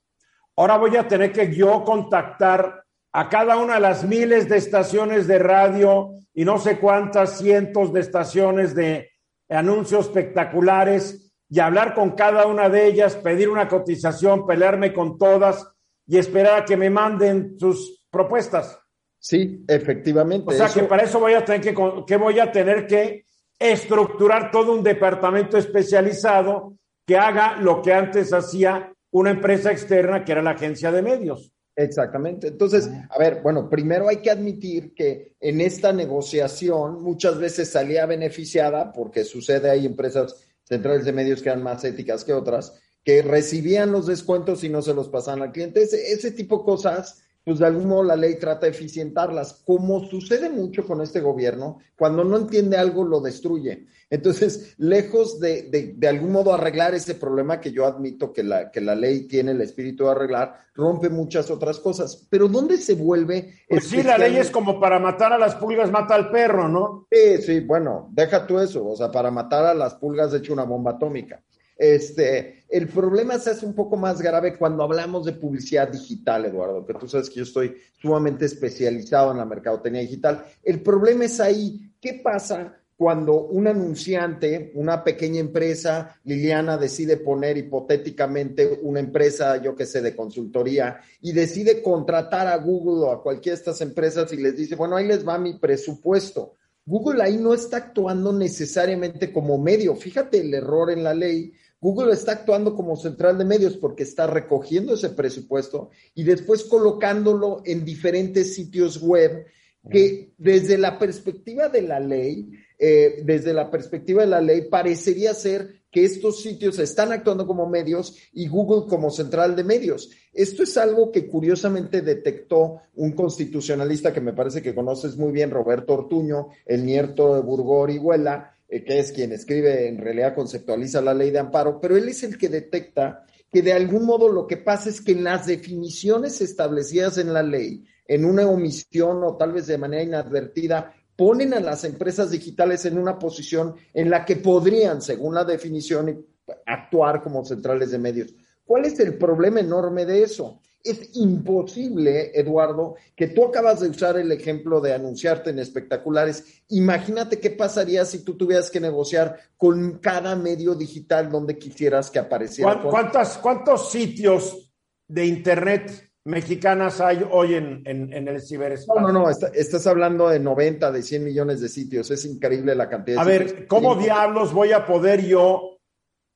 ahora 0.55 0.77
voy 0.77 0.95
a 0.97 1.07
tener 1.07 1.31
que 1.31 1.53
yo 1.53 1.83
contactar 1.83 2.83
a 3.13 3.29
cada 3.29 3.57
una 3.57 3.75
de 3.75 3.79
las 3.79 4.03
miles 4.03 4.47
de 4.47 4.57
estaciones 4.57 5.27
de 5.27 5.39
radio 5.39 6.11
y 6.33 6.45
no 6.45 6.59
sé 6.59 6.77
cuántas 6.77 7.39
cientos 7.39 7.91
de 7.91 7.99
estaciones 7.99 8.75
de 8.75 9.10
anuncios 9.51 10.07
espectaculares 10.07 11.33
y 11.49 11.59
hablar 11.59 11.93
con 11.93 12.11
cada 12.11 12.47
una 12.47 12.69
de 12.69 12.87
ellas, 12.87 13.15
pedir 13.17 13.49
una 13.49 13.67
cotización, 13.67 14.45
pelearme 14.45 14.93
con 14.93 15.17
todas 15.17 15.67
y 16.07 16.17
esperar 16.17 16.61
a 16.61 16.65
que 16.65 16.77
me 16.77 16.89
manden 16.89 17.57
sus 17.59 18.05
propuestas. 18.09 18.79
Sí, 19.19 19.63
efectivamente. 19.67 20.45
O 20.47 20.51
sea 20.51 20.69
que 20.69 20.83
para 20.83 21.03
eso 21.03 21.19
voy 21.19 21.33
a 21.33 21.45
tener 21.45 21.61
que, 21.61 21.75
que 22.07 22.17
voy 22.17 22.39
a 22.39 22.51
tener 22.51 22.87
que 22.87 23.25
estructurar 23.59 24.49
todo 24.49 24.73
un 24.73 24.81
departamento 24.81 25.57
especializado 25.57 26.77
que 27.05 27.17
haga 27.17 27.57
lo 27.57 27.81
que 27.81 27.93
antes 27.93 28.33
hacía 28.33 28.91
una 29.11 29.31
empresa 29.31 29.71
externa, 29.71 30.23
que 30.23 30.31
era 30.31 30.41
la 30.41 30.51
agencia 30.51 30.91
de 30.91 31.01
medios. 31.01 31.53
Exactamente. 31.75 32.47
Entonces, 32.47 32.89
a 33.09 33.17
ver, 33.17 33.41
bueno, 33.41 33.69
primero 33.69 34.09
hay 34.09 34.17
que 34.17 34.31
admitir 34.31 34.93
que 34.93 35.35
en 35.39 35.61
esta 35.61 35.93
negociación 35.93 37.01
muchas 37.01 37.37
veces 37.37 37.69
salía 37.69 38.05
beneficiada, 38.05 38.91
porque 38.91 39.23
sucede, 39.23 39.69
hay 39.69 39.85
empresas 39.85 40.47
centrales 40.63 41.05
de 41.05 41.13
medios 41.13 41.41
que 41.41 41.49
eran 41.49 41.63
más 41.63 41.83
éticas 41.83 42.23
que 42.23 42.33
otras, 42.33 42.79
que 43.03 43.21
recibían 43.21 43.91
los 43.91 44.05
descuentos 44.05 44.63
y 44.63 44.69
no 44.69 44.81
se 44.81 44.93
los 44.93 45.09
pasaban 45.09 45.41
al 45.41 45.51
cliente. 45.51 45.81
Ese, 45.81 46.11
ese 46.11 46.31
tipo 46.31 46.59
de 46.59 46.65
cosas 46.65 47.23
pues 47.43 47.59
de 47.59 47.65
algún 47.65 47.87
modo 47.87 48.03
la 48.03 48.15
ley 48.15 48.35
trata 48.35 48.65
de 48.65 48.71
eficientarlas, 48.71 49.63
como 49.65 50.05
sucede 50.05 50.49
mucho 50.49 50.85
con 50.85 51.01
este 51.01 51.21
gobierno, 51.21 51.79
cuando 51.97 52.23
no 52.23 52.37
entiende 52.37 52.77
algo 52.77 53.03
lo 53.03 53.19
destruye. 53.19 53.87
Entonces, 54.11 54.75
lejos 54.77 55.39
de, 55.39 55.95
de, 55.95 56.07
algún 56.07 56.33
modo 56.33 56.53
arreglar 56.53 56.93
ese 56.93 57.15
problema 57.15 57.61
que 57.61 57.71
yo 57.71 57.85
admito 57.85 58.33
que 58.33 58.43
la, 58.43 58.69
que 58.69 58.81
la 58.81 58.93
ley 58.93 59.27
tiene 59.27 59.51
el 59.51 59.61
espíritu 59.61 60.03
de 60.03 60.11
arreglar, 60.11 60.53
rompe 60.75 61.09
muchas 61.09 61.49
otras 61.49 61.79
cosas. 61.79 62.27
Pero 62.29 62.47
¿dónde 62.47 62.77
se 62.77 62.93
vuelve? 62.93 63.61
Pues 63.69 63.85
sí, 63.85 64.03
la 64.03 64.17
ley 64.17 64.35
es 64.35 64.51
como 64.51 64.79
para 64.79 64.99
matar 64.99 65.31
a 65.31 65.39
las 65.39 65.55
pulgas, 65.55 65.89
mata 65.89 66.13
al 66.13 66.29
perro, 66.29 66.67
¿no? 66.67 67.07
Sí, 67.09 67.41
sí, 67.41 67.59
bueno, 67.61 68.09
deja 68.11 68.45
tú 68.45 68.59
eso, 68.59 68.85
o 68.85 68.95
sea, 68.95 69.09
para 69.09 69.31
matar 69.31 69.65
a 69.65 69.73
las 69.73 69.95
pulgas, 69.95 70.33
de 70.33 70.39
hecho, 70.39 70.53
una 70.53 70.63
bomba 70.63 70.91
atómica. 70.91 71.41
Este, 71.81 72.63
el 72.69 72.87
problema 72.89 73.39
se 73.39 73.49
hace 73.49 73.65
un 73.65 73.73
poco 73.73 73.97
más 73.97 74.21
grave 74.21 74.55
cuando 74.55 74.83
hablamos 74.83 75.25
de 75.25 75.31
publicidad 75.31 75.87
digital, 75.87 76.45
Eduardo, 76.45 76.85
que 76.85 76.93
tú 76.93 77.07
sabes 77.07 77.27
que 77.27 77.37
yo 77.37 77.43
estoy 77.43 77.75
sumamente 77.99 78.45
especializado 78.45 79.31
en 79.31 79.39
la 79.39 79.45
mercadotecnia 79.45 80.01
digital. 80.01 80.45
El 80.61 80.83
problema 80.83 81.25
es 81.25 81.39
ahí, 81.39 81.91
¿qué 81.99 82.21
pasa 82.23 82.77
cuando 82.95 83.45
un 83.45 83.65
anunciante, 83.65 84.71
una 84.75 85.03
pequeña 85.03 85.39
empresa, 85.39 86.19
Liliana 86.23 86.77
decide 86.77 87.17
poner 87.17 87.57
hipotéticamente 87.57 88.79
una 88.83 88.99
empresa, 88.99 89.59
yo 89.59 89.75
que 89.75 89.87
sé, 89.87 90.03
de 90.03 90.15
consultoría, 90.15 90.99
y 91.19 91.31
decide 91.31 91.81
contratar 91.81 92.45
a 92.45 92.57
Google 92.57 93.07
o 93.07 93.11
a 93.11 93.23
cualquiera 93.23 93.55
de 93.55 93.59
estas 93.59 93.81
empresas 93.81 94.31
y 94.33 94.37
les 94.37 94.55
dice, 94.55 94.75
bueno, 94.75 94.97
ahí 94.97 95.07
les 95.07 95.27
va 95.27 95.39
mi 95.39 95.57
presupuesto. 95.57 96.57
Google 96.85 97.23
ahí 97.23 97.37
no 97.37 97.53
está 97.55 97.77
actuando 97.77 98.33
necesariamente 98.33 99.31
como 99.31 99.57
medio. 99.57 99.95
Fíjate 99.95 100.41
el 100.41 100.53
error 100.53 100.91
en 100.91 101.03
la 101.03 101.13
ley. 101.13 101.53
Google 101.81 102.13
está 102.13 102.33
actuando 102.33 102.75
como 102.75 102.95
central 102.95 103.37
de 103.37 103.43
medios 103.43 103.75
porque 103.75 104.03
está 104.03 104.27
recogiendo 104.27 104.93
ese 104.93 105.09
presupuesto 105.09 105.89
y 106.15 106.23
después 106.23 106.63
colocándolo 106.63 107.61
en 107.65 107.83
diferentes 107.83 108.55
sitios 108.55 109.01
web 109.01 109.45
que 109.89 110.31
desde 110.37 110.77
la 110.77 110.99
perspectiva 110.99 111.67
de 111.67 111.81
la 111.81 111.99
ley 111.99 112.51
eh, 112.83 113.21
desde 113.23 113.53
la 113.53 113.69
perspectiva 113.69 114.23
de 114.23 114.27
la 114.27 114.41
ley, 114.41 114.61
parecería 114.63 115.35
ser 115.35 115.83
que 115.91 116.03
estos 116.03 116.41
sitios 116.41 116.79
están 116.79 117.11
actuando 117.11 117.45
como 117.45 117.69
medios 117.69 118.17
y 118.33 118.47
Google 118.47 118.89
como 118.89 119.11
central 119.11 119.55
de 119.55 119.63
medios. 119.63 120.09
Esto 120.33 120.63
es 120.63 120.75
algo 120.77 121.11
que 121.11 121.27
curiosamente 121.27 122.01
detectó 122.01 122.81
un 122.95 123.11
constitucionalista 123.11 124.11
que 124.11 124.19
me 124.19 124.33
parece 124.33 124.63
que 124.63 124.73
conoces 124.73 125.15
muy 125.15 125.31
bien, 125.31 125.51
Roberto 125.51 125.93
Ortuño, 125.93 126.47
el 126.65 126.83
nieto 126.83 127.35
de 127.35 127.41
Burgó 127.41 127.81
Orihuela, 127.81 128.57
eh, 128.71 128.85
que 128.85 128.99
es 128.99 129.11
quien 129.11 129.33
escribe, 129.33 129.89
en 129.89 129.97
realidad 129.97 130.33
conceptualiza 130.33 131.01
la 131.01 131.13
ley 131.13 131.29
de 131.29 131.39
amparo, 131.39 131.79
pero 131.81 131.97
él 131.97 132.07
es 132.07 132.23
el 132.23 132.37
que 132.37 132.47
detecta 132.47 133.25
que 133.51 133.61
de 133.61 133.73
algún 133.73 134.05
modo 134.05 134.29
lo 134.29 134.47
que 134.47 134.55
pasa 134.55 134.89
es 134.89 135.01
que 135.01 135.11
en 135.11 135.25
las 135.25 135.45
definiciones 135.45 136.39
establecidas 136.39 137.17
en 137.17 137.33
la 137.33 137.43
ley, 137.43 137.83
en 138.07 138.23
una 138.23 138.47
omisión 138.47 139.21
o 139.25 139.35
tal 139.35 139.51
vez 139.51 139.67
de 139.67 139.77
manera 139.77 140.03
inadvertida, 140.03 140.93
ponen 141.17 141.53
a 141.53 141.59
las 141.59 141.83
empresas 141.83 142.31
digitales 142.31 142.85
en 142.85 142.97
una 142.97 143.19
posición 143.19 143.75
en 143.93 144.09
la 144.09 144.23
que 144.23 144.37
podrían, 144.37 145.01
según 145.01 145.35
la 145.35 145.43
definición, 145.43 146.25
actuar 146.65 147.21
como 147.21 147.43
centrales 147.43 147.91
de 147.91 147.99
medios. 147.99 148.33
¿Cuál 148.63 148.85
es 148.85 148.97
el 149.01 149.17
problema 149.17 149.59
enorme 149.59 150.05
de 150.05 150.23
eso? 150.23 150.61
Es 150.83 151.15
imposible, 151.15 152.31
Eduardo, 152.33 152.95
que 153.15 153.27
tú 153.27 153.45
acabas 153.45 153.81
de 153.81 153.89
usar 153.89 154.17
el 154.17 154.31
ejemplo 154.31 154.81
de 154.81 154.93
anunciarte 154.93 155.51
en 155.51 155.59
espectaculares. 155.59 156.63
Imagínate 156.69 157.39
qué 157.39 157.51
pasaría 157.51 158.05
si 158.05 158.23
tú 158.23 158.35
tuvieras 158.35 158.71
que 158.71 158.79
negociar 158.79 159.37
con 159.57 159.99
cada 159.99 160.35
medio 160.35 160.75
digital 160.75 161.29
donde 161.29 161.57
quisieras 161.57 162.09
que 162.09 162.19
apareciera. 162.19 162.81
¿Cuántos 162.81 163.91
sitios 163.91 164.71
de 165.07 165.25
Internet 165.25 166.11
mexicanas 166.23 167.01
hay 167.01 167.25
hoy 167.29 167.55
en, 167.55 167.83
el 167.85 168.41
ciberespacio? 168.41 169.01
No, 169.01 169.11
no, 169.11 169.23
no, 169.25 169.29
estás 169.29 169.87
hablando 169.87 170.29
de 170.29 170.39
90, 170.39 170.91
de 170.91 171.01
100 171.01 171.23
millones 171.23 171.61
de 171.61 171.69
sitios. 171.69 172.11
Es 172.11 172.25
increíble 172.25 172.75
la 172.75 172.89
cantidad 172.89 173.17
de 173.17 173.21
A 173.21 173.25
ver, 173.25 173.67
¿cómo 173.67 173.95
diablos 173.95 174.53
voy 174.53 174.71
a 174.71 174.85
poder 174.85 175.25
yo 175.25 175.77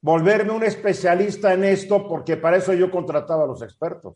volverme 0.01 0.51
un 0.51 0.63
especialista 0.63 1.53
en 1.53 1.63
esto? 1.63 2.07
Porque 2.07 2.37
para 2.37 2.57
eso 2.57 2.73
yo 2.73 2.91
contrataba 2.91 3.43
a 3.43 3.47
los 3.47 3.61
expertos. 3.61 4.15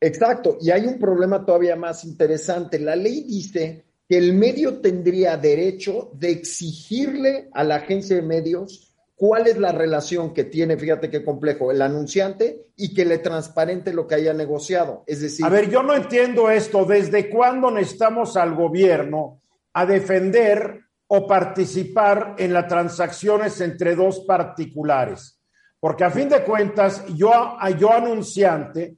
Exacto, 0.00 0.56
y 0.60 0.70
hay 0.70 0.86
un 0.86 0.98
problema 0.98 1.44
todavía 1.44 1.76
más 1.76 2.04
interesante. 2.04 2.78
La 2.78 2.96
ley 2.96 3.24
dice 3.24 3.84
que 4.08 4.16
el 4.16 4.32
medio 4.32 4.80
tendría 4.80 5.36
derecho 5.36 6.10
de 6.14 6.30
exigirle 6.30 7.50
a 7.52 7.62
la 7.62 7.76
agencia 7.76 8.16
de 8.16 8.22
medios 8.22 8.90
cuál 9.14 9.46
es 9.48 9.58
la 9.58 9.72
relación 9.72 10.32
que 10.32 10.44
tiene, 10.44 10.78
fíjate 10.78 11.10
qué 11.10 11.22
complejo, 11.22 11.70
el 11.70 11.82
anunciante 11.82 12.68
y 12.74 12.94
que 12.94 13.04
le 13.04 13.18
transparente 13.18 13.92
lo 13.92 14.06
que 14.06 14.14
haya 14.14 14.32
negociado. 14.32 15.04
Es 15.06 15.20
decir. 15.20 15.44
A 15.44 15.50
ver, 15.50 15.68
yo 15.68 15.82
no 15.82 15.94
entiendo 15.94 16.50
esto. 16.50 16.86
¿Desde 16.86 17.28
cuándo 17.28 17.70
necesitamos 17.70 18.38
al 18.38 18.54
gobierno 18.54 19.42
a 19.74 19.84
defender 19.84 20.80
o 21.06 21.26
participar 21.26 22.36
en 22.38 22.54
las 22.54 22.66
transacciones 22.66 23.60
entre 23.60 23.94
dos 23.94 24.20
particulares? 24.20 25.38
Porque 25.78 26.04
a 26.04 26.10
fin 26.10 26.30
de 26.30 26.42
cuentas, 26.42 27.04
yo, 27.14 27.58
yo 27.78 27.92
anunciante 27.92 28.96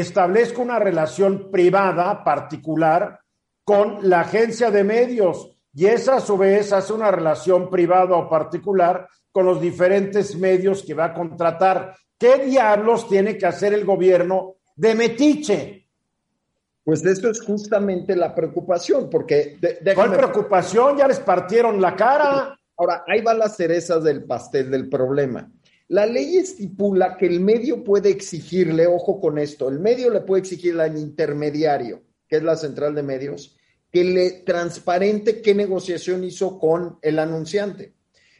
establezco 0.00 0.62
una 0.62 0.78
relación 0.78 1.50
privada 1.50 2.24
particular 2.24 3.20
con 3.62 4.08
la 4.08 4.20
agencia 4.20 4.70
de 4.70 4.84
medios 4.84 5.50
y 5.74 5.84
esa 5.84 6.16
a 6.16 6.20
su 6.20 6.38
vez 6.38 6.72
hace 6.72 6.94
una 6.94 7.10
relación 7.10 7.68
privada 7.68 8.16
o 8.16 8.28
particular 8.28 9.06
con 9.30 9.44
los 9.44 9.60
diferentes 9.60 10.34
medios 10.34 10.82
que 10.82 10.94
va 10.94 11.06
a 11.06 11.14
contratar. 11.14 11.94
¿Qué 12.18 12.38
diablos 12.38 13.06
tiene 13.06 13.36
que 13.36 13.44
hacer 13.44 13.74
el 13.74 13.84
gobierno 13.84 14.56
de 14.76 14.94
Metiche? 14.94 15.88
Pues 16.82 17.04
esto 17.04 17.30
es 17.30 17.42
justamente 17.42 18.16
la 18.16 18.34
preocupación, 18.34 19.10
porque... 19.10 19.58
¿Cuál 19.94 20.16
preocupación? 20.16 20.96
Ya 20.96 21.06
les 21.06 21.20
partieron 21.20 21.80
la 21.80 21.94
cara. 21.94 22.58
Ahora, 22.76 23.04
ahí 23.06 23.20
va 23.20 23.34
la 23.34 23.48
cereza 23.48 24.00
del 24.00 24.24
pastel 24.24 24.70
del 24.70 24.88
problema. 24.88 25.50
La 25.92 26.06
ley 26.06 26.38
estipula 26.38 27.18
que 27.18 27.26
el 27.26 27.40
medio 27.40 27.84
puede 27.84 28.08
exigirle, 28.08 28.86
ojo 28.86 29.20
con 29.20 29.36
esto, 29.36 29.68
el 29.68 29.78
medio 29.78 30.08
le 30.08 30.22
puede 30.22 30.40
exigir 30.40 30.80
al 30.80 30.96
intermediario, 30.96 32.00
que 32.26 32.36
es 32.36 32.42
la 32.42 32.56
central 32.56 32.94
de 32.94 33.02
medios, 33.02 33.58
que 33.90 34.02
le 34.02 34.30
transparente 34.30 35.42
qué 35.42 35.54
negociación 35.54 36.24
hizo 36.24 36.58
con 36.58 36.96
el 37.02 37.18
anunciante. 37.18 37.92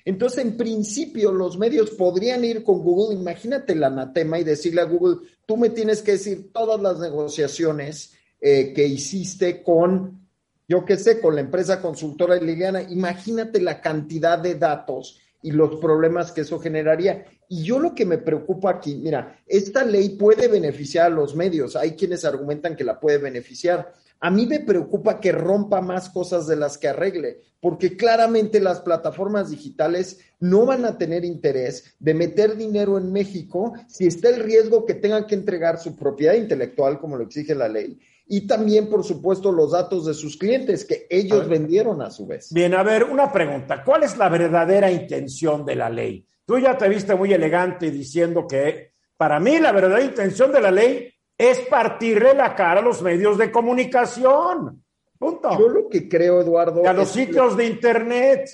Entonces, 0.07 0.47
en 0.47 0.57
principio, 0.57 1.31
los 1.31 1.59
medios 1.59 1.91
podrían 1.91 2.43
ir 2.43 2.65
con 2.65 2.81
Google, 2.83 3.21
imagínate 3.21 3.75
el 3.75 3.85
anatema 3.85 4.39
y 4.39 4.45
decirle 4.45 4.81
a 4.81 4.85
Google, 4.85 5.19
tú 5.45 5.59
me 5.59 5.69
tienes 5.69 6.01
que 6.01 6.13
decir 6.13 6.53
todas 6.55 6.81
las 6.81 7.01
negociaciones 7.01 8.15
eh, 8.41 8.73
que 8.73 8.87
hiciste 8.87 9.63
con, 9.63 10.27
yo 10.67 10.87
qué 10.87 10.97
sé, 10.97 11.21
con 11.21 11.35
la 11.35 11.43
empresa 11.43 11.83
consultora 11.83 12.37
Liliana, 12.37 12.81
imagínate 12.81 13.61
la 13.61 13.83
cantidad 13.83 14.39
de 14.39 14.55
datos 14.55 15.19
y 15.43 15.51
los 15.51 15.77
problemas 15.81 16.33
que 16.33 16.43
eso 16.43 16.59
generaría. 16.59 17.27
Y 17.55 17.65
yo 17.65 17.79
lo 17.79 17.95
que 17.95 18.07
me 18.07 18.17
preocupa 18.17 18.71
aquí, 18.71 18.95
mira, 18.95 19.39
esta 19.47 19.85
ley 19.85 20.17
puede 20.17 20.49
beneficiar 20.49 21.09
a 21.09 21.15
los 21.15 21.37
medios, 21.37 21.77
hay 21.77 21.91
quienes 21.91 22.25
argumentan 22.25 22.75
que 22.75 22.83
la 22.83 22.99
puede 22.99 23.19
beneficiar, 23.19 23.93
a 24.21 24.31
mí 24.31 24.47
me 24.47 24.61
preocupa 24.61 25.21
que 25.21 25.33
rompa 25.33 25.83
más 25.83 26.09
cosas 26.09 26.47
de 26.47 26.57
las 26.57 26.79
que 26.79 26.89
arregle, 26.89 27.43
porque 27.61 27.95
claramente 27.95 28.59
las 28.59 28.81
plataformas 28.81 29.51
digitales 29.51 30.19
no 30.41 30.65
van 30.65 30.87
a 30.87 30.97
tener 30.97 31.27
interés 31.27 31.95
de 31.99 32.15
meter 32.15 32.57
dinero 32.57 32.97
en 32.97 33.13
México 33.13 33.75
si 33.87 34.07
está 34.07 34.31
el 34.31 34.43
riesgo 34.43 34.87
que 34.87 34.95
tengan 34.95 35.27
que 35.27 35.35
entregar 35.35 35.79
su 35.79 35.95
propiedad 35.95 36.33
intelectual, 36.33 36.99
como 36.99 37.19
lo 37.19 37.25
exige 37.25 37.55
la 37.55 37.69
ley, 37.69 38.01
y 38.27 38.47
también, 38.47 38.89
por 38.89 39.05
supuesto, 39.05 39.53
los 39.53 39.73
datos 39.73 40.07
de 40.07 40.15
sus 40.15 40.39
clientes 40.39 40.87
que 40.87 41.07
ellos 41.11 41.47
vendieron 41.51 42.01
a 42.01 42.11
su 42.11 42.27
vez. 42.27 42.51
Bien, 42.51 42.73
a 42.73 42.83
ver, 42.83 43.05
una 43.05 43.31
pregunta. 43.31 43.85
¿Cuál 43.85 44.05
es 44.05 44.17
la 44.17 44.31
verdadera 44.31 44.91
intención 44.91 45.67
de 45.67 45.77
la 45.77 45.91
ley? 45.91 46.27
Tú 46.53 46.59
ya 46.59 46.77
te 46.77 46.87
viste 46.87 47.15
muy 47.15 47.33
elegante 47.33 47.91
diciendo 47.91 48.47
que 48.47 48.93
para 49.17 49.41
mí 49.41 49.59
la 49.59 49.73
verdadera 49.73 50.05
intención 50.05 50.53
de 50.53 50.61
la 50.61 50.71
ley 50.71 51.11
es 51.39 51.61
partirle 51.61 52.35
la 52.35 52.55
cara 52.55 52.81
a 52.81 52.85
los 52.85 53.01
medios 53.01 53.39
de 53.39 53.51
comunicación. 53.51 54.85
Punto. 55.19 55.59
Yo 55.59 55.69
lo 55.71 55.89
que 55.89 56.07
creo, 56.11 56.43
Eduardo. 56.43 56.83
Y 56.85 56.87
a 56.87 56.93
los 56.93 57.09
sitios 57.09 57.57
de 57.57 57.65
Internet. 57.65 58.51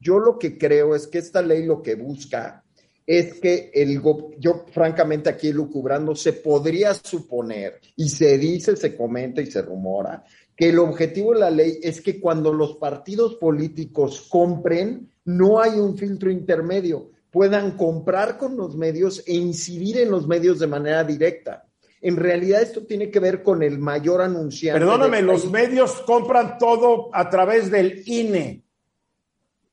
Yo 0.00 0.18
lo 0.20 0.38
que 0.38 0.56
creo 0.56 0.94
es 0.94 1.06
que 1.06 1.18
esta 1.18 1.42
ley 1.42 1.66
lo 1.66 1.82
que 1.82 1.96
busca 1.96 2.64
es 3.06 3.38
que 3.40 3.70
el 3.74 4.00
yo 4.38 4.64
francamente 4.72 5.28
aquí 5.28 5.52
lucubrando 5.52 6.14
se 6.14 6.32
podría 6.32 6.94
suponer 6.94 7.78
y 7.94 8.08
se 8.08 8.38
dice, 8.38 8.74
se 8.74 8.96
comenta 8.96 9.42
y 9.42 9.50
se 9.50 9.60
rumora 9.60 10.24
que 10.56 10.70
el 10.70 10.78
objetivo 10.78 11.34
de 11.34 11.40
la 11.40 11.50
ley 11.50 11.78
es 11.82 12.00
que 12.00 12.20
cuando 12.20 12.52
los 12.52 12.76
partidos 12.76 13.34
políticos 13.34 14.28
compren 14.30 15.10
no 15.24 15.60
hay 15.60 15.78
un 15.78 15.96
filtro 15.96 16.30
intermedio, 16.30 17.10
puedan 17.34 17.72
comprar 17.72 18.38
con 18.38 18.56
los 18.56 18.76
medios 18.76 19.24
e 19.26 19.34
incidir 19.34 19.98
en 19.98 20.08
los 20.08 20.28
medios 20.28 20.60
de 20.60 20.68
manera 20.68 21.02
directa. 21.02 21.66
En 22.00 22.14
realidad 22.14 22.62
esto 22.62 22.86
tiene 22.86 23.10
que 23.10 23.18
ver 23.18 23.42
con 23.42 23.64
el 23.64 23.80
mayor 23.80 24.22
anunciante. 24.22 24.78
Perdóname, 24.78 25.20
los 25.20 25.50
medios 25.50 26.00
compran 26.02 26.58
todo 26.58 27.10
a 27.12 27.28
través 27.28 27.72
del 27.72 28.04
INE. 28.06 28.62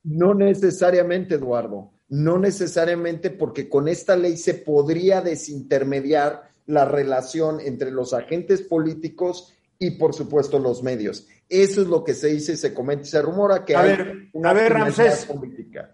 No 0.02 0.34
necesariamente, 0.34 1.36
Eduardo. 1.36 1.92
No 2.10 2.40
necesariamente 2.40 3.30
porque 3.30 3.70
con 3.70 3.88
esta 3.88 4.16
ley 4.16 4.38
se 4.38 4.56
podría 4.56 5.22
desintermediar 5.22 6.50
la 6.66 6.86
relación 6.86 7.60
entre 7.60 7.92
los 7.92 8.12
agentes 8.12 8.64
políticos 8.64 9.54
y, 9.78 9.92
por 9.92 10.16
supuesto, 10.16 10.58
los 10.58 10.82
medios. 10.82 11.28
Eso 11.48 11.82
es 11.82 11.88
lo 11.88 12.04
que 12.04 12.16
se 12.16 12.30
dice, 12.30 12.58
se 12.58 12.74
comenta, 12.74 13.06
se 13.06 13.22
rumora 13.22 13.64
que 13.64 13.76
hay 13.76 14.30
una 14.34 14.50
a 14.50 14.54
ver, 14.54 14.74
Ramsés, 14.74 15.26
política. 15.26 15.94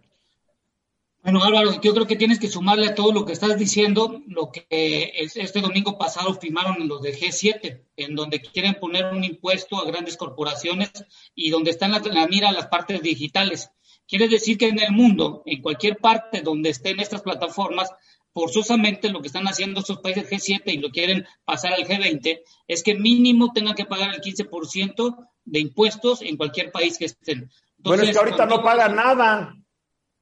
Bueno, 1.27 1.43
Álvaro, 1.43 1.81
yo 1.81 1.93
creo 1.93 2.07
que 2.07 2.15
tienes 2.15 2.39
que 2.39 2.47
sumarle 2.47 2.87
a 2.87 2.95
todo 2.95 3.11
lo 3.11 3.25
que 3.25 3.33
estás 3.33 3.57
diciendo, 3.57 4.21
lo 4.27 4.49
que 4.49 4.65
este 4.69 5.59
domingo 5.59 5.97
pasado 5.97 6.33
firmaron 6.35 6.81
en 6.81 6.87
los 6.87 7.01
del 7.01 7.17
G7, 7.17 7.81
en 7.97 8.15
donde 8.15 8.39
quieren 8.39 8.75
poner 8.75 9.07
un 9.13 9.25
impuesto 9.25 9.75
a 9.75 9.83
grandes 9.83 10.15
corporaciones 10.15 10.89
y 11.35 11.49
donde 11.49 11.71
están 11.71 11.91
la, 11.91 11.99
la 11.99 12.27
mira 12.27 12.53
las 12.53 12.67
partes 12.67 13.01
digitales. 13.01 13.69
Quiere 14.07 14.29
decir 14.29 14.57
que 14.57 14.69
en 14.69 14.79
el 14.79 14.93
mundo, 14.93 15.43
en 15.45 15.61
cualquier 15.61 15.97
parte 15.97 16.39
donde 16.39 16.69
estén 16.69 17.01
estas 17.01 17.23
plataformas, 17.23 17.89
forzosamente 18.33 19.09
lo 19.09 19.19
que 19.19 19.27
están 19.27 19.49
haciendo 19.49 19.81
estos 19.81 19.99
países 19.99 20.29
G7 20.29 20.61
y 20.67 20.77
lo 20.77 20.91
quieren 20.91 21.25
pasar 21.43 21.73
al 21.73 21.83
G20 21.83 22.39
es 22.69 22.83
que 22.83 22.95
mínimo 22.95 23.51
tengan 23.51 23.75
que 23.75 23.83
pagar 23.83 24.15
el 24.15 24.21
15% 24.21 25.27
de 25.43 25.59
impuestos 25.59 26.21
en 26.21 26.37
cualquier 26.37 26.71
país 26.71 26.97
que 26.97 27.03
estén. 27.03 27.51
bueno, 27.79 28.03
es 28.03 28.11
que 28.11 28.17
ahorita 28.17 28.45
no 28.45 28.63
pagan 28.63 28.95
nada. 28.95 29.56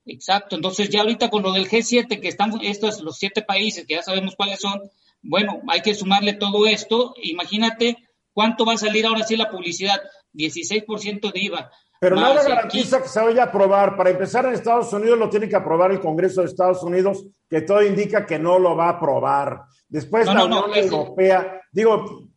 Exacto, 0.05 0.55
entonces 0.55 0.89
ya 0.89 1.01
ahorita 1.01 1.29
con 1.29 1.41
lo 1.41 1.51
del 1.51 1.67
G7, 1.67 2.21
que 2.21 2.27
están 2.27 2.53
estos 2.61 3.01
los 3.01 3.17
siete 3.17 3.41
países, 3.41 3.85
que 3.87 3.95
ya 3.95 4.03
sabemos 4.03 4.35
cuáles 4.35 4.59
son, 4.59 4.79
bueno, 5.21 5.61
hay 5.67 5.81
que 5.81 5.95
sumarle 5.95 6.33
todo 6.33 6.67
esto. 6.67 7.15
Imagínate 7.23 7.97
cuánto 8.31 8.65
va 8.65 8.73
a 8.73 8.77
salir 8.77 9.05
ahora 9.05 9.23
sí 9.23 9.35
la 9.35 9.49
publicidad, 9.49 9.99
16% 10.33 11.33
de 11.33 11.39
IVA. 11.39 11.71
Pero 11.99 12.17
nada 12.17 12.43
garantiza 12.43 13.01
que 13.01 13.07
se 13.07 13.19
vaya 13.19 13.43
a 13.43 13.45
aprobar. 13.47 13.97
Para 13.97 14.11
empezar, 14.11 14.45
en 14.45 14.53
Estados 14.53 14.93
Unidos 14.93 15.17
lo 15.17 15.29
tiene 15.29 15.49
que 15.49 15.55
aprobar 15.55 15.91
el 15.91 16.01
Congreso 16.01 16.41
de 16.41 16.47
Estados 16.47 16.83
Unidos, 16.83 17.25
que 17.49 17.61
todo 17.61 17.81
indica 17.81 18.25
que 18.25 18.37
no 18.37 18.59
lo 18.59 18.75
va 18.75 18.87
a 18.87 18.97
aprobar. 18.97 19.61
Después 19.87 20.27
la 20.27 20.45
Unión 20.45 20.71
Europea, 20.75 21.61
digo, 21.71 22.27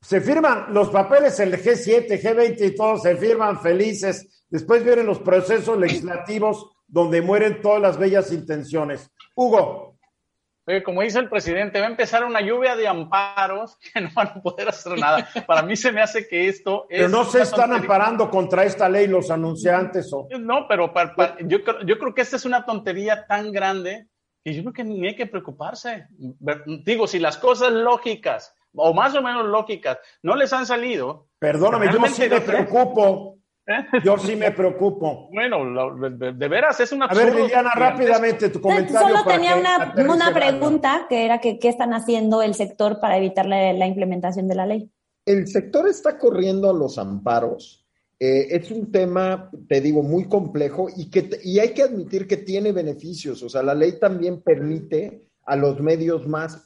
se 0.00 0.20
firman 0.20 0.72
los 0.72 0.90
papeles, 0.90 1.40
el 1.40 1.54
G7, 1.54 2.22
G20 2.22 2.66
y 2.66 2.76
todos 2.76 3.02
se 3.02 3.16
firman 3.16 3.60
felices. 3.60 4.44
Después 4.48 4.84
vienen 4.84 5.06
los 5.06 5.18
procesos 5.18 5.76
legislativos 5.76 6.75
donde 6.88 7.22
mueren 7.22 7.60
todas 7.60 7.80
las 7.80 7.98
bellas 7.98 8.32
intenciones. 8.32 9.10
Hugo. 9.34 9.96
como 10.84 11.02
dice 11.02 11.18
el 11.18 11.28
presidente, 11.28 11.80
va 11.80 11.86
a 11.86 11.90
empezar 11.90 12.24
una 12.24 12.40
lluvia 12.40 12.76
de 12.76 12.88
amparos 12.88 13.76
que 13.92 14.00
no 14.00 14.10
van 14.14 14.28
a 14.28 14.42
poder 14.42 14.68
hacer 14.68 14.98
nada. 14.98 15.28
Para 15.46 15.62
mí 15.62 15.76
se 15.76 15.92
me 15.92 16.00
hace 16.00 16.26
que 16.26 16.48
esto 16.48 16.86
es... 16.88 16.98
Pero 16.98 17.08
no 17.08 17.24
se 17.24 17.42
están 17.42 17.72
amparando 17.72 18.30
contra 18.30 18.64
esta 18.64 18.88
ley 18.88 19.06
los 19.06 19.30
anunciantes 19.30 20.12
o... 20.12 20.28
No, 20.38 20.66
pero 20.68 20.92
yo, 21.46 21.58
yo 21.84 21.98
creo 21.98 22.14
que 22.14 22.22
esta 22.22 22.36
es 22.36 22.44
una 22.44 22.64
tontería 22.64 23.26
tan 23.26 23.52
grande 23.52 24.08
que 24.44 24.54
yo 24.54 24.62
creo 24.62 24.72
que 24.72 24.84
ni 24.84 25.08
hay 25.08 25.16
que 25.16 25.26
preocuparse. 25.26 26.06
Digo, 26.84 27.08
si 27.08 27.18
las 27.18 27.36
cosas 27.36 27.72
lógicas 27.72 28.54
o 28.76 28.94
más 28.94 29.14
o 29.14 29.22
menos 29.22 29.44
lógicas 29.46 29.98
no 30.22 30.36
les 30.36 30.52
han 30.52 30.66
salido... 30.66 31.28
Perdóname, 31.38 31.86
yo 31.92 32.06
sí 32.06 32.28
me 32.28 32.40
preocupo. 32.40 33.35
Yo 34.04 34.16
sí 34.18 34.36
me 34.36 34.52
preocupo. 34.52 35.28
Bueno, 35.32 35.98
de, 36.10 36.48
veras 36.48 36.78
es 36.80 36.92
una. 36.92 37.06
A 37.06 37.14
ver, 37.14 37.34
Liliana, 37.34 37.70
rápidamente 37.74 38.48
tu 38.48 38.60
comentario. 38.60 39.00
Solo 39.00 39.24
tenía 39.24 39.56
una, 39.56 39.94
una 40.08 40.32
pregunta 40.32 41.06
que 41.08 41.24
era 41.24 41.40
que 41.40 41.58
qué 41.58 41.68
están 41.68 41.92
haciendo 41.92 42.42
el 42.42 42.54
sector 42.54 43.00
para 43.00 43.16
evitar 43.16 43.46
la, 43.46 43.86
implementación 43.86 44.46
de 44.48 44.54
la 44.54 44.66
ley. 44.66 44.90
El 45.24 45.48
sector 45.48 45.88
está 45.88 46.18
corriendo 46.18 46.70
a 46.70 46.72
los 46.72 46.98
amparos. 46.98 47.84
Eh, 48.18 48.48
es 48.50 48.70
un 48.70 48.90
tema, 48.90 49.50
te 49.68 49.80
digo, 49.80 50.02
muy 50.02 50.26
complejo 50.26 50.88
y, 50.96 51.10
que, 51.10 51.28
y 51.42 51.58
hay 51.58 51.74
que 51.74 51.82
admitir 51.82 52.26
que 52.26 52.38
tiene 52.38 52.72
beneficios. 52.72 53.42
O 53.42 53.48
sea, 53.48 53.62
la 53.62 53.74
ley 53.74 53.98
también 53.98 54.40
permite 54.40 55.26
a 55.44 55.56
los 55.56 55.80
medios 55.80 56.26
más 56.26 56.64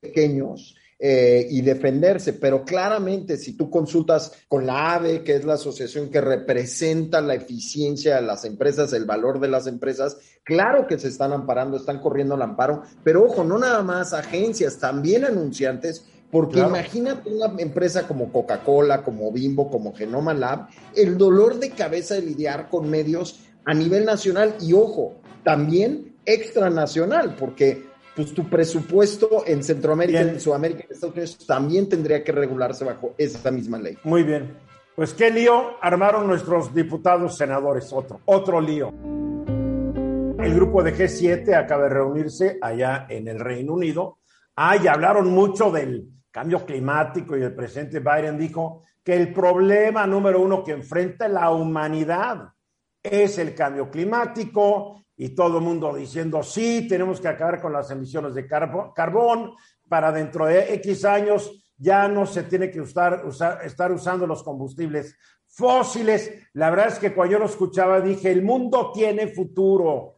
pequeños 0.00 0.76
eh, 0.98 1.46
y 1.50 1.60
defenderse. 1.60 2.32
Pero 2.32 2.64
claramente, 2.64 3.36
si 3.36 3.54
tú 3.54 3.68
consultas 3.68 4.32
con 4.48 4.66
la 4.66 4.94
AVE, 4.94 5.22
que 5.22 5.36
es 5.36 5.44
la 5.44 5.54
asociación 5.54 6.10
que 6.10 6.22
representa 6.22 7.20
la 7.20 7.34
eficiencia 7.34 8.16
de 8.16 8.22
las 8.22 8.46
empresas, 8.46 8.92
el 8.94 9.04
valor 9.04 9.38
de 9.38 9.48
las 9.48 9.66
empresas, 9.66 10.16
claro 10.42 10.86
que 10.86 10.98
se 10.98 11.08
están 11.08 11.32
amparando, 11.32 11.76
están 11.76 12.00
corriendo 12.00 12.34
al 12.34 12.42
amparo, 12.42 12.82
pero 13.04 13.24
ojo, 13.24 13.44
no 13.44 13.58
nada 13.58 13.82
más 13.82 14.14
agencias, 14.14 14.78
también 14.78 15.24
anunciantes. 15.24 16.06
Porque 16.30 16.58
imagínate 16.58 17.30
una 17.30 17.52
empresa 17.62 18.06
como 18.08 18.32
Coca-Cola, 18.32 19.04
como 19.04 19.30
Bimbo, 19.30 19.70
como 19.70 19.94
Genoma 19.94 20.34
Lab, 20.34 20.68
el 20.94 21.16
dolor 21.16 21.60
de 21.60 21.70
cabeza 21.70 22.14
de 22.14 22.22
lidiar 22.22 22.68
con 22.68 22.90
medios 22.90 23.40
a 23.64 23.72
nivel 23.72 24.04
nacional 24.04 24.54
y 24.60 24.72
ojo, 24.72 25.14
también 25.44 26.16
extranacional, 26.24 27.36
porque 27.36 27.84
pues 28.16 28.32
tu 28.32 28.48
presupuesto 28.48 29.44
en 29.46 29.62
Centroamérica, 29.62 30.22
en 30.22 30.40
Sudamérica, 30.40 30.84
en 30.84 30.92
Estados 30.92 31.14
Unidos 31.14 31.46
también 31.46 31.86
tendría 31.86 32.24
que 32.24 32.32
regularse 32.32 32.82
bajo 32.82 33.14
esa 33.18 33.50
misma 33.50 33.78
ley. 33.78 33.98
Muy 34.04 34.22
bien. 34.22 34.56
Pues 34.96 35.12
qué 35.12 35.30
lío 35.30 35.76
armaron 35.82 36.26
nuestros 36.26 36.74
diputados 36.74 37.36
senadores, 37.36 37.92
otro, 37.92 38.22
otro 38.24 38.58
lío. 38.58 38.88
El 40.38 40.54
grupo 40.54 40.82
de 40.82 40.94
G7 40.94 41.54
acaba 41.54 41.82
de 41.84 41.90
reunirse 41.90 42.58
allá 42.62 43.06
en 43.10 43.28
el 43.28 43.38
Reino 43.38 43.74
Unido. 43.74 44.18
Ah, 44.56 44.78
y 44.82 44.86
hablaron 44.86 45.28
mucho 45.28 45.70
del 45.70 46.08
cambio 46.30 46.64
climático 46.64 47.36
y 47.36 47.42
el 47.42 47.54
presidente 47.54 48.00
Biden 48.00 48.38
dijo 48.38 48.82
que 49.04 49.14
el 49.14 49.34
problema 49.34 50.06
número 50.06 50.40
uno 50.40 50.64
que 50.64 50.72
enfrenta 50.72 51.28
la 51.28 51.50
humanidad 51.50 52.48
es 53.10 53.38
el 53.38 53.54
cambio 53.54 53.90
climático 53.90 55.04
y 55.16 55.30
todo 55.30 55.58
el 55.58 55.64
mundo 55.64 55.94
diciendo, 55.94 56.42
sí, 56.42 56.86
tenemos 56.88 57.20
que 57.20 57.28
acabar 57.28 57.60
con 57.60 57.72
las 57.72 57.90
emisiones 57.90 58.34
de 58.34 58.46
carbón 58.46 59.52
para 59.88 60.12
dentro 60.12 60.46
de 60.46 60.74
X 60.74 61.04
años 61.04 61.62
ya 61.78 62.08
no 62.08 62.26
se 62.26 62.44
tiene 62.44 62.70
que 62.70 62.80
usar, 62.80 63.24
estar 63.64 63.92
usando 63.92 64.26
los 64.26 64.42
combustibles 64.42 65.16
fósiles. 65.46 66.32
La 66.54 66.70
verdad 66.70 66.88
es 66.88 66.98
que 66.98 67.14
cuando 67.14 67.32
yo 67.32 67.38
lo 67.38 67.46
escuchaba 67.46 68.00
dije, 68.00 68.30
el 68.30 68.42
mundo 68.42 68.92
tiene 68.92 69.28
futuro, 69.28 70.16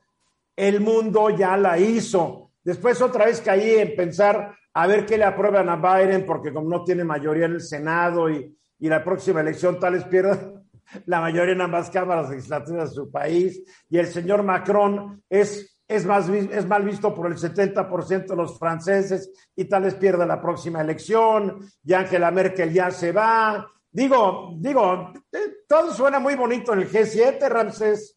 el 0.56 0.80
mundo 0.80 1.30
ya 1.30 1.56
la 1.56 1.78
hizo. 1.78 2.52
Después 2.62 3.00
otra 3.02 3.26
vez 3.26 3.40
caí 3.40 3.70
en 3.76 3.96
pensar 3.96 4.54
a 4.74 4.86
ver 4.86 5.06
qué 5.06 5.18
le 5.18 5.24
aprueban 5.24 5.68
a 5.68 5.76
Biden, 5.76 6.24
porque 6.26 6.52
como 6.52 6.68
no 6.68 6.84
tiene 6.84 7.02
mayoría 7.02 7.46
en 7.46 7.52
el 7.52 7.60
Senado 7.60 8.30
y, 8.30 8.56
y 8.78 8.88
la 8.88 9.02
próxima 9.02 9.40
elección 9.40 9.80
tal 9.80 9.94
vez 9.94 10.04
pierda, 10.04 10.57
la 11.06 11.20
mayoría 11.20 11.54
en 11.54 11.60
ambas 11.60 11.90
cámaras 11.90 12.30
legislativas 12.30 12.90
de 12.90 12.94
su 12.94 13.10
país, 13.10 13.62
y 13.88 13.98
el 13.98 14.06
señor 14.06 14.42
Macron 14.42 15.22
es, 15.28 15.80
es, 15.86 16.04
más, 16.04 16.28
es 16.28 16.66
mal 16.66 16.84
visto 16.84 17.14
por 17.14 17.30
el 17.30 17.36
70% 17.36 18.26
de 18.26 18.36
los 18.36 18.58
franceses 18.58 19.30
y 19.54 19.64
tal 19.66 19.84
vez 19.84 19.94
pierda 19.94 20.26
la 20.26 20.40
próxima 20.40 20.80
elección, 20.80 21.58
y 21.84 21.92
Angela 21.92 22.30
Merkel 22.30 22.72
ya 22.72 22.90
se 22.90 23.12
va. 23.12 23.66
Digo, 23.90 24.54
digo, 24.58 25.12
eh, 25.32 25.38
todo 25.66 25.92
suena 25.94 26.18
muy 26.18 26.34
bonito 26.34 26.72
en 26.72 26.80
el 26.80 26.90
G7, 26.90 27.48
Ramsés. 27.48 28.16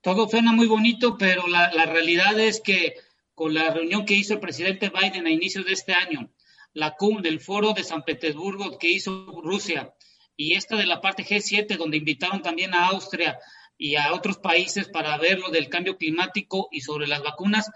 Todo 0.00 0.28
suena 0.28 0.52
muy 0.52 0.66
bonito, 0.66 1.16
pero 1.18 1.46
la, 1.48 1.72
la 1.72 1.86
realidad 1.86 2.38
es 2.38 2.60
que 2.60 2.94
con 3.34 3.54
la 3.54 3.72
reunión 3.72 4.04
que 4.04 4.14
hizo 4.14 4.34
el 4.34 4.40
presidente 4.40 4.90
Biden 4.90 5.26
a 5.26 5.30
inicios 5.30 5.64
de 5.64 5.72
este 5.72 5.94
año, 5.94 6.30
la 6.72 6.94
CUM 6.96 7.22
del 7.22 7.40
foro 7.40 7.72
de 7.72 7.84
San 7.84 8.02
Petersburgo 8.02 8.78
que 8.78 8.90
hizo 8.90 9.26
Rusia, 9.42 9.94
y 10.38 10.54
esta 10.54 10.76
de 10.76 10.86
la 10.86 11.00
parte 11.00 11.24
G7, 11.24 11.76
donde 11.76 11.96
invitaron 11.96 12.40
también 12.40 12.72
a 12.72 12.86
Austria 12.86 13.40
y 13.76 13.96
a 13.96 14.14
otros 14.14 14.38
países 14.38 14.88
para 14.88 15.18
ver 15.18 15.40
lo 15.40 15.50
del 15.50 15.68
cambio 15.68 15.98
climático 15.98 16.68
y 16.70 16.80
sobre 16.80 17.08
las 17.08 17.24
vacunas, 17.24 17.68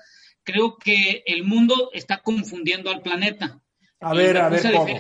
creo 0.44 0.78
que 0.78 1.24
el 1.26 1.42
mundo 1.42 1.90
está 1.92 2.18
confundiendo 2.18 2.90
al 2.90 3.02
planeta. 3.02 3.60
A 3.98 4.14
ver, 4.14 4.38
a 4.38 4.48
ver, 4.48 4.62
¿cómo? 4.72 4.96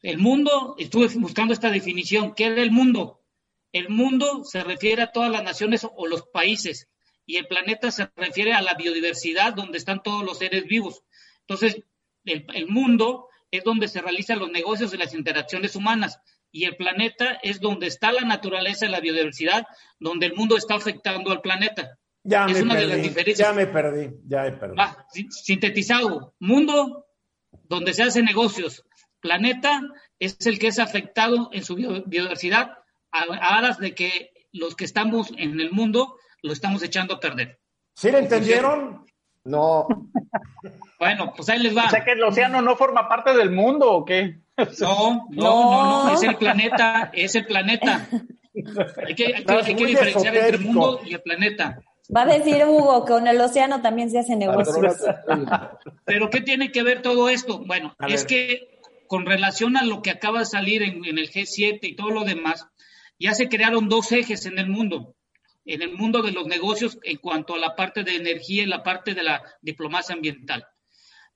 El 0.00 0.18
mundo, 0.18 0.74
estuve 0.78 1.08
buscando 1.18 1.52
esta 1.52 1.70
definición, 1.70 2.34
¿qué 2.34 2.46
es 2.46 2.58
el 2.58 2.70
mundo? 2.70 3.20
El 3.70 3.90
mundo 3.90 4.42
se 4.44 4.64
refiere 4.64 5.02
a 5.02 5.12
todas 5.12 5.30
las 5.30 5.44
naciones 5.44 5.86
o 5.94 6.06
los 6.06 6.22
países 6.28 6.88
y 7.26 7.36
el 7.36 7.46
planeta 7.46 7.90
se 7.90 8.08
refiere 8.16 8.54
a 8.54 8.62
la 8.62 8.72
biodiversidad 8.72 9.52
donde 9.52 9.76
están 9.76 10.02
todos 10.02 10.24
los 10.24 10.38
seres 10.38 10.64
vivos. 10.64 11.02
Entonces, 11.40 11.82
el, 12.24 12.46
el 12.54 12.68
mundo 12.68 13.28
es 13.50 13.64
donde 13.64 13.86
se 13.86 14.00
realizan 14.00 14.38
los 14.38 14.50
negocios 14.50 14.94
y 14.94 14.96
las 14.96 15.12
interacciones 15.12 15.76
humanas 15.76 16.20
y 16.54 16.66
el 16.66 16.76
planeta 16.76 17.40
es 17.42 17.60
donde 17.60 17.88
está 17.88 18.12
la 18.12 18.20
naturaleza 18.20 18.86
y 18.86 18.88
la 18.88 19.00
biodiversidad, 19.00 19.66
donde 19.98 20.26
el 20.26 20.34
mundo 20.34 20.56
está 20.56 20.76
afectando 20.76 21.32
al 21.32 21.40
planeta. 21.40 21.98
Ya 22.22 22.46
es 22.46 22.54
me 22.54 22.62
una 22.62 22.74
perdí, 22.74 22.86
de 22.86 22.94
las 22.94 23.02
diferencias. 23.02 23.48
Ya 23.48 23.52
me 23.52 23.66
perdí, 23.66 24.10
ya 24.24 24.42
me 24.44 24.52
perdí. 24.52 24.76
Ah, 24.78 25.04
sintetizado, 25.30 26.32
mundo 26.38 27.06
donde 27.64 27.92
se 27.92 28.04
hacen 28.04 28.24
negocios, 28.24 28.84
planeta 29.18 29.82
es 30.20 30.46
el 30.46 30.60
que 30.60 30.68
es 30.68 30.78
afectado 30.78 31.50
en 31.52 31.64
su 31.64 31.74
biodiversidad 31.74 32.78
a 33.10 33.58
aras 33.58 33.80
de 33.80 33.92
que 33.96 34.30
los 34.52 34.76
que 34.76 34.84
estamos 34.84 35.32
en 35.36 35.58
el 35.58 35.72
mundo 35.72 36.18
lo 36.40 36.52
estamos 36.52 36.84
echando 36.84 37.14
a 37.14 37.20
perder. 37.20 37.58
¿Sí 37.96 38.12
lo 38.12 38.18
entendieron? 38.18 39.04
No. 39.42 39.88
Bueno, 41.04 41.34
pues 41.36 41.50
ahí 41.50 41.58
les 41.58 41.76
va. 41.76 41.84
O 41.84 41.90
sea 41.90 42.02
que 42.02 42.12
el 42.12 42.22
océano 42.24 42.62
no 42.62 42.76
forma 42.76 43.10
parte 43.10 43.36
del 43.36 43.50
mundo 43.50 43.92
o 43.92 44.06
qué? 44.06 44.38
No, 44.80 45.28
no, 45.28 45.42
no, 45.42 46.04
no, 46.06 46.14
es 46.14 46.22
el 46.22 46.36
planeta, 46.36 47.10
es 47.12 47.34
el 47.34 47.44
planeta. 47.44 48.08
Hay 49.06 49.14
que, 49.14 49.34
diferenciar 49.84 50.34
entre 50.34 50.56
el 50.56 50.60
mundo 50.60 51.00
y 51.04 51.12
el 51.12 51.20
planeta. 51.20 51.78
Va 52.14 52.22
a 52.22 52.26
decir 52.26 52.64
Hugo 52.64 53.04
que 53.04 53.12
con 53.12 53.26
el 53.26 53.38
océano 53.38 53.82
también 53.82 54.08
se 54.08 54.20
hace 54.20 54.34
negocios. 54.34 54.96
Pero 56.06 56.30
¿qué 56.30 56.40
tiene 56.40 56.72
que 56.72 56.82
ver 56.82 57.02
todo 57.02 57.28
esto? 57.28 57.58
Bueno, 57.66 57.94
es 58.08 58.24
que 58.24 58.80
con 59.06 59.26
relación 59.26 59.76
a 59.76 59.84
lo 59.84 60.00
que 60.00 60.10
acaba 60.10 60.38
de 60.38 60.46
salir 60.46 60.82
en, 60.82 61.04
en, 61.04 61.18
el 61.18 61.30
G7 61.30 61.80
y 61.82 61.96
todo 61.96 62.08
lo 62.08 62.24
demás, 62.24 62.66
ya 63.18 63.34
se 63.34 63.50
crearon 63.50 63.90
dos 63.90 64.10
ejes 64.10 64.46
en 64.46 64.58
el 64.58 64.70
mundo. 64.70 65.14
En 65.66 65.82
el 65.82 65.92
mundo 65.92 66.22
de 66.22 66.32
los 66.32 66.46
negocios 66.46 66.98
en 67.02 67.18
cuanto 67.18 67.56
a 67.56 67.58
la 67.58 67.76
parte 67.76 68.04
de 68.04 68.16
energía 68.16 68.62
y 68.62 68.66
la 68.66 68.82
parte 68.82 69.12
de 69.12 69.22
la 69.22 69.42
diplomacia 69.60 70.14
ambiental. 70.14 70.66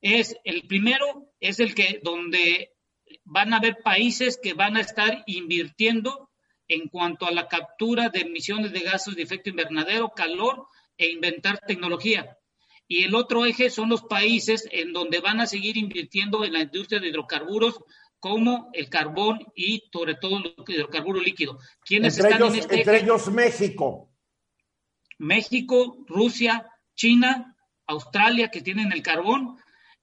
Es 0.01 0.35
el 0.43 0.67
primero 0.67 1.31
es 1.39 1.59
el 1.59 1.75
que 1.75 1.99
donde 2.03 2.73
van 3.23 3.53
a 3.53 3.57
haber 3.57 3.77
países 3.83 4.39
que 4.41 4.53
van 4.53 4.77
a 4.77 4.81
estar 4.81 5.23
invirtiendo 5.25 6.29
en 6.67 6.87
cuanto 6.87 7.25
a 7.25 7.31
la 7.31 7.47
captura 7.47 8.09
de 8.09 8.21
emisiones 8.21 8.71
de 8.71 8.81
gases 8.81 9.15
de 9.15 9.23
efecto 9.23 9.49
invernadero, 9.49 10.09
calor 10.15 10.67
e 10.97 11.09
inventar 11.09 11.59
tecnología. 11.59 12.37
Y 12.87 13.03
el 13.03 13.15
otro 13.15 13.45
eje 13.45 13.69
son 13.69 13.89
los 13.89 14.03
países 14.03 14.67
en 14.71 14.93
donde 14.93 15.19
van 15.19 15.39
a 15.41 15.47
seguir 15.47 15.77
invirtiendo 15.77 16.43
en 16.43 16.53
la 16.53 16.61
industria 16.61 16.99
de 16.99 17.09
hidrocarburos 17.09 17.79
como 18.19 18.69
el 18.73 18.89
carbón 18.89 19.39
y 19.55 19.83
sobre 19.91 20.15
todo 20.15 20.37
el 20.37 20.55
hidrocarburo 20.67 21.21
líquido. 21.21 21.59
¿Quiénes 21.85 22.17
entre 22.17 22.31
están 22.31 22.43
ellos, 22.43 22.53
en 22.53 22.59
este 22.59 22.75
Entre 22.75 22.99
ellos 23.01 23.27
México. 23.31 24.11
México, 25.17 25.97
Rusia, 26.07 26.67
China, 26.95 27.55
Australia, 27.87 28.49
que 28.49 28.61
tienen 28.61 28.91
el 28.91 29.01
carbón. 29.01 29.57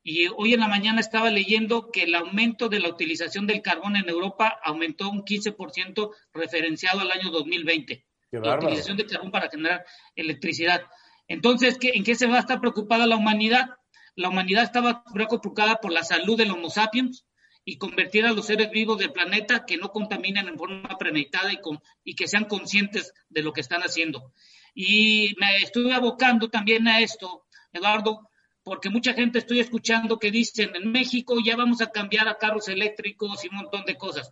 Y 0.09 0.29
hoy 0.29 0.55
en 0.55 0.61
la 0.61 0.69
mañana 0.69 1.01
estaba 1.01 1.33
leyendo 1.33 1.91
que 1.91 2.05
el 2.05 2.15
aumento 2.15 2.69
de 2.69 2.79
la 2.79 2.89
utilización 2.89 3.45
del 3.49 3.61
carbón 3.61 3.97
en 3.97 4.09
Europa 4.09 4.57
aumentó 4.63 5.11
un 5.11 5.25
15% 5.25 6.13
referenciado 6.33 7.01
al 7.01 7.11
año 7.11 7.31
2020. 7.31 8.07
la 8.31 8.55
utilización 8.55 8.97
de 8.97 9.05
carbón 9.05 9.33
para 9.33 9.51
generar 9.51 9.85
electricidad. 10.15 10.83
Entonces, 11.27 11.77
¿en 11.81 12.05
qué 12.05 12.15
se 12.15 12.29
va 12.29 12.37
a 12.37 12.39
estar 12.39 12.61
preocupada 12.61 13.05
la 13.09 13.17
humanidad? 13.17 13.71
La 14.15 14.29
humanidad 14.29 14.63
estaba 14.63 15.03
preocupada 15.13 15.81
por 15.81 15.91
la 15.91 16.05
salud 16.05 16.39
del 16.39 16.53
Homo 16.53 16.71
sapiens 16.71 17.27
y 17.65 17.77
convertir 17.77 18.27
a 18.27 18.33
los 18.33 18.47
seres 18.47 18.71
vivos 18.71 18.99
del 18.99 19.11
planeta 19.11 19.65
que 19.67 19.77
no 19.77 19.91
contaminen 19.91 20.47
en 20.47 20.57
forma 20.57 20.97
premeditada 20.99 21.53
y, 21.53 21.59
y 22.05 22.15
que 22.15 22.29
sean 22.29 22.45
conscientes 22.45 23.13
de 23.29 23.43
lo 23.43 23.53
que 23.53 23.61
están 23.61 23.83
haciendo. 23.83 24.33
Y 24.73 25.35
me 25.41 25.57
estuve 25.57 25.93
abocando 25.93 26.49
también 26.49 26.87
a 26.87 27.01
esto, 27.01 27.45
Eduardo, 27.73 28.31
porque 28.67 28.91
mucha 28.91 29.15
gente 29.15 29.39
estoy 29.39 29.61
escuchando 29.61 30.19
que 30.19 30.33
dicen, 30.33 30.75
en 30.75 30.91
México 30.91 31.37
ya 31.39 31.55
vamos 31.55 31.81
a 31.81 31.93
cambiar 31.93 32.27
a 32.27 32.37
carros 32.37 32.67
eléctricos 32.67 33.45
y 33.45 33.49
un 33.49 33.59
montón 33.59 33.85
de 33.85 33.97
cosas. 33.97 34.29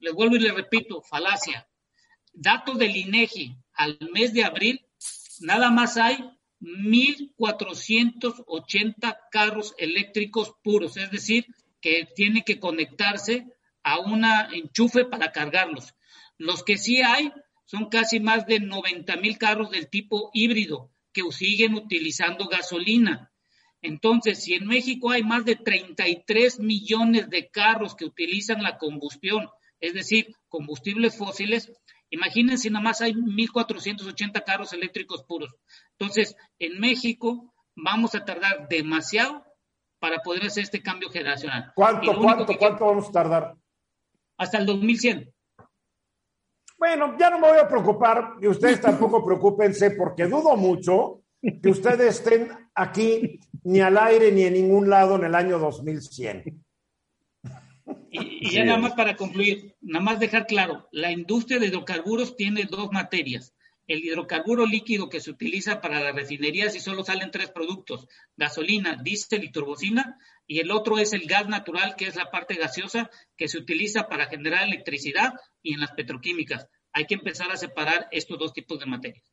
Les 0.00 0.12
vuelvo 0.12 0.36
y 0.36 0.40
les 0.40 0.54
repito, 0.54 1.00
falacia. 1.00 1.66
Datos 2.34 2.76
del 2.76 2.94
INEGI 2.94 3.56
al 3.72 3.98
mes 4.12 4.34
de 4.34 4.44
abril 4.44 4.84
nada 5.40 5.70
más 5.70 5.96
hay 5.96 6.18
1.480 6.60 9.18
carros 9.30 9.74
eléctricos 9.78 10.52
puros, 10.62 10.98
es 10.98 11.10
decir, 11.10 11.46
que 11.80 12.06
tienen 12.14 12.44
que 12.44 12.60
conectarse 12.60 13.46
a 13.82 13.98
una 13.98 14.50
enchufe 14.52 15.06
para 15.06 15.32
cargarlos. 15.32 15.94
Los 16.36 16.62
que 16.62 16.76
sí 16.76 17.00
hay 17.00 17.32
son 17.64 17.88
casi 17.88 18.20
más 18.20 18.46
de 18.46 18.60
90 18.60 19.16
mil 19.16 19.38
carros 19.38 19.70
del 19.70 19.88
tipo 19.88 20.30
híbrido 20.34 20.90
que 21.14 21.22
siguen 21.30 21.76
utilizando 21.76 22.46
gasolina. 22.46 23.30
Entonces, 23.82 24.42
si 24.42 24.54
en 24.54 24.66
México 24.66 25.10
hay 25.10 25.22
más 25.22 25.44
de 25.44 25.56
33 25.56 26.60
millones 26.60 27.30
de 27.30 27.48
carros 27.48 27.94
que 27.94 28.04
utilizan 28.04 28.62
la 28.62 28.78
combustión, 28.78 29.48
es 29.80 29.94
decir, 29.94 30.34
combustibles 30.48 31.16
fósiles, 31.16 31.72
Imagínense, 32.10 32.70
nada 32.70 32.82
más 32.82 33.00
hay 33.00 33.12
1.480 33.12 34.44
carros 34.44 34.72
eléctricos 34.72 35.22
puros. 35.22 35.54
Entonces, 35.92 36.36
en 36.58 36.80
México 36.80 37.54
vamos 37.76 38.14
a 38.14 38.24
tardar 38.24 38.68
demasiado 38.68 39.44
para 40.00 40.18
poder 40.18 40.46
hacer 40.46 40.64
este 40.64 40.82
cambio 40.82 41.08
generacional. 41.08 41.72
¿Cuánto, 41.74 42.16
cuánto, 42.18 42.58
cuánto 42.58 42.86
vamos 42.86 43.08
a 43.08 43.12
tardar? 43.12 43.54
Hasta 44.38 44.58
el 44.58 44.66
2100. 44.66 45.32
Bueno, 46.78 47.16
ya 47.18 47.30
no 47.30 47.38
me 47.38 47.48
voy 47.48 47.58
a 47.58 47.68
preocupar 47.68 48.34
y 48.40 48.48
ustedes 48.48 48.80
tampoco 48.80 49.24
preocúpense 49.24 49.92
porque 49.92 50.26
dudo 50.26 50.56
mucho 50.56 51.22
que 51.40 51.68
ustedes 51.68 52.18
estén 52.18 52.50
aquí 52.74 53.38
ni 53.64 53.80
al 53.80 53.98
aire 53.98 54.32
ni 54.32 54.42
en 54.42 54.54
ningún 54.54 54.88
lado 54.88 55.16
en 55.16 55.24
el 55.24 55.34
año 55.34 55.58
2100. 55.58 56.62
Y, 58.10 58.50
ya 58.50 58.64
nada 58.64 58.78
más 58.78 58.92
para 58.92 59.16
concluir, 59.16 59.76
nada 59.80 60.04
más 60.04 60.20
dejar 60.20 60.46
claro, 60.46 60.88
la 60.92 61.12
industria 61.12 61.58
de 61.58 61.66
hidrocarburos 61.66 62.36
tiene 62.36 62.64
dos 62.64 62.90
materias. 62.92 63.54
El 63.86 64.04
hidrocarburo 64.04 64.66
líquido 64.66 65.08
que 65.08 65.20
se 65.20 65.30
utiliza 65.30 65.80
para 65.80 66.00
las 66.00 66.14
refinerías 66.14 66.76
y 66.76 66.80
solo 66.80 67.04
salen 67.04 67.30
tres 67.30 67.50
productos, 67.50 68.06
gasolina, 68.36 69.00
diésel 69.02 69.42
y 69.44 69.50
turbocina, 69.50 70.16
y 70.46 70.60
el 70.60 70.70
otro 70.70 70.98
es 70.98 71.12
el 71.12 71.26
gas 71.26 71.48
natural, 71.48 71.94
que 71.96 72.06
es 72.06 72.16
la 72.16 72.30
parte 72.30 72.54
gaseosa 72.54 73.10
que 73.36 73.48
se 73.48 73.58
utiliza 73.58 74.08
para 74.08 74.26
generar 74.26 74.64
electricidad 74.64 75.34
y 75.62 75.74
en 75.74 75.80
las 75.80 75.92
petroquímicas. 75.92 76.68
Hay 76.92 77.06
que 77.06 77.14
empezar 77.14 77.50
a 77.50 77.56
separar 77.56 78.08
estos 78.12 78.38
dos 78.38 78.52
tipos 78.52 78.78
de 78.78 78.86
materias. 78.86 79.24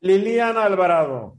Liliana 0.00 0.64
Alvarado. 0.64 1.38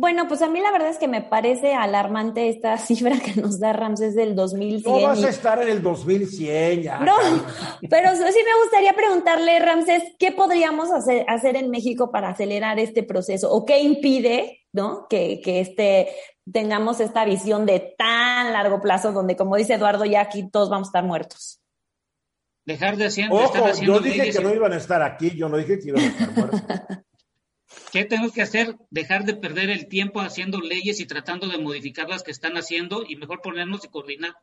Bueno, 0.00 0.26
pues 0.28 0.40
a 0.40 0.48
mí 0.48 0.60
la 0.60 0.72
verdad 0.72 0.88
es 0.88 0.96
que 0.96 1.08
me 1.08 1.20
parece 1.20 1.74
alarmante 1.74 2.48
esta 2.48 2.78
cifra 2.78 3.18
que 3.20 3.38
nos 3.38 3.60
da 3.60 3.74
Ramses 3.74 4.14
del 4.14 4.34
2100. 4.34 4.94
No 4.94 5.06
vas 5.06 5.22
a 5.22 5.28
estar 5.28 5.62
en 5.62 5.68
el 5.68 5.82
2100 5.82 6.82
ya. 6.82 7.00
No, 7.00 7.14
pero 7.90 8.16
sí 8.16 8.22
me 8.22 8.62
gustaría 8.62 8.94
preguntarle, 8.94 9.58
Ramses, 9.58 10.02
¿qué 10.18 10.32
podríamos 10.32 10.90
hacer, 10.90 11.26
hacer 11.28 11.56
en 11.56 11.68
México 11.68 12.10
para 12.10 12.30
acelerar 12.30 12.78
este 12.78 13.02
proceso? 13.02 13.52
¿O 13.52 13.66
qué 13.66 13.80
impide, 13.80 14.62
no? 14.72 15.06
Que, 15.06 15.42
que 15.44 15.60
este, 15.60 16.08
tengamos 16.50 17.00
esta 17.00 17.26
visión 17.26 17.66
de 17.66 17.94
tan 17.98 18.54
largo 18.54 18.80
plazo 18.80 19.12
donde, 19.12 19.36
como 19.36 19.56
dice 19.56 19.74
Eduardo, 19.74 20.06
ya 20.06 20.22
aquí 20.22 20.48
todos 20.50 20.70
vamos 20.70 20.88
a 20.88 20.92
estar 20.92 21.04
muertos. 21.04 21.60
Dejar 22.64 22.96
de 22.96 23.04
hacer. 23.04 23.26
Ojo, 23.30 23.70
yo 23.82 24.00
dije 24.00 24.30
que 24.30 24.40
no 24.40 24.54
iban 24.54 24.72
a 24.72 24.78
estar 24.78 25.02
aquí, 25.02 25.36
yo 25.36 25.50
no 25.50 25.58
dije 25.58 25.78
que 25.78 25.88
iban 25.88 26.04
a 26.04 26.06
estar 26.06 26.30
muertos. 26.30 26.62
¿Qué 27.92 28.04
tenemos 28.04 28.32
que 28.32 28.42
hacer? 28.42 28.76
Dejar 28.90 29.24
de 29.24 29.34
perder 29.34 29.70
el 29.70 29.88
tiempo 29.88 30.20
haciendo 30.20 30.60
leyes 30.60 31.00
y 31.00 31.06
tratando 31.06 31.48
de 31.48 31.58
modificar 31.58 32.08
las 32.08 32.22
que 32.22 32.30
están 32.30 32.56
haciendo 32.56 33.04
y 33.06 33.16
mejor 33.16 33.40
ponernos 33.42 33.84
y 33.84 33.88
coordinar 33.88 34.34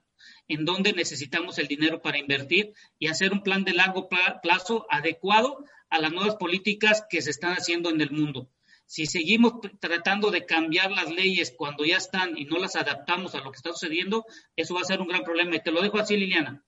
en 0.47 0.65
dónde 0.65 0.93
necesitamos 0.93 1.57
el 1.57 1.67
dinero 1.67 2.01
para 2.01 2.17
invertir 2.17 2.73
y 2.99 3.07
hacer 3.07 3.32
un 3.34 3.43
plan 3.43 3.63
de 3.63 3.73
largo 3.73 4.09
plazo 4.41 4.86
adecuado 4.89 5.63
a 5.89 5.99
las 5.99 6.11
nuevas 6.11 6.36
políticas 6.36 7.03
que 7.09 7.21
se 7.21 7.32
están 7.32 7.53
haciendo 7.53 7.89
en 7.89 8.01
el 8.01 8.11
mundo. 8.11 8.49
Si 8.86 9.05
seguimos 9.05 9.53
tratando 9.82 10.32
de 10.32 10.45
cambiar 10.45 10.91
las 10.91 11.11
leyes 11.11 11.53
cuando 11.55 11.84
ya 11.84 11.97
están 11.97 12.38
y 12.38 12.45
no 12.45 12.57
las 12.57 12.78
adaptamos 12.78 13.36
a 13.36 13.41
lo 13.41 13.51
que 13.51 13.57
está 13.57 13.71
sucediendo, 13.71 14.25
eso 14.55 14.75
va 14.75 14.82
a 14.82 14.86
ser 14.86 15.01
un 15.01 15.09
gran 15.09 15.23
problema. 15.23 15.57
Y 15.57 15.61
te 15.61 15.71
lo 15.71 15.82
dejo 15.82 15.97
así, 15.97 16.15
Liliana. 16.15 16.63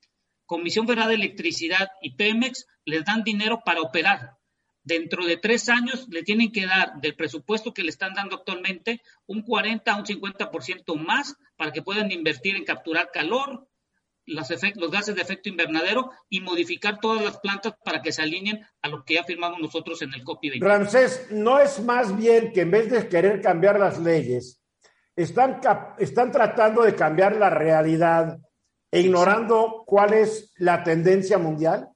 Comisión 0.45 0.86
Federal 0.86 1.10
de 1.10 1.16
Electricidad 1.16 1.89
y 2.01 2.16
Pemex 2.16 2.66
les 2.84 3.05
dan 3.05 3.24
dinero 3.24 3.62
para 3.64 3.82
operar, 3.82 4.38
dentro 4.89 5.25
de 5.25 5.37
tres 5.37 5.69
años 5.69 6.07
le 6.09 6.23
tienen 6.23 6.51
que 6.51 6.65
dar 6.65 6.99
del 6.99 7.15
presupuesto 7.15 7.73
que 7.73 7.83
le 7.83 7.91
están 7.91 8.13
dando 8.15 8.35
actualmente 8.35 9.01
un 9.27 9.43
40 9.43 9.89
a 9.89 9.95
un 9.95 10.03
50% 10.03 10.95
más 10.95 11.35
para 11.55 11.71
que 11.71 11.83
puedan 11.83 12.11
invertir 12.11 12.55
en 12.55 12.65
capturar 12.65 13.11
calor, 13.13 13.67
los, 14.25 14.49
los 14.75 14.91
gases 14.91 15.15
de 15.15 15.21
efecto 15.21 15.47
invernadero 15.47 16.11
y 16.27 16.41
modificar 16.41 16.99
todas 16.99 17.23
las 17.23 17.37
plantas 17.37 17.73
para 17.85 18.01
que 18.01 18.11
se 18.11 18.23
alineen 18.23 18.65
a 18.81 18.89
lo 18.89 19.05
que 19.05 19.13
ya 19.13 19.23
firmamos 19.23 19.59
nosotros 19.59 20.01
en 20.01 20.13
el 20.13 20.23
COPI. 20.23 20.59
Ramsés, 20.59 21.27
¿no 21.29 21.59
es 21.59 21.79
más 21.81 22.17
bien 22.17 22.51
que 22.51 22.61
en 22.61 22.71
vez 22.71 22.89
de 22.89 23.07
querer 23.07 23.41
cambiar 23.41 23.79
las 23.79 23.99
leyes, 23.99 24.59
están, 25.15 25.61
están 25.99 26.31
tratando 26.31 26.81
de 26.81 26.95
cambiar 26.95 27.35
la 27.35 27.49
realidad 27.49 28.39
e 28.91 29.01
ignorando 29.01 29.83
cuál 29.85 30.13
es 30.13 30.51
la 30.57 30.83
tendencia 30.83 31.37
mundial? 31.37 31.89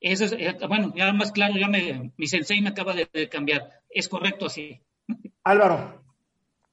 Eso 0.00 0.24
es, 0.24 0.32
eh, 0.32 0.56
bueno, 0.68 0.92
ya 0.96 1.12
más 1.12 1.32
claro, 1.32 1.54
ya 1.58 1.68
me, 1.68 2.12
mi 2.16 2.26
sensei 2.26 2.60
me 2.60 2.68
acaba 2.68 2.94
de, 2.94 3.28
cambiar. 3.28 3.82
Es 3.90 4.08
correcto 4.08 4.46
así. 4.46 4.80
Álvaro. 5.42 6.04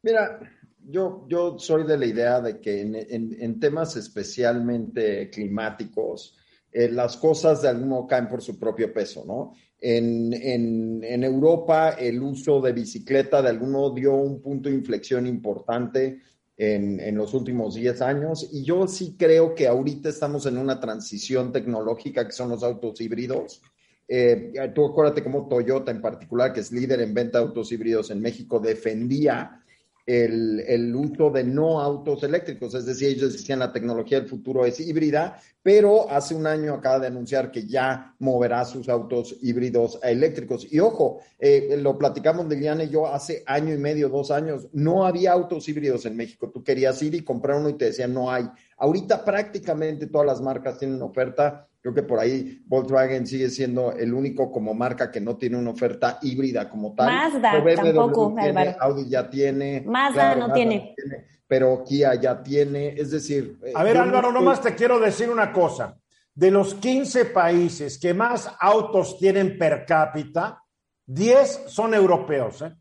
Mira, 0.04 0.40
yo, 0.88 1.26
yo 1.28 1.58
soy 1.58 1.86
de 1.86 1.98
la 1.98 2.06
idea 2.06 2.42
de 2.42 2.60
que 2.60 2.82
en, 2.82 3.60
temas 3.60 3.96
especialmente 3.96 5.30
climáticos, 5.32 6.38
eh, 6.72 6.90
las 6.90 7.18
cosas 7.18 7.64
de 7.64 7.70
alguno 7.70 8.06
caen 8.06 8.28
por 8.28 8.42
su 8.42 8.60
propio 8.60 8.94
peso, 8.94 9.24
¿no? 9.26 9.54
En, 9.80 10.34
en, 10.34 11.24
Europa 11.24 11.92
el 11.92 12.22
uso 12.22 12.62
de 12.62 12.72
bicicleta 12.72 13.42
de 13.42 13.50
alguno 13.50 13.92
dio 13.92 14.14
un 14.14 14.42
punto 14.42 14.70
de 14.70 14.76
inflexión 14.76 15.28
importante 15.28 16.22
en, 16.58 17.16
los 17.16 17.34
últimos 17.34 17.76
10 17.76 18.02
años. 18.02 18.50
Y 18.52 18.64
yo 18.64 18.88
sí 18.88 19.16
creo 19.18 19.56
que 19.56 19.68
ahorita 19.68 20.10
estamos 20.10 20.46
en 20.46 20.58
una 20.58 20.80
transición 20.80 21.52
tecnológica 21.52 22.26
que 22.26 22.32
son 22.32 22.50
los 22.50 22.64
autos 22.64 23.00
híbridos. 23.02 23.62
Eh, 24.08 24.54
tú 24.74 24.86
acuérdate 24.86 25.24
cómo 25.24 25.48
Toyota 25.48 25.92
en 25.92 26.02
particular, 26.02 26.54
que 26.54 26.60
es 26.60 26.72
líder 26.72 27.02
en 27.02 27.14
venta 27.14 27.40
de 27.40 27.46
autos 27.46 27.72
híbridos 27.72 28.12
en 28.12 28.22
México, 28.22 28.60
defendía 28.60 29.65
el, 30.06 30.60
el, 30.68 30.96
uso 30.96 31.32
de 31.32 31.44
no 31.44 31.82
autos 31.82 32.22
eléctricos, 32.24 32.76
es 32.76 32.86
decir, 32.86 33.10
ellos 33.10 33.34
decían 33.34 33.60
la 33.60 33.74
tecnología 33.74 34.20
del 34.20 34.30
futuro 34.30 34.66
es 34.66 34.80
híbrida, 34.80 35.40
pero 35.64 36.12
hace 36.12 36.36
un 36.36 36.46
año 36.46 36.76
acaba 36.76 37.00
de 37.00 37.08
anunciar 37.08 37.52
que 37.52 37.66
ya 37.66 38.14
moverá 38.20 38.66
sus 38.66 38.88
autos 38.88 39.36
híbridos 39.42 40.00
a 40.04 40.12
eléctricos. 40.12 40.72
Y 40.72 40.80
ojo, 40.80 41.22
eh, 41.40 41.76
lo 41.82 41.98
platicamos 41.98 42.48
Liliana 42.48 42.84
y 42.84 42.90
yo 42.90 43.08
hace 43.08 43.44
año 43.48 43.74
y 43.74 43.78
medio, 43.80 44.10
dos 44.10 44.30
años, 44.30 44.68
no 44.74 45.08
había 45.08 45.32
autos 45.32 45.68
híbridos 45.68 46.06
en 46.06 46.16
México. 46.16 46.52
Tú 46.52 46.64
querías 46.64 47.02
ir 47.02 47.16
y 47.16 47.22
comprar 47.22 47.58
uno 47.58 47.70
y 47.70 47.74
te 47.74 47.86
decían 47.86 48.14
no 48.14 48.32
hay. 48.32 48.48
Ahorita 48.78 49.26
prácticamente 49.26 50.06
todas 50.06 50.28
las 50.28 50.40
marcas 50.40 50.78
tienen 50.78 51.02
oferta 51.02 51.68
Creo 51.86 51.94
que 51.94 52.02
por 52.02 52.18
ahí 52.18 52.64
Volkswagen 52.66 53.28
sigue 53.28 53.48
siendo 53.48 53.92
el 53.92 54.12
único 54.12 54.52
como 54.52 54.74
marca 54.74 55.12
que 55.12 55.22
no 55.22 55.38
tiene 55.38 55.58
una 55.58 55.70
oferta 55.70 56.18
híbrida 56.24 56.68
como 56.68 56.96
tal. 56.96 57.14
Mazda 57.14 57.64
tampoco, 57.76 58.34
tiene, 58.42 58.76
Audi 58.80 59.08
ya 59.08 59.30
tiene. 59.30 59.84
Mazda 59.86 60.34
no 60.34 60.52
tiene. 60.52 60.96
Pero 61.46 61.84
Kia 61.84 62.16
ya 62.16 62.42
tiene, 62.42 62.96
es 62.98 63.12
decir... 63.12 63.60
A 63.76 63.84
ver, 63.84 63.98
Álvaro, 63.98 64.32
nomás 64.32 64.64
te 64.64 64.74
quiero 64.74 65.00
decir 65.00 65.30
una 65.30 65.54
cosa. 65.54 65.96
de 66.34 66.50
los 66.50 66.74
15 66.74 67.26
países 67.26 68.00
que 68.00 68.16
más 68.16 68.50
autos 68.60 69.20
tienen 69.20 69.56
per 69.56 69.86
cápita, 69.86 70.64
10 71.06 71.66
son 71.68 71.94
europeos. 71.94 72.64
¿eh? 72.64 72.76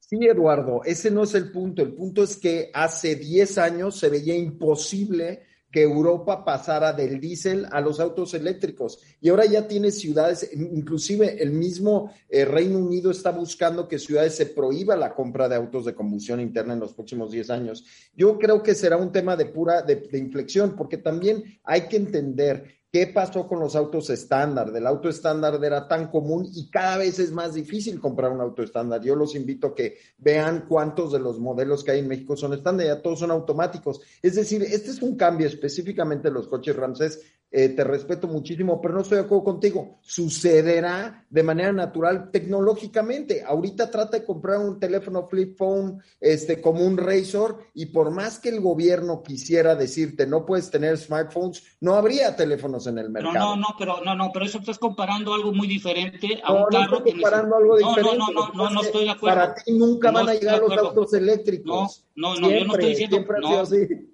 Sí, 0.00 0.18
Eduardo, 0.20 0.82
ese 0.84 1.10
no 1.10 1.22
es 1.22 1.34
el 1.34 1.50
punto. 1.50 1.80
El 1.80 1.94
punto 1.94 2.24
es 2.24 2.36
que 2.36 2.70
hace 2.74 3.14
10 3.14 3.56
años 3.56 3.98
se 3.98 4.10
veía 4.10 4.36
imposible 4.36 5.55
que 5.76 5.82
Europa 5.82 6.42
pasara 6.42 6.94
del 6.94 7.20
diésel 7.20 7.66
a 7.70 7.82
los 7.82 8.00
autos 8.00 8.32
eléctricos. 8.32 8.98
Y 9.20 9.28
ahora 9.28 9.44
ya 9.44 9.68
tiene 9.68 9.90
ciudades, 9.90 10.48
inclusive 10.54 11.42
el 11.42 11.50
mismo 11.50 12.14
eh, 12.30 12.46
Reino 12.46 12.78
Unido 12.78 13.10
está 13.10 13.30
buscando 13.30 13.86
que 13.86 13.98
ciudades 13.98 14.34
se 14.34 14.46
prohíba 14.46 14.96
la 14.96 15.14
compra 15.14 15.50
de 15.50 15.56
autos 15.56 15.84
de 15.84 15.94
combustión 15.94 16.40
interna 16.40 16.72
en 16.72 16.80
los 16.80 16.94
próximos 16.94 17.30
10 17.30 17.50
años. 17.50 17.84
Yo 18.14 18.38
creo 18.38 18.62
que 18.62 18.74
será 18.74 18.96
un 18.96 19.12
tema 19.12 19.36
de 19.36 19.44
pura 19.44 19.82
de, 19.82 19.96
de 19.96 20.18
inflexión, 20.18 20.74
porque 20.76 20.96
también 20.96 21.44
hay 21.62 21.82
que 21.88 21.98
entender 21.98 22.64
¿Qué 22.96 23.08
pasó 23.08 23.46
con 23.46 23.60
los 23.60 23.76
autos 23.76 24.08
estándar? 24.08 24.72
El 24.74 24.86
auto 24.86 25.10
estándar 25.10 25.62
era 25.62 25.86
tan 25.86 26.10
común 26.10 26.48
y 26.50 26.70
cada 26.70 26.96
vez 26.96 27.18
es 27.18 27.30
más 27.30 27.52
difícil 27.52 28.00
comprar 28.00 28.32
un 28.32 28.40
auto 28.40 28.62
estándar. 28.62 29.02
Yo 29.02 29.14
los 29.14 29.34
invito 29.34 29.66
a 29.66 29.74
que 29.74 29.98
vean 30.16 30.64
cuántos 30.66 31.12
de 31.12 31.18
los 31.18 31.38
modelos 31.38 31.84
que 31.84 31.90
hay 31.90 31.98
en 31.98 32.08
México 32.08 32.38
son 32.38 32.54
estándar, 32.54 32.86
ya 32.86 33.02
todos 33.02 33.18
son 33.18 33.32
automáticos. 33.32 34.00
Es 34.22 34.34
decir, 34.36 34.62
este 34.62 34.92
es 34.92 35.02
un 35.02 35.14
cambio 35.14 35.46
específicamente 35.46 36.28
de 36.28 36.34
los 36.34 36.48
coches 36.48 36.74
Ramsés 36.74 37.20
eh, 37.50 37.68
te 37.70 37.84
respeto 37.84 38.26
muchísimo, 38.26 38.80
pero 38.80 38.94
no 38.94 39.00
estoy 39.00 39.18
de 39.18 39.24
acuerdo 39.24 39.44
contigo. 39.44 39.98
Sucederá 40.02 41.24
de 41.30 41.42
manera 41.42 41.72
natural 41.72 42.30
tecnológicamente. 42.30 43.44
Ahorita 43.44 43.90
trata 43.90 44.18
de 44.18 44.24
comprar 44.24 44.58
un 44.58 44.80
teléfono 44.80 45.28
flip 45.28 45.56
phone 45.56 46.02
este, 46.20 46.60
como 46.60 46.84
un 46.84 46.96
Razor 46.96 47.58
y 47.74 47.86
por 47.86 48.10
más 48.10 48.40
que 48.40 48.48
el 48.48 48.60
gobierno 48.60 49.22
quisiera 49.22 49.74
decirte 49.74 50.26
no 50.26 50.44
puedes 50.44 50.70
tener 50.70 50.98
smartphones, 50.98 51.62
no 51.80 51.94
habría 51.94 52.34
teléfonos 52.34 52.86
en 52.88 52.98
el 52.98 53.10
mercado. 53.10 53.34
No, 53.34 53.56
no, 53.56 53.56
no, 53.56 53.68
pero 53.78 54.00
no, 54.04 54.14
no, 54.14 54.30
pero 54.32 54.44
eso 54.44 54.58
estás 54.58 54.78
comparando 54.78 55.32
algo 55.32 55.52
muy 55.52 55.68
diferente 55.68 56.40
a 56.42 56.52
un 56.52 56.64
carro. 56.66 56.98
No, 56.98 57.04
comparando 57.04 57.56
algo 57.56 57.76
diferente. 57.76 58.18
No, 58.18 58.30
no, 58.32 58.52
no, 58.52 58.70
no, 58.70 58.82
estoy 58.82 59.04
de 59.04 59.10
acuerdo. 59.10 59.36
Para 59.36 59.54
ti 59.54 59.72
nunca 59.72 60.10
van 60.10 60.28
a 60.28 60.34
llegar 60.34 60.60
los 60.60 60.76
autos 60.76 61.14
eléctricos. 61.14 62.04
No, 62.14 62.34
no, 62.34 62.40
no, 62.40 62.50
yo 62.50 62.64
no 62.64 62.72
estoy 62.74 62.88
diciendo. 62.90 63.24
No, 63.40 63.64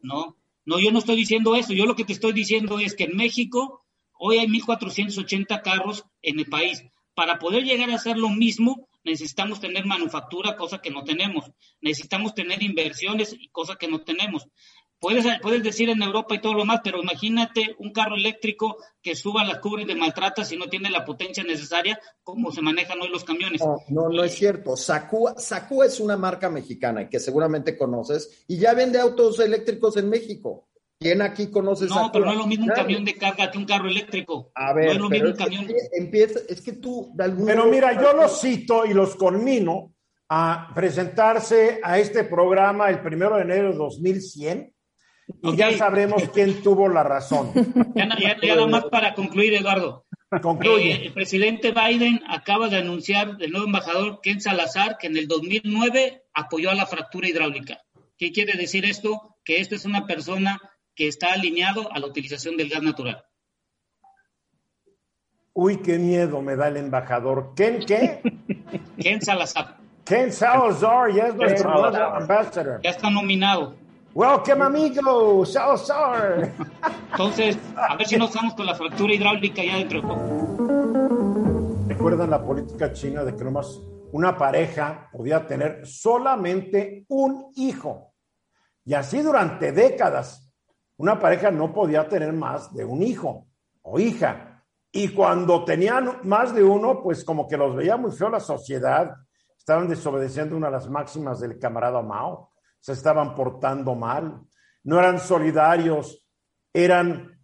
no. 0.02 0.41
No, 0.64 0.78
yo 0.78 0.90
no 0.92 0.98
estoy 0.98 1.16
diciendo 1.16 1.54
eso. 1.56 1.72
Yo 1.72 1.86
lo 1.86 1.96
que 1.96 2.04
te 2.04 2.12
estoy 2.12 2.32
diciendo 2.32 2.78
es 2.78 2.94
que 2.94 3.04
en 3.04 3.16
México 3.16 3.84
hoy 4.14 4.38
hay 4.38 4.46
1.480 4.46 5.62
carros 5.62 6.04
en 6.22 6.38
el 6.38 6.46
país. 6.46 6.84
Para 7.14 7.38
poder 7.38 7.64
llegar 7.64 7.90
a 7.90 7.96
hacer 7.96 8.16
lo 8.16 8.28
mismo, 8.28 8.88
necesitamos 9.04 9.60
tener 9.60 9.84
manufactura, 9.84 10.56
cosa 10.56 10.80
que 10.80 10.90
no 10.90 11.04
tenemos. 11.04 11.50
Necesitamos 11.80 12.34
tener 12.34 12.62
inversiones, 12.62 13.36
cosa 13.50 13.76
que 13.76 13.88
no 13.88 14.02
tenemos. 14.02 14.46
Puedes, 15.02 15.26
puedes 15.42 15.64
decir 15.64 15.88
en 15.90 16.00
Europa 16.00 16.36
y 16.36 16.40
todo 16.40 16.54
lo 16.54 16.64
más, 16.64 16.80
pero 16.84 17.02
imagínate 17.02 17.74
un 17.80 17.92
carro 17.92 18.14
eléctrico 18.14 18.76
que 19.02 19.16
suba 19.16 19.42
las 19.42 19.58
cubres 19.58 19.84
de 19.88 19.96
maltrata 19.96 20.44
si 20.44 20.56
no 20.56 20.68
tiene 20.68 20.90
la 20.90 21.04
potencia 21.04 21.42
necesaria, 21.42 21.98
como 22.22 22.52
se 22.52 22.62
manejan 22.62 23.00
hoy 23.00 23.08
los 23.08 23.24
camiones. 23.24 23.60
No, 23.88 24.08
no, 24.10 24.22
es 24.22 24.32
cierto. 24.32 24.76
Sakua, 24.76 25.34
es 25.84 25.98
una 25.98 26.16
marca 26.16 26.48
mexicana 26.48 27.08
que 27.08 27.18
seguramente 27.18 27.76
conoces 27.76 28.44
y 28.46 28.58
ya 28.58 28.74
vende 28.74 29.00
autos 29.00 29.40
eléctricos 29.40 29.96
en 29.96 30.08
México. 30.08 30.68
¿Quién 31.00 31.20
aquí 31.20 31.48
conoce 31.48 31.86
No, 31.86 32.10
pero 32.12 32.26
no 32.26 32.30
es 32.30 32.38
lo 32.38 32.46
mismo 32.46 32.66
un 32.66 32.70
camión 32.70 33.04
de 33.04 33.14
carga 33.16 33.50
que 33.50 33.58
un 33.58 33.64
carro 33.64 33.88
eléctrico. 33.88 34.52
A 34.54 34.72
ver, 34.72 34.86
no 34.86 34.92
es 34.92 34.98
lo 34.98 35.10
mismo 35.10 35.30
un 35.30 35.34
camión. 35.34 35.66
empieza, 35.98 36.38
es 36.48 36.60
que 36.60 36.74
tú, 36.74 37.10
de 37.14 37.28
Pero 37.44 37.66
mira, 37.66 38.00
yo 38.00 38.12
los 38.12 38.40
cito 38.40 38.86
y 38.86 38.94
los 38.94 39.16
conmino 39.16 39.96
a 40.28 40.70
presentarse 40.72 41.80
a 41.82 41.98
este 41.98 42.22
programa 42.22 42.88
el 42.88 43.02
primero 43.02 43.34
de 43.34 43.42
enero 43.42 43.72
de 43.72 43.78
2100 43.78 44.72
y 45.42 45.56
ya 45.56 45.76
sabremos 45.76 46.28
quién 46.30 46.62
tuvo 46.62 46.88
la 46.88 47.02
razón. 47.02 47.52
Ya, 47.94 48.06
nada 48.06 48.66
más 48.66 48.84
para 48.86 49.14
concluir, 49.14 49.54
Eduardo. 49.54 50.04
Concluye. 50.40 50.92
Eh, 50.92 51.06
el 51.06 51.12
presidente 51.12 51.72
Biden 51.72 52.22
acaba 52.26 52.68
de 52.68 52.78
anunciar 52.78 53.36
del 53.36 53.50
nuevo 53.50 53.66
embajador 53.66 54.20
Ken 54.22 54.40
Salazar 54.40 54.96
que 54.98 55.08
en 55.08 55.16
el 55.16 55.28
2009 55.28 56.22
apoyó 56.32 56.70
a 56.70 56.74
la 56.74 56.86
fractura 56.86 57.28
hidráulica. 57.28 57.82
¿Qué 58.16 58.32
quiere 58.32 58.56
decir 58.56 58.84
esto? 58.84 59.36
Que 59.44 59.60
esto 59.60 59.74
es 59.74 59.84
una 59.84 60.06
persona 60.06 60.60
que 60.94 61.08
está 61.08 61.32
alineado 61.32 61.92
a 61.92 61.98
la 61.98 62.06
utilización 62.06 62.56
del 62.56 62.68
gas 62.68 62.82
natural. 62.82 63.24
Uy, 65.54 65.82
qué 65.82 65.98
miedo 65.98 66.40
me 66.40 66.56
da 66.56 66.68
el 66.68 66.78
embajador. 66.78 67.52
¿Ken 67.54 67.80
qué? 67.86 68.22
Ken 68.98 69.20
Salazar. 69.20 69.76
Ken 70.04 70.32
Salazar, 70.32 71.12
ya 71.12 71.26
es 71.26 71.34
nuestro 71.34 71.74
embajador. 71.74 72.80
Ya 72.82 72.90
está 72.90 73.10
nominado. 73.10 73.76
Welcome, 74.14 74.62
amigo. 74.62 75.46
Salazar. 75.46 76.52
Entonces, 77.10 77.56
a 77.76 77.96
ver 77.96 78.06
si 78.06 78.16
nos 78.16 78.34
vamos 78.34 78.52
con 78.54 78.66
la 78.66 78.74
fractura 78.74 79.14
hidráulica 79.14 79.64
ya 79.64 79.78
dentro 79.78 80.02
de 80.02 80.06
poco. 80.06 81.88
¿Recuerdan 81.88 82.28
la 82.28 82.44
política 82.44 82.92
china 82.92 83.24
de 83.24 83.34
que 83.34 83.42
nomás 83.42 83.80
una 84.12 84.36
pareja 84.36 85.08
podía 85.10 85.46
tener 85.46 85.86
solamente 85.86 87.06
un 87.08 87.52
hijo? 87.56 88.12
Y 88.84 88.92
así 88.92 89.22
durante 89.22 89.72
décadas, 89.72 90.52
una 90.98 91.18
pareja 91.18 91.50
no 91.50 91.72
podía 91.72 92.06
tener 92.06 92.34
más 92.34 92.74
de 92.74 92.84
un 92.84 93.02
hijo 93.02 93.46
o 93.80 93.98
hija. 93.98 94.62
Y 94.92 95.08
cuando 95.08 95.64
tenían 95.64 96.18
más 96.24 96.54
de 96.54 96.62
uno, 96.62 97.02
pues 97.02 97.24
como 97.24 97.48
que 97.48 97.56
los 97.56 97.74
veía 97.74 97.96
muy 97.96 98.12
feo 98.12 98.28
la 98.28 98.40
sociedad. 98.40 99.10
Estaban 99.56 99.88
desobedeciendo 99.88 100.54
una 100.54 100.66
de 100.66 100.72
las 100.72 100.90
máximas 100.90 101.40
del 101.40 101.58
camarada 101.58 102.02
Mao 102.02 102.51
se 102.82 102.92
estaban 102.92 103.34
portando 103.36 103.94
mal, 103.94 104.40
no 104.82 104.98
eran 104.98 105.20
solidarios, 105.20 106.26
eran, 106.74 107.40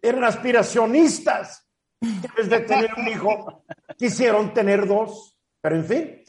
eran 0.00 0.24
aspiracionistas. 0.24 1.68
En 2.00 2.22
vez 2.34 2.48
de 2.48 2.60
tener 2.60 2.90
un 2.96 3.06
hijo, 3.06 3.64
quisieron 3.98 4.54
tener 4.54 4.86
dos. 4.86 5.38
Pero 5.60 5.76
en 5.76 5.84
fin, 5.84 6.24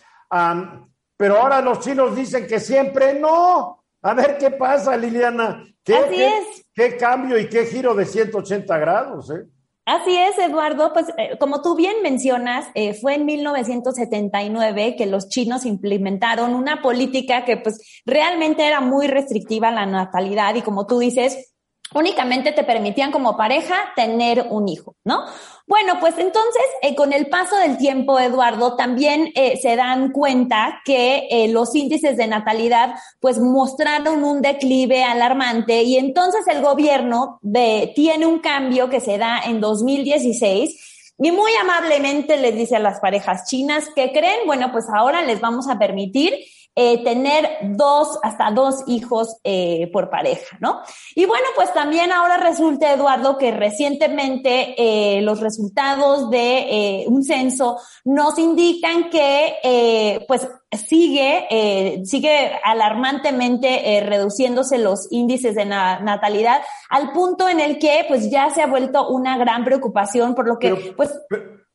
pero 1.15 1.37
ahora 1.37 1.61
los 1.61 1.79
chinos 1.79 2.15
dicen 2.15 2.45
que 2.47 2.59
siempre 2.59 3.17
no. 3.17 3.85
A 4.01 4.13
ver 4.13 4.37
qué 4.37 4.51
pasa, 4.51 4.97
Liliana. 4.97 5.63
¿Qué, 5.81 6.33
qué 6.73 6.97
cambio 6.97 7.39
y 7.39 7.47
qué 7.47 7.65
giro 7.65 7.95
de 7.95 8.05
180 8.05 8.77
grados? 8.77 9.31
¿eh? 9.31 9.47
Así 9.87 10.17
es, 10.17 10.37
Eduardo. 10.37 10.91
Pues 10.91 11.07
eh, 11.17 11.37
como 11.39 11.61
tú 11.61 11.77
bien 11.77 12.01
mencionas, 12.03 12.67
eh, 12.75 12.93
fue 12.93 13.15
en 13.15 13.25
1979 13.25 14.97
que 14.97 15.05
los 15.05 15.29
chinos 15.29 15.65
implementaron 15.65 16.53
una 16.55 16.81
política 16.81 17.45
que 17.45 17.55
pues 17.55 18.01
realmente 18.05 18.67
era 18.67 18.81
muy 18.81 19.07
restrictiva 19.07 19.69
a 19.69 19.71
la 19.71 19.85
natalidad 19.85 20.55
y 20.55 20.61
como 20.61 20.87
tú 20.87 20.99
dices, 20.99 21.53
únicamente 21.93 22.51
te 22.51 22.63
permitían 22.63 23.11
como 23.11 23.37
pareja 23.37 23.75
tener 23.95 24.47
un 24.49 24.67
hijo, 24.67 24.95
¿no? 25.03 25.23
Bueno, 25.67 25.99
pues 25.99 26.17
entonces, 26.17 26.63
eh, 26.81 26.95
con 26.95 27.13
el 27.13 27.27
paso 27.27 27.57
del 27.57 27.77
tiempo, 27.77 28.19
Eduardo, 28.19 28.75
también 28.75 29.31
eh, 29.35 29.57
se 29.61 29.75
dan 29.75 30.11
cuenta 30.11 30.81
que 30.85 31.27
eh, 31.29 31.49
los 31.49 31.75
índices 31.75 32.17
de 32.17 32.27
natalidad, 32.27 32.95
pues 33.19 33.39
mostraron 33.39 34.23
un 34.23 34.41
declive 34.41 35.03
alarmante 35.03 35.83
y 35.83 35.97
entonces 35.97 36.47
el 36.47 36.61
gobierno 36.61 37.39
de, 37.41 37.91
tiene 37.95 38.25
un 38.25 38.39
cambio 38.39 38.89
que 38.89 38.99
se 38.99 39.17
da 39.17 39.41
en 39.45 39.59
2016 39.59 41.13
y 41.19 41.31
muy 41.31 41.51
amablemente 41.55 42.37
les 42.37 42.55
dice 42.55 42.75
a 42.75 42.79
las 42.79 42.99
parejas 42.99 43.47
chinas 43.47 43.89
que 43.95 44.11
creen, 44.11 44.45
bueno, 44.45 44.71
pues 44.71 44.85
ahora 44.93 45.23
les 45.23 45.41
vamos 45.41 45.67
a 45.67 45.79
permitir 45.79 46.33
eh, 46.79 47.03
tener 47.03 47.57
dos, 47.75 48.19
hasta 48.21 48.51
dos 48.51 48.83
hijos 48.85 49.37
eh, 49.43 49.89
por 49.91 50.11
pareja, 50.11 50.59
¿no? 50.59 50.81
Y 51.15 51.25
bueno, 51.25 51.47
pues 51.55 51.73
también 51.73 52.11
ahora 52.11 52.37
resulta, 52.37 52.93
Eduardo, 52.93 53.39
que 53.39 53.49
recientemente 53.49 54.75
eh, 54.77 55.23
los 55.23 55.39
resultados 55.39 56.29
de 56.29 57.05
un 57.07 57.23
censo 57.23 57.79
nos 58.05 58.37
indican 58.37 59.09
que, 59.09 60.23
pues, 60.27 60.47
sigue, 60.87 62.03
sigue 62.05 62.51
alarmantemente 62.63 63.99
reduciéndose 64.05 64.77
los 64.77 65.11
índices 65.11 65.55
de 65.55 65.65
natalidad 65.65 66.61
al 66.91 67.11
punto 67.11 67.49
en 67.49 67.59
el 67.59 67.79
que, 67.79 68.05
pues, 68.07 68.29
ya 68.29 68.51
se 68.51 68.61
ha 68.61 68.67
vuelto 68.67 69.09
una 69.09 69.35
gran 69.39 69.65
preocupación 69.65 70.35
por 70.35 70.47
lo 70.47 70.59
que, 70.59 70.93
pues... 70.95 71.09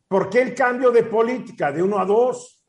¿Por 0.06 0.30
qué 0.30 0.42
el 0.42 0.54
cambio 0.54 0.92
de 0.92 1.02
política 1.02 1.72
de 1.72 1.82
uno 1.82 1.98
a 1.98 2.04
dos? 2.04 2.61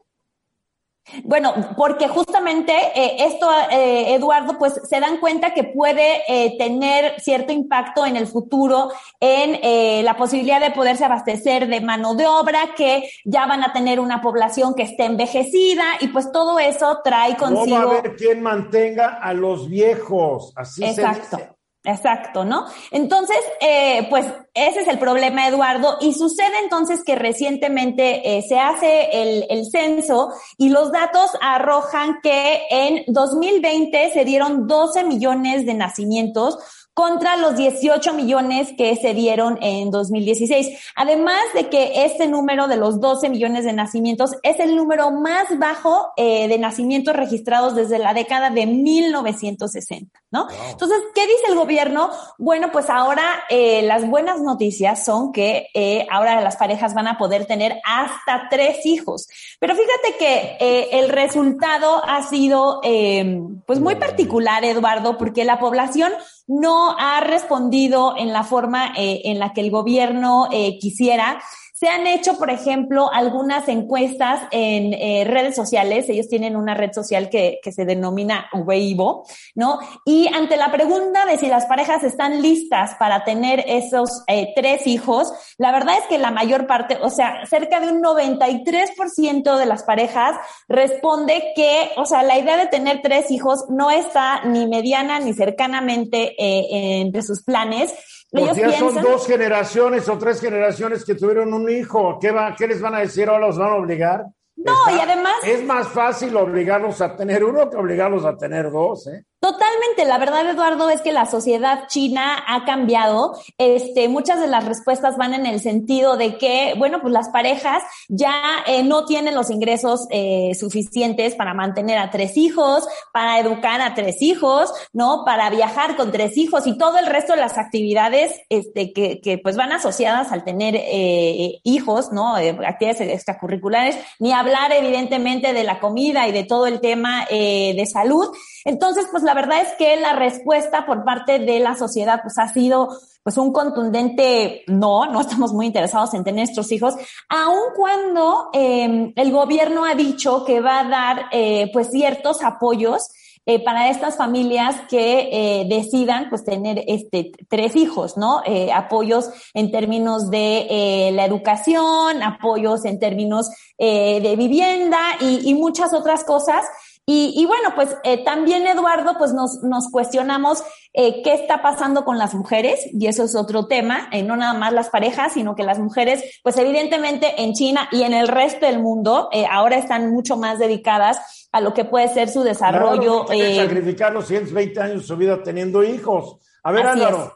Bueno, 1.23 1.53
porque 1.75 2.07
justamente 2.07 2.73
eh, 2.95 3.17
esto, 3.19 3.49
eh, 3.71 4.15
Eduardo, 4.15 4.57
pues 4.57 4.79
se 4.83 4.99
dan 4.99 5.17
cuenta 5.17 5.53
que 5.53 5.65
puede 5.65 6.23
eh, 6.27 6.55
tener 6.57 7.19
cierto 7.19 7.51
impacto 7.51 8.05
en 8.05 8.15
el 8.15 8.25
futuro 8.25 8.91
en 9.19 10.03
la 10.03 10.17
posibilidad 10.17 10.59
de 10.59 10.71
poderse 10.71 11.05
abastecer 11.05 11.67
de 11.67 11.81
mano 11.81 12.15
de 12.15 12.25
obra, 12.25 12.73
que 12.75 13.09
ya 13.25 13.45
van 13.45 13.63
a 13.63 13.73
tener 13.73 13.99
una 13.99 14.21
población 14.21 14.73
que 14.75 14.83
esté 14.83 15.05
envejecida 15.05 15.83
y 15.99 16.07
pues 16.07 16.31
todo 16.31 16.59
eso 16.59 16.99
trae 17.03 17.35
consigo. 17.37 17.77
No 17.79 17.87
va 17.87 17.95
a 17.95 17.99
haber 17.99 18.15
quien 18.15 18.41
mantenga 18.41 19.19
a 19.21 19.33
los 19.33 19.69
viejos, 19.69 20.53
así 20.55 20.83
Exacto. 20.83 21.37
se 21.37 21.43
dice. 21.43 21.52
Exacto, 21.85 22.45
¿no? 22.45 22.65
Entonces, 22.91 23.37
eh, 23.59 24.07
pues 24.09 24.25
ese 24.53 24.81
es 24.81 24.87
el 24.87 24.99
problema, 24.99 25.47
Eduardo, 25.47 25.97
y 25.99 26.13
sucede 26.13 26.59
entonces 26.63 27.03
que 27.03 27.15
recientemente 27.15 28.37
eh, 28.37 28.41
se 28.47 28.57
hace 28.57 29.09
el, 29.11 29.45
el, 29.49 29.65
censo 29.69 30.29
y 30.57 30.69
los 30.69 30.93
datos 30.93 31.31
arrojan 31.41 32.19
que 32.23 32.61
en 32.69 33.03
2020 33.07 34.11
se 34.13 34.23
dieron 34.23 34.65
12 34.65 35.03
millones 35.03 35.65
de 35.65 35.73
nacimientos 35.73 36.57
contra 36.93 37.37
los 37.37 37.55
18 37.55 38.13
millones 38.13 38.73
que 38.77 38.95
se 38.95 39.13
dieron 39.13 39.57
en 39.61 39.89
2016. 39.89 40.91
Además 40.95 41.41
de 41.53 41.69
que 41.69 42.05
este 42.05 42.27
número 42.27 42.67
de 42.67 42.77
los 42.77 42.99
12 42.99 43.29
millones 43.29 43.65
de 43.65 43.73
nacimientos 43.73 44.35
es 44.43 44.59
el 44.59 44.75
número 44.75 45.11
más 45.11 45.57
bajo 45.57 46.11
eh, 46.17 46.47
de 46.47 46.57
nacimientos 46.59 47.15
registrados 47.15 47.75
desde 47.75 47.99
la 47.99 48.13
década 48.13 48.51
de 48.51 48.67
1960, 48.67 50.22
¿no? 50.33 50.47
Entonces, 50.69 50.97
¿qué 51.13 51.27
dice 51.27 51.43
el 51.47 51.55
gobierno? 51.55 52.09
Bueno, 52.39 52.71
pues 52.71 52.89
ahora 52.89 53.23
eh, 53.49 53.83
las 53.83 54.05
buenas 54.09 54.41
noticias 54.41 55.05
son 55.05 55.31
que 55.31 55.67
eh, 55.75 56.07
ahora 56.11 56.41
las 56.41 56.57
parejas 56.57 56.95
van 56.95 57.07
a 57.07 57.17
poder 57.19 57.45
tener 57.45 57.79
hasta 57.85 58.49
tres 58.49 58.85
hijos. 58.85 59.29
Pero 59.59 59.75
fíjate 59.75 60.17
que 60.17 60.57
eh, 60.59 60.89
el 60.93 61.09
resultado 61.09 62.03
ha 62.03 62.23
sido 62.23 62.81
em, 62.83 63.61
pues 63.67 63.79
muy 63.79 63.95
particular, 63.95 64.65
Eduardo, 64.65 65.17
porque 65.17 65.45
la 65.45 65.59
población 65.59 66.11
no 66.47 66.95
ha 66.97 67.21
respondido 67.21 68.15
en 68.17 68.33
la 68.33 68.43
forma 68.43 68.93
eh, 68.97 69.21
en 69.25 69.39
la 69.39 69.53
que 69.53 69.61
el 69.61 69.71
gobierno 69.71 70.49
eh, 70.51 70.77
quisiera. 70.79 71.41
Se 71.83 71.89
han 71.89 72.07
hecho, 72.07 72.37
por 72.37 72.49
ejemplo, 72.49 73.11
algunas 73.11 73.67
encuestas 73.67 74.43
en 74.51 74.93
eh, 74.93 75.25
redes 75.25 75.53
sociales. 75.53 76.07
Ellos 76.07 76.29
tienen 76.29 76.55
una 76.55 76.75
red 76.75 76.93
social 76.93 77.29
que, 77.29 77.59
se 77.61 77.83
denomina 77.83 78.45
Weibo, 78.53 79.25
¿no? 79.53 79.79
Y 80.05 80.29
ante 80.33 80.55
la 80.55 80.71
pregunta 80.71 81.25
de 81.25 81.37
si 81.37 81.47
las 81.47 81.65
parejas 81.65 82.05
están 82.05 82.41
listas 82.41 82.95
para 82.97 83.25
tener 83.25 83.65
esos 83.67 84.23
eh, 84.27 84.53
tres 84.55 84.87
hijos, 84.87 85.33
la 85.57 85.73
verdad 85.73 85.97
es 85.99 86.05
que 86.05 86.19
la 86.19 86.31
mayor 86.31 86.67
parte, 86.67 86.99
o 87.01 87.09
sea, 87.09 87.45
cerca 87.47 87.81
de 87.81 87.91
un 87.91 88.01
93% 88.01 89.57
de 89.57 89.65
las 89.65 89.83
parejas 89.83 90.37
responde 90.69 91.51
que, 91.53 91.91
o 91.97 92.05
sea, 92.05 92.23
la 92.23 92.39
idea 92.39 92.55
de 92.55 92.67
tener 92.67 93.01
tres 93.01 93.29
hijos 93.29 93.65
no 93.67 93.91
está 93.91 94.45
ni 94.45 94.67
mediana 94.67 95.19
ni 95.19 95.33
cercanamente 95.33 96.33
eh, 96.41 97.01
entre 97.01 97.23
sus 97.23 97.43
planes 97.43 97.93
pues 98.33 98.55
ya 98.55 98.71
son 98.71 98.95
dos 98.95 99.27
generaciones 99.27 100.09
o 100.09 100.17
tres 100.17 100.41
generaciones 100.41 101.05
que 101.05 101.13
tuvieron 101.13 101.53
un 101.53 101.69
hijo. 101.69 102.17
¿Qué, 102.19 102.31
va, 102.31 102.55
qué 102.55 102.67
les 102.67 102.81
van 102.81 102.95
a 102.95 102.99
decir 102.99 103.29
ahora? 103.29 103.45
¿Los 103.47 103.59
van 103.59 103.69
a 103.69 103.75
obligar? 103.75 104.25
No, 104.55 104.73
y 104.89 104.99
además... 104.99 105.35
Es 105.45 105.63
más 105.63 105.87
fácil 105.87 106.35
obligarlos 106.35 106.99
a 107.01 107.15
tener 107.15 107.43
uno 107.43 107.69
que 107.69 107.77
obligarlos 107.77 108.25
a 108.25 108.35
tener 108.35 108.71
dos, 108.71 109.05
¿eh? 109.07 109.25
Totalmente, 109.43 110.05
la 110.05 110.19
verdad, 110.19 110.49
Eduardo, 110.49 110.89
es 110.89 111.01
que 111.01 111.11
la 111.11 111.25
sociedad 111.25 111.89
china 111.89 112.45
ha 112.47 112.63
cambiado. 112.63 113.37
Este, 113.57 114.07
muchas 114.07 114.39
de 114.39 114.47
las 114.47 114.63
respuestas 114.63 115.17
van 115.17 115.33
en 115.33 115.45
el 115.45 115.59
sentido 115.59 116.15
de 116.15 116.37
que, 116.37 116.75
bueno, 116.77 117.01
pues 117.01 117.11
las 117.11 117.27
parejas 117.27 117.83
ya 118.07 118.33
eh, 118.65 118.83
no 118.83 119.03
tienen 119.03 119.35
los 119.35 119.49
ingresos 119.49 120.07
eh, 120.11 120.53
suficientes 120.57 121.35
para 121.35 121.53
mantener 121.53 121.97
a 121.97 122.09
tres 122.09 122.37
hijos, 122.37 122.87
para 123.11 123.37
educar 123.37 123.81
a 123.81 123.95
tres 123.95 124.21
hijos, 124.21 124.71
¿no? 124.93 125.25
Para 125.25 125.49
viajar 125.49 125.97
con 125.97 126.13
tres 126.13 126.37
hijos 126.37 126.65
y 126.65 126.77
todo 126.77 126.97
el 126.97 127.07
resto 127.07 127.33
de 127.33 127.41
las 127.41 127.57
actividades, 127.57 128.39
este, 128.47 128.93
que, 128.93 129.19
que 129.19 129.39
pues 129.39 129.57
van 129.57 129.73
asociadas 129.73 130.31
al 130.31 130.45
tener 130.45 130.75
eh, 130.77 131.59
hijos, 131.63 132.13
¿no? 132.13 132.37
Eh, 132.37 132.57
actividades 132.65 133.01
extracurriculares, 133.01 133.97
ni 134.19 134.31
hablar 134.31 134.71
evidentemente 134.71 135.51
de 135.51 135.65
la 135.65 135.81
comida 135.81 136.29
y 136.29 136.31
de 136.31 136.45
todo 136.45 136.65
el 136.65 136.79
tema 136.79 137.25
de 137.29 137.85
salud. 137.91 138.33
Entonces, 138.65 139.07
pues 139.11 139.23
la 139.23 139.32
verdad 139.33 139.61
es 139.61 139.73
que 139.77 139.95
la 139.97 140.13
respuesta 140.13 140.85
por 140.85 141.03
parte 141.03 141.39
de 141.39 141.59
la 141.59 141.75
sociedad 141.75 142.21
pues 142.21 142.37
ha 142.37 142.47
sido 142.47 142.89
pues 143.23 143.37
un 143.37 143.53
contundente 143.53 144.63
no, 144.67 145.05
no 145.05 145.21
estamos 145.21 145.53
muy 145.53 145.65
interesados 145.65 146.13
en 146.13 146.23
tener 146.23 146.43
nuestros 146.43 146.71
hijos, 146.71 146.95
aun 147.29 147.73
cuando 147.75 148.49
eh, 148.53 149.13
el 149.15 149.31
gobierno 149.31 149.85
ha 149.85 149.95
dicho 149.95 150.43
que 150.43 150.59
va 150.59 150.81
a 150.81 150.89
dar 150.89 151.25
eh, 151.31 151.69
pues 151.71 151.89
ciertos 151.89 152.43
apoyos 152.43 153.09
eh, 153.45 153.63
para 153.63 153.89
estas 153.89 154.17
familias 154.17 154.75
que 154.89 155.29
eh, 155.31 155.65
decidan 155.67 156.29
pues 156.29 156.45
tener 156.45 156.83
este 156.87 157.31
tres 157.49 157.75
hijos, 157.75 158.15
¿no? 158.15 158.41
Apoyos 158.73 159.29
en 159.53 159.69
términos 159.69 160.29
de 160.29 161.11
la 161.13 161.25
educación, 161.25 162.23
apoyos 162.23 162.85
en 162.85 162.99
términos 162.99 163.49
de 163.77 164.35
vivienda 164.37 164.99
y 165.19 165.53
muchas 165.55 165.93
otras 165.93 166.23
cosas 166.23 166.65
y, 167.05 167.33
y 167.35 167.45
bueno, 167.45 167.69
pues 167.75 167.97
eh, 168.03 168.23
también, 168.23 168.65
Eduardo, 168.65 169.17
pues 169.17 169.33
nos, 169.33 169.61
nos 169.61 169.89
cuestionamos 169.89 170.63
eh, 170.93 171.21
qué 171.23 171.33
está 171.33 171.61
pasando 171.61 172.05
con 172.05 172.17
las 172.17 172.33
mujeres, 172.33 172.79
y 172.93 173.07
eso 173.07 173.23
es 173.23 173.35
otro 173.35 173.65
tema, 173.65 174.09
eh, 174.11 174.23
no 174.23 174.37
nada 174.37 174.53
más 174.53 174.71
las 174.71 174.89
parejas, 174.89 175.33
sino 175.33 175.55
que 175.55 175.63
las 175.63 175.79
mujeres, 175.79 176.39
pues 176.43 176.55
evidentemente 176.57 177.41
en 177.41 177.53
China 177.53 177.89
y 177.91 178.03
en 178.03 178.13
el 178.13 178.27
resto 178.27 178.67
del 178.67 178.79
mundo, 178.79 179.27
eh, 179.31 179.45
ahora 179.49 179.77
están 179.77 180.11
mucho 180.11 180.37
más 180.37 180.59
dedicadas 180.59 181.49
a 181.51 181.59
lo 181.61 181.73
que 181.73 181.83
puede 181.83 182.07
ser 182.07 182.29
su 182.29 182.43
desarrollo. 182.43 183.25
Claro, 183.25 183.43
no 183.43 183.55
sacrificar 183.55 184.13
los 184.13 184.27
120 184.27 184.79
años 184.79 185.01
de 185.01 185.07
su 185.07 185.17
vida 185.17 185.43
teniendo 185.43 185.83
hijos. 185.83 186.37
A 186.63 186.71
ver, 186.71 186.85
Álvaro. 186.85 187.33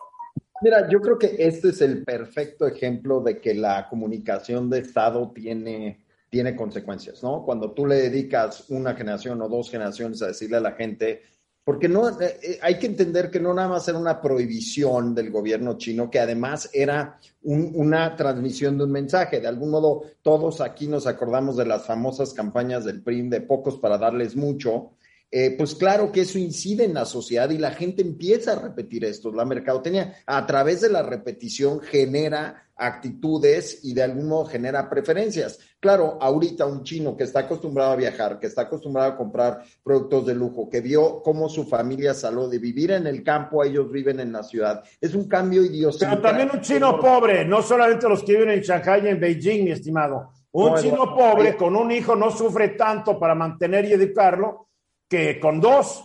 Mira, 0.61 0.87
yo 0.89 1.01
creo 1.01 1.19
que 1.19 1.35
este 1.39 1.69
es 1.69 1.81
el 1.81 2.03
perfecto 2.03 2.65
ejemplo 2.65 3.21
de 3.21 3.41
que 3.41 3.53
la 3.53 3.87
comunicación 3.89 4.69
de 4.69 4.79
Estado 4.79 5.31
tiene 5.33 6.06
tiene 6.29 6.55
consecuencias, 6.55 7.23
¿no? 7.23 7.43
Cuando 7.43 7.71
tú 7.71 7.85
le 7.85 7.95
dedicas 7.95 8.65
una 8.69 8.95
generación 8.95 9.41
o 9.41 9.49
dos 9.49 9.69
generaciones 9.69 10.21
a 10.21 10.27
decirle 10.27 10.57
a 10.57 10.61
la 10.61 10.73
gente, 10.73 11.23
porque 11.63 11.89
no, 11.89 12.09
eh, 12.21 12.39
eh, 12.41 12.59
hay 12.61 12.79
que 12.79 12.87
entender 12.87 13.29
que 13.29 13.41
no 13.41 13.53
nada 13.53 13.67
más 13.67 13.87
era 13.87 13.97
una 13.97 14.21
prohibición 14.21 15.13
del 15.13 15.31
gobierno 15.31 15.77
chino, 15.77 16.09
que 16.09 16.19
además 16.19 16.69
era 16.71 17.19
un, 17.43 17.71
una 17.75 18.15
transmisión 18.15 18.77
de 18.77 18.85
un 18.85 18.91
mensaje. 18.91 19.41
De 19.41 19.47
algún 19.47 19.71
modo, 19.71 20.03
todos 20.21 20.61
aquí 20.61 20.87
nos 20.87 21.07
acordamos 21.07 21.57
de 21.57 21.65
las 21.65 21.85
famosas 21.85 22.33
campañas 22.33 22.85
del 22.85 23.03
PRIM 23.03 23.29
de 23.29 23.41
pocos 23.41 23.77
para 23.79 23.97
darles 23.97 24.35
mucho. 24.35 24.91
Eh, 25.29 25.55
pues 25.57 25.75
claro 25.75 26.09
que 26.11 26.21
eso 26.21 26.39
incide 26.39 26.85
en 26.85 26.93
la 26.93 27.03
sociedad 27.03 27.49
y 27.49 27.57
la 27.57 27.71
gente 27.71 28.01
empieza 28.01 28.53
a 28.53 28.59
repetir 28.59 29.03
esto. 29.03 29.31
La 29.33 29.43
mercadotecnia 29.43 30.15
a 30.25 30.45
través 30.45 30.79
de 30.79 30.89
la 30.89 31.03
repetición 31.03 31.81
genera 31.81 32.66
actitudes 32.77 33.79
y 33.83 33.93
de 33.93 34.03
algún 34.03 34.27
modo 34.27 34.45
genera 34.45 34.89
preferencias. 34.89 35.59
Claro, 35.79 36.17
ahorita 36.21 36.65
un 36.65 36.83
chino 36.83 37.15
que 37.17 37.23
está 37.23 37.41
acostumbrado 37.41 37.91
a 37.91 37.95
viajar, 37.95 38.39
que 38.39 38.47
está 38.47 38.63
acostumbrado 38.63 39.11
a 39.11 39.17
comprar 39.17 39.63
productos 39.83 40.25
de 40.25 40.35
lujo, 40.35 40.69
que 40.69 40.81
vio 40.81 41.21
cómo 41.23 41.49
su 41.49 41.65
familia 41.65 42.13
salió 42.13 42.47
de 42.47 42.59
vivir 42.59 42.91
en 42.91 43.07
el 43.07 43.23
campo, 43.23 43.63
ellos 43.63 43.91
viven 43.91 44.19
en 44.19 44.31
la 44.31 44.43
ciudad. 44.43 44.83
Es 45.01 45.13
un 45.15 45.27
cambio 45.27 45.63
idiosincrático. 45.63 46.21
Pero 46.21 46.29
también 46.29 46.49
un 46.53 46.61
chino 46.61 46.99
pobre, 46.99 47.45
no 47.45 47.61
solamente 47.61 48.07
los 48.07 48.23
que 48.23 48.33
viven 48.33 48.51
en 48.51 48.61
Shanghai 48.61 49.05
y 49.05 49.09
en 49.09 49.19
Beijing, 49.19 49.63
mi 49.63 49.71
estimado. 49.71 50.29
Un 50.51 50.71
no, 50.71 50.81
chino 50.81 51.15
pobre 51.15 51.55
con 51.55 51.75
un 51.75 51.91
hijo 51.91 52.15
no 52.15 52.31
sufre 52.31 52.69
tanto 52.69 53.19
para 53.19 53.35
mantener 53.35 53.85
y 53.85 53.93
educarlo 53.93 54.69
que 55.07 55.39
con 55.39 55.59
dos. 55.59 56.03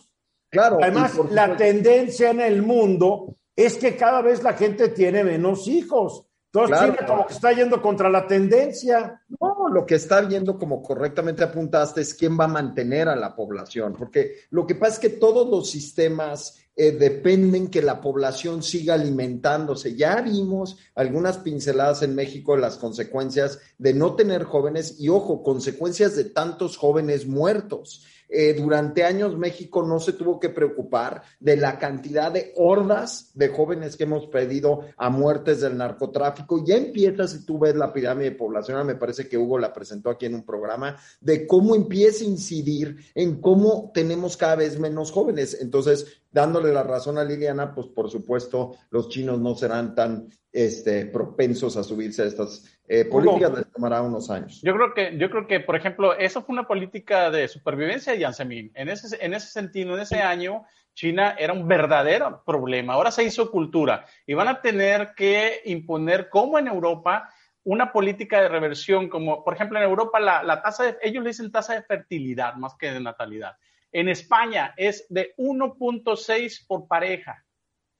Claro. 0.51 0.79
Además, 0.83 1.19
la 1.31 1.57
tendencia 1.57 2.31
en 2.31 2.41
el 2.41 2.63
mundo 2.63 3.37
es 3.57 3.77
que 3.77 3.97
cada 3.97 4.21
vez 4.21 4.43
la 4.43 4.53
gente 4.53 4.89
tiene 4.89 5.25
menos 5.25 5.67
hijos. 5.69 6.27
Entonces 6.55 6.77
claro, 6.77 6.93
China 6.93 7.07
como 7.07 7.27
que 7.27 7.33
está 7.33 7.53
yendo 7.53 7.81
contra 7.81 8.11
la 8.11 8.27
tendencia. 8.27 9.23
No, 9.41 9.69
lo 9.73 9.87
que 9.87 9.95
está 9.95 10.21
viendo, 10.21 10.59
como 10.59 10.83
correctamente 10.83 11.43
apuntaste, 11.43 12.03
es 12.03 12.13
quién 12.13 12.39
va 12.39 12.45
a 12.45 12.49
mantener 12.49 13.09
a 13.09 13.17
la 13.17 13.35
población, 13.35 13.95
porque 13.99 14.35
lo 14.51 14.67
que 14.67 14.75
pasa 14.75 14.95
es 14.95 14.99
que 14.99 15.09
todos 15.09 15.49
los 15.49 15.71
sistemas 15.71 16.63
eh, 16.77 16.93
dependen 16.93 17.69
que 17.69 17.81
la 17.81 18.03
población 18.03 18.63
siga 18.63 18.95
alimentándose. 18.95 19.95
Ya 19.95 20.21
vimos 20.21 20.77
algunas 20.95 21.39
pinceladas 21.39 22.03
en 22.03 22.15
México 22.15 22.55
de 22.55 22.61
las 22.61 22.77
consecuencias 22.77 23.59
de 23.79 23.95
no 23.95 24.15
tener 24.15 24.45
jóvenes 24.45 25.01
y, 25.01 25.09
ojo, 25.09 25.43
consecuencias 25.43 26.17
de 26.17 26.25
tantos 26.25 26.77
jóvenes 26.77 27.27
muertos. 27.27 28.05
Eh, 28.35 28.55
durante 28.55 29.05
años 29.05 29.37
México 29.37 29.83
no 29.83 30.01
se 30.01 30.15
tuvo 30.15 30.41
que 30.41 30.49
preocupar 30.49 31.23
de 31.39 31.59
la 31.59 31.79
cantidad 31.79 32.33
de 32.33 32.55
hordas 32.57 33.31
de 33.35 33.49
jóvenes 33.49 33.95
que 33.95 34.05
hemos 34.05 34.27
perdido 34.27 34.87
a 34.97 35.11
muertes 35.11 35.61
del 35.61 35.77
narcotráfico. 35.77 36.65
Ya 36.65 36.77
empieza, 36.77 37.29
si 37.29 37.45
tú 37.45 37.59
ves 37.59 37.77
la 37.77 37.93
pirámide 37.93 38.33
poblacional, 38.33 38.87
me 38.87 38.95
parece 38.95 39.29
que 39.29 39.37
Hugo 39.37 39.59
la 39.59 39.75
presentó 39.75 40.09
aquí 40.09 40.25
en 40.25 40.35
un 40.35 40.45
programa, 40.45 40.97
de 41.21 41.47
cómo 41.47 41.75
empieza 41.75 42.25
a 42.25 42.29
incidir 42.29 42.97
en 43.15 43.39
cómo 43.39 43.91
tenemos 43.93 44.39
cada 44.39 44.57
vez 44.57 44.79
menos 44.79 45.13
jóvenes. 45.13 45.59
Entonces, 45.61 46.22
dándole 46.33 46.73
la 46.73 46.83
razón 46.83 47.19
a 47.19 47.25
Liliana, 47.25 47.75
pues 47.75 47.87
por 47.89 48.11
supuesto 48.11 48.77
los 48.91 49.09
chinos 49.09 49.39
no 49.39 49.55
serán 49.55 49.95
tan 49.95 50.29
este, 50.51 51.07
propensos 51.07 51.77
a 51.77 51.83
subirse 51.83 52.23
a 52.23 52.27
estas 52.27 52.79
eh, 52.89 53.05
políticas, 53.05 53.53
les 53.55 53.71
tomará 53.71 54.03
unos 54.03 54.31
años. 54.31 54.61
Yo 54.63 54.75
creo 54.75 54.95
que, 54.95 55.17
yo 55.19 55.31
creo 55.31 55.47
que, 55.47 55.61
por 55.61 55.77
ejemplo, 55.77 56.17
eso 56.17 56.43
fue 56.43 56.55
una 56.55 56.67
política 56.67 57.31
de 57.31 57.49
supervivencia 57.49 58.13
de 58.13 58.19
Jiang 58.19 58.35
Zemin. 58.35 58.73
En 58.75 58.89
ese, 58.89 59.17
en 59.25 59.35
ese 59.35 59.49
sentido, 59.49 59.95
en 59.95 60.01
ese 60.01 60.21
año, 60.21 60.65
China 60.95 61.37
era 61.39 61.53
un 61.53 61.69
verdadero 61.69 62.43
problema. 62.45 62.95
Ahora 62.95 63.11
se 63.11 63.25
hizo 63.25 63.51
cultura 63.51 64.05
y 64.27 64.35
van 64.35 64.49
a 64.49 64.61
tener 64.61 65.15
que 65.17 65.63
imponer, 65.65 66.29
como 66.29 66.59
en 66.59 66.67
Europa, 66.67 67.31
una 67.65 67.93
política 67.93 68.41
de 68.41 68.49
reversión, 68.49 69.09
como 69.09 69.45
por 69.45 69.55
ejemplo 69.55 69.79
en 69.79 69.85
Europa 69.85 70.19
la, 70.19 70.43
la 70.43 70.61
tasa 70.63 70.85
de, 70.85 70.99
ellos 71.03 71.23
le 71.23 71.31
dicen 71.31 71.53
tasa 71.53 71.75
de 71.75 71.83
fertilidad 71.83 72.55
más 72.57 72.75
que 72.75 72.91
de 72.91 73.01
natalidad. 73.01 73.57
En 73.93 74.09
España 74.09 74.75
es 74.77 75.07
de 75.11 75.35
1.6 75.37 76.67
por 76.67 76.89
pareja, 76.89 77.45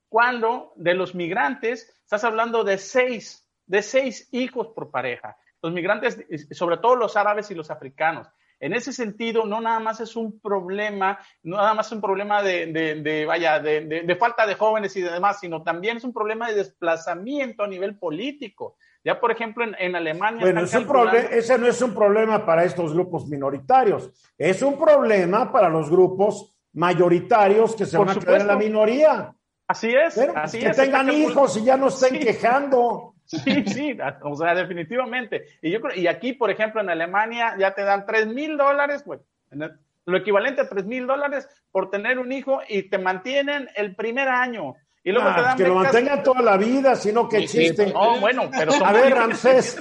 cuando 0.09 0.73
de 0.75 0.95
los 0.95 1.15
migrantes 1.15 1.95
estás 2.03 2.23
hablando 2.23 2.63
de 2.63 2.77
6, 2.77 3.49
de 3.67 3.81
6 3.81 4.29
hijos 4.31 4.69
por 4.75 4.91
pareja. 4.91 5.37
Los 5.61 5.71
migrantes, 5.71 6.19
sobre 6.51 6.77
todo 6.77 6.95
los 6.95 7.15
árabes 7.15 7.49
y 7.51 7.55
los 7.55 7.71
africanos. 7.71 8.27
En 8.59 8.73
ese 8.73 8.93
sentido, 8.93 9.45
no 9.45 9.59
nada 9.59 9.79
más 9.79 9.99
es 9.99 10.15
un 10.15 10.39
problema, 10.39 11.19
no 11.43 11.57
nada 11.57 11.73
más 11.73 11.87
es 11.87 11.91
un 11.91 12.01
problema 12.01 12.41
de, 12.41 13.25
vaya, 13.27 13.59
de, 13.59 14.17
falta 14.17 14.45
de 14.45 14.55
jóvenes 14.55 14.95
y 14.95 15.01
demás, 15.01 15.41
sino 15.41 15.63
también 15.63 15.97
es 15.97 16.03
un 16.03 16.13
problema 16.13 16.47
de 16.47 16.55
desplazamiento 16.55 17.63
a 17.63 17.67
nivel 17.67 17.97
político. 17.97 18.77
Ya, 19.03 19.19
por 19.19 19.31
ejemplo, 19.31 19.65
en, 19.77 19.95
Alemania. 19.95 20.41
Bueno, 20.41 20.61
ese 20.61 21.57
no 21.57 21.67
es 21.67 21.81
un 21.81 21.93
problema 21.93 22.45
para 22.45 22.63
estos 22.63 22.93
grupos 22.93 23.27
minoritarios, 23.27 24.11
es 24.37 24.61
un 24.61 24.79
problema 24.79 25.51
para 25.51 25.67
los 25.69 25.89
grupos 25.89 26.55
mayoritarios 26.73 27.75
que 27.75 27.85
se 27.85 27.97
van 27.97 28.09
a 28.09 28.15
quedar 28.15 28.41
en 28.41 28.47
la 28.47 28.55
minoría. 28.55 29.35
Así 29.67 29.93
es, 29.93 30.17
así 30.35 30.59
que 30.59 30.71
tengan 30.71 31.11
hijos 31.11 31.57
y 31.57 31.65
ya 31.65 31.77
no 31.77 31.87
estén 31.87 32.19
quejando. 32.19 33.09
Sí, 33.25 33.63
sí, 33.67 33.97
o 34.21 34.35
sea, 34.35 34.53
definitivamente. 34.53 35.45
Y 35.61 35.71
yo 35.71 35.79
y 35.95 36.07
aquí, 36.07 36.33
por 36.33 36.51
ejemplo, 36.51 36.81
en 36.81 36.89
Alemania 36.89 37.55
ya 37.57 37.73
te 37.73 37.81
dan 37.81 38.05
tres 38.05 38.27
mil 38.27 38.57
dólares, 38.57 39.05
bueno, 39.05 39.23
lo 40.05 40.17
equivalente 40.17 40.61
a 40.61 40.69
tres 40.69 40.85
mil 40.85 41.07
dólares 41.07 41.47
por 41.71 41.89
tener 41.89 42.19
un 42.19 42.33
hijo 42.33 42.59
y 42.67 42.89
te 42.89 42.97
mantienen 42.97 43.69
el 43.75 43.95
primer 43.95 44.27
año. 44.27 44.75
Y 45.05 45.11
luego 45.11 45.27
te 45.33 45.39
ah, 45.41 45.43
dan 45.43 45.57
que 45.57 45.67
lo 45.67 45.75
mantengan 45.75 46.23
toda 46.23 46.41
la 46.41 46.55
vida, 46.55 46.95
sino 46.95 47.27
que 47.27 47.39
existe. 47.39 47.87
No, 47.87 48.21
bueno, 48.21 48.49
pero 48.49 48.73
a 48.73 48.93
ver, 48.93 49.13
Ramsés. 49.13 49.77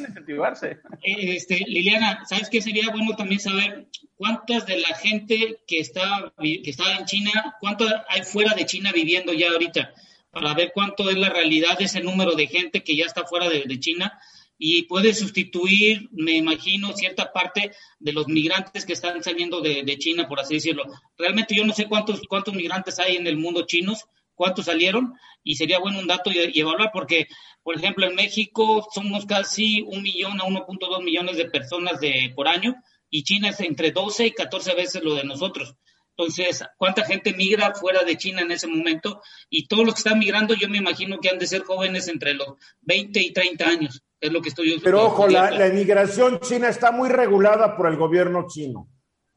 Eh, 1.02 1.36
este, 1.36 1.58
Liliana, 1.66 2.24
¿sabes 2.26 2.50
qué 2.50 2.60
sería 2.60 2.90
bueno 2.90 3.14
también 3.14 3.38
saber 3.40 3.86
cuántas 4.16 4.66
de 4.66 4.78
la 4.78 4.96
gente 4.96 5.60
que 5.66 5.78
está 5.78 6.32
que 6.38 6.70
está 6.70 6.96
en 6.96 7.04
China, 7.04 7.56
cuánto 7.60 7.86
hay 8.08 8.24
fuera 8.24 8.54
de 8.54 8.66
China 8.66 8.90
viviendo 8.92 9.32
ya 9.32 9.50
ahorita? 9.50 9.92
Para 10.32 10.54
ver 10.54 10.72
cuánto 10.74 11.08
es 11.08 11.16
la 11.16 11.28
realidad 11.28 11.78
de 11.78 11.84
ese 11.84 12.00
número 12.00 12.34
de 12.34 12.48
gente 12.48 12.82
que 12.82 12.96
ya 12.96 13.04
está 13.04 13.24
fuera 13.24 13.48
de, 13.48 13.78
China 13.78 14.18
y 14.58 14.84
puede 14.84 15.14
sustituir, 15.14 16.08
me 16.12 16.32
imagino, 16.32 16.94
cierta 16.94 17.32
parte 17.32 17.72
de 18.00 18.12
los 18.12 18.26
migrantes 18.28 18.86
que 18.86 18.94
están 18.94 19.22
saliendo 19.22 19.60
de, 19.60 19.82
de, 19.84 19.98
China, 19.98 20.26
por 20.26 20.40
así 20.40 20.54
decirlo. 20.54 20.84
Realmente 21.18 21.54
yo 21.54 21.64
no 21.64 21.74
sé 21.74 21.86
cuántos, 21.86 22.22
cuántos 22.28 22.54
migrantes 22.54 22.98
hay 22.98 23.16
en 23.16 23.26
el 23.26 23.36
mundo 23.36 23.66
chinos, 23.66 24.06
cuántos 24.42 24.64
salieron 24.64 25.14
y 25.44 25.54
sería 25.54 25.78
bueno 25.78 26.00
un 26.00 26.08
dato 26.08 26.32
y, 26.32 26.58
evaluar 26.58 26.90
porque, 26.92 27.28
por 27.62 27.76
ejemplo, 27.76 28.08
en 28.08 28.16
México 28.16 28.84
somos 28.92 29.24
casi 29.24 29.82
un 29.82 30.02
millón 30.02 30.40
a 30.40 30.44
1.2 30.44 31.04
millones 31.04 31.36
de 31.36 31.48
personas 31.48 32.00
de, 32.00 32.32
por 32.34 32.48
año 32.48 32.74
y 33.08 33.22
China 33.22 33.50
es 33.50 33.60
entre 33.60 33.92
12 33.92 34.26
y 34.26 34.32
14 34.32 34.74
veces 34.74 35.04
lo 35.04 35.14
de 35.14 35.22
nosotros. 35.22 35.76
Entonces, 36.16 36.64
¿cuánta 36.76 37.04
gente 37.04 37.32
migra 37.34 37.72
fuera 37.72 38.02
de 38.02 38.16
China 38.16 38.42
en 38.42 38.50
ese 38.50 38.66
momento? 38.66 39.22
Y 39.48 39.68
todos 39.68 39.84
los 39.84 39.94
que 39.94 40.00
están 40.00 40.18
migrando, 40.18 40.54
yo 40.54 40.68
me 40.68 40.78
imagino 40.78 41.20
que 41.20 41.28
han 41.28 41.38
de 41.38 41.46
ser 41.46 41.62
jóvenes 41.62 42.08
entre 42.08 42.34
los 42.34 42.54
20 42.80 43.20
y 43.20 43.32
30 43.32 43.64
años. 43.64 44.02
Es 44.20 44.32
lo 44.32 44.42
que 44.42 44.48
estoy 44.48 44.76
Pero 44.82 45.04
ojo, 45.04 45.28
la, 45.28 45.52
la 45.52 45.68
inmigración 45.68 46.40
china 46.40 46.68
está 46.68 46.90
muy 46.90 47.10
regulada 47.10 47.76
por 47.76 47.86
el 47.86 47.96
gobierno 47.96 48.48
chino. 48.48 48.88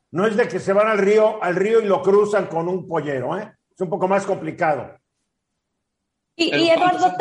No 0.09 0.25
es 0.25 0.35
de 0.35 0.47
que 0.47 0.59
se 0.59 0.73
van 0.73 0.87
al 0.87 0.97
río, 0.97 1.43
al 1.43 1.55
río 1.55 1.79
y 1.79 1.85
lo 1.85 2.01
cruzan 2.01 2.47
con 2.47 2.67
un 2.67 2.87
pollero, 2.87 3.37
¿eh? 3.37 3.51
Es 3.75 3.81
un 3.81 3.89
poco 3.89 4.07
más 4.07 4.25
complicado. 4.25 4.97
Y, 6.37 6.69
Eduardo, 6.69 7.13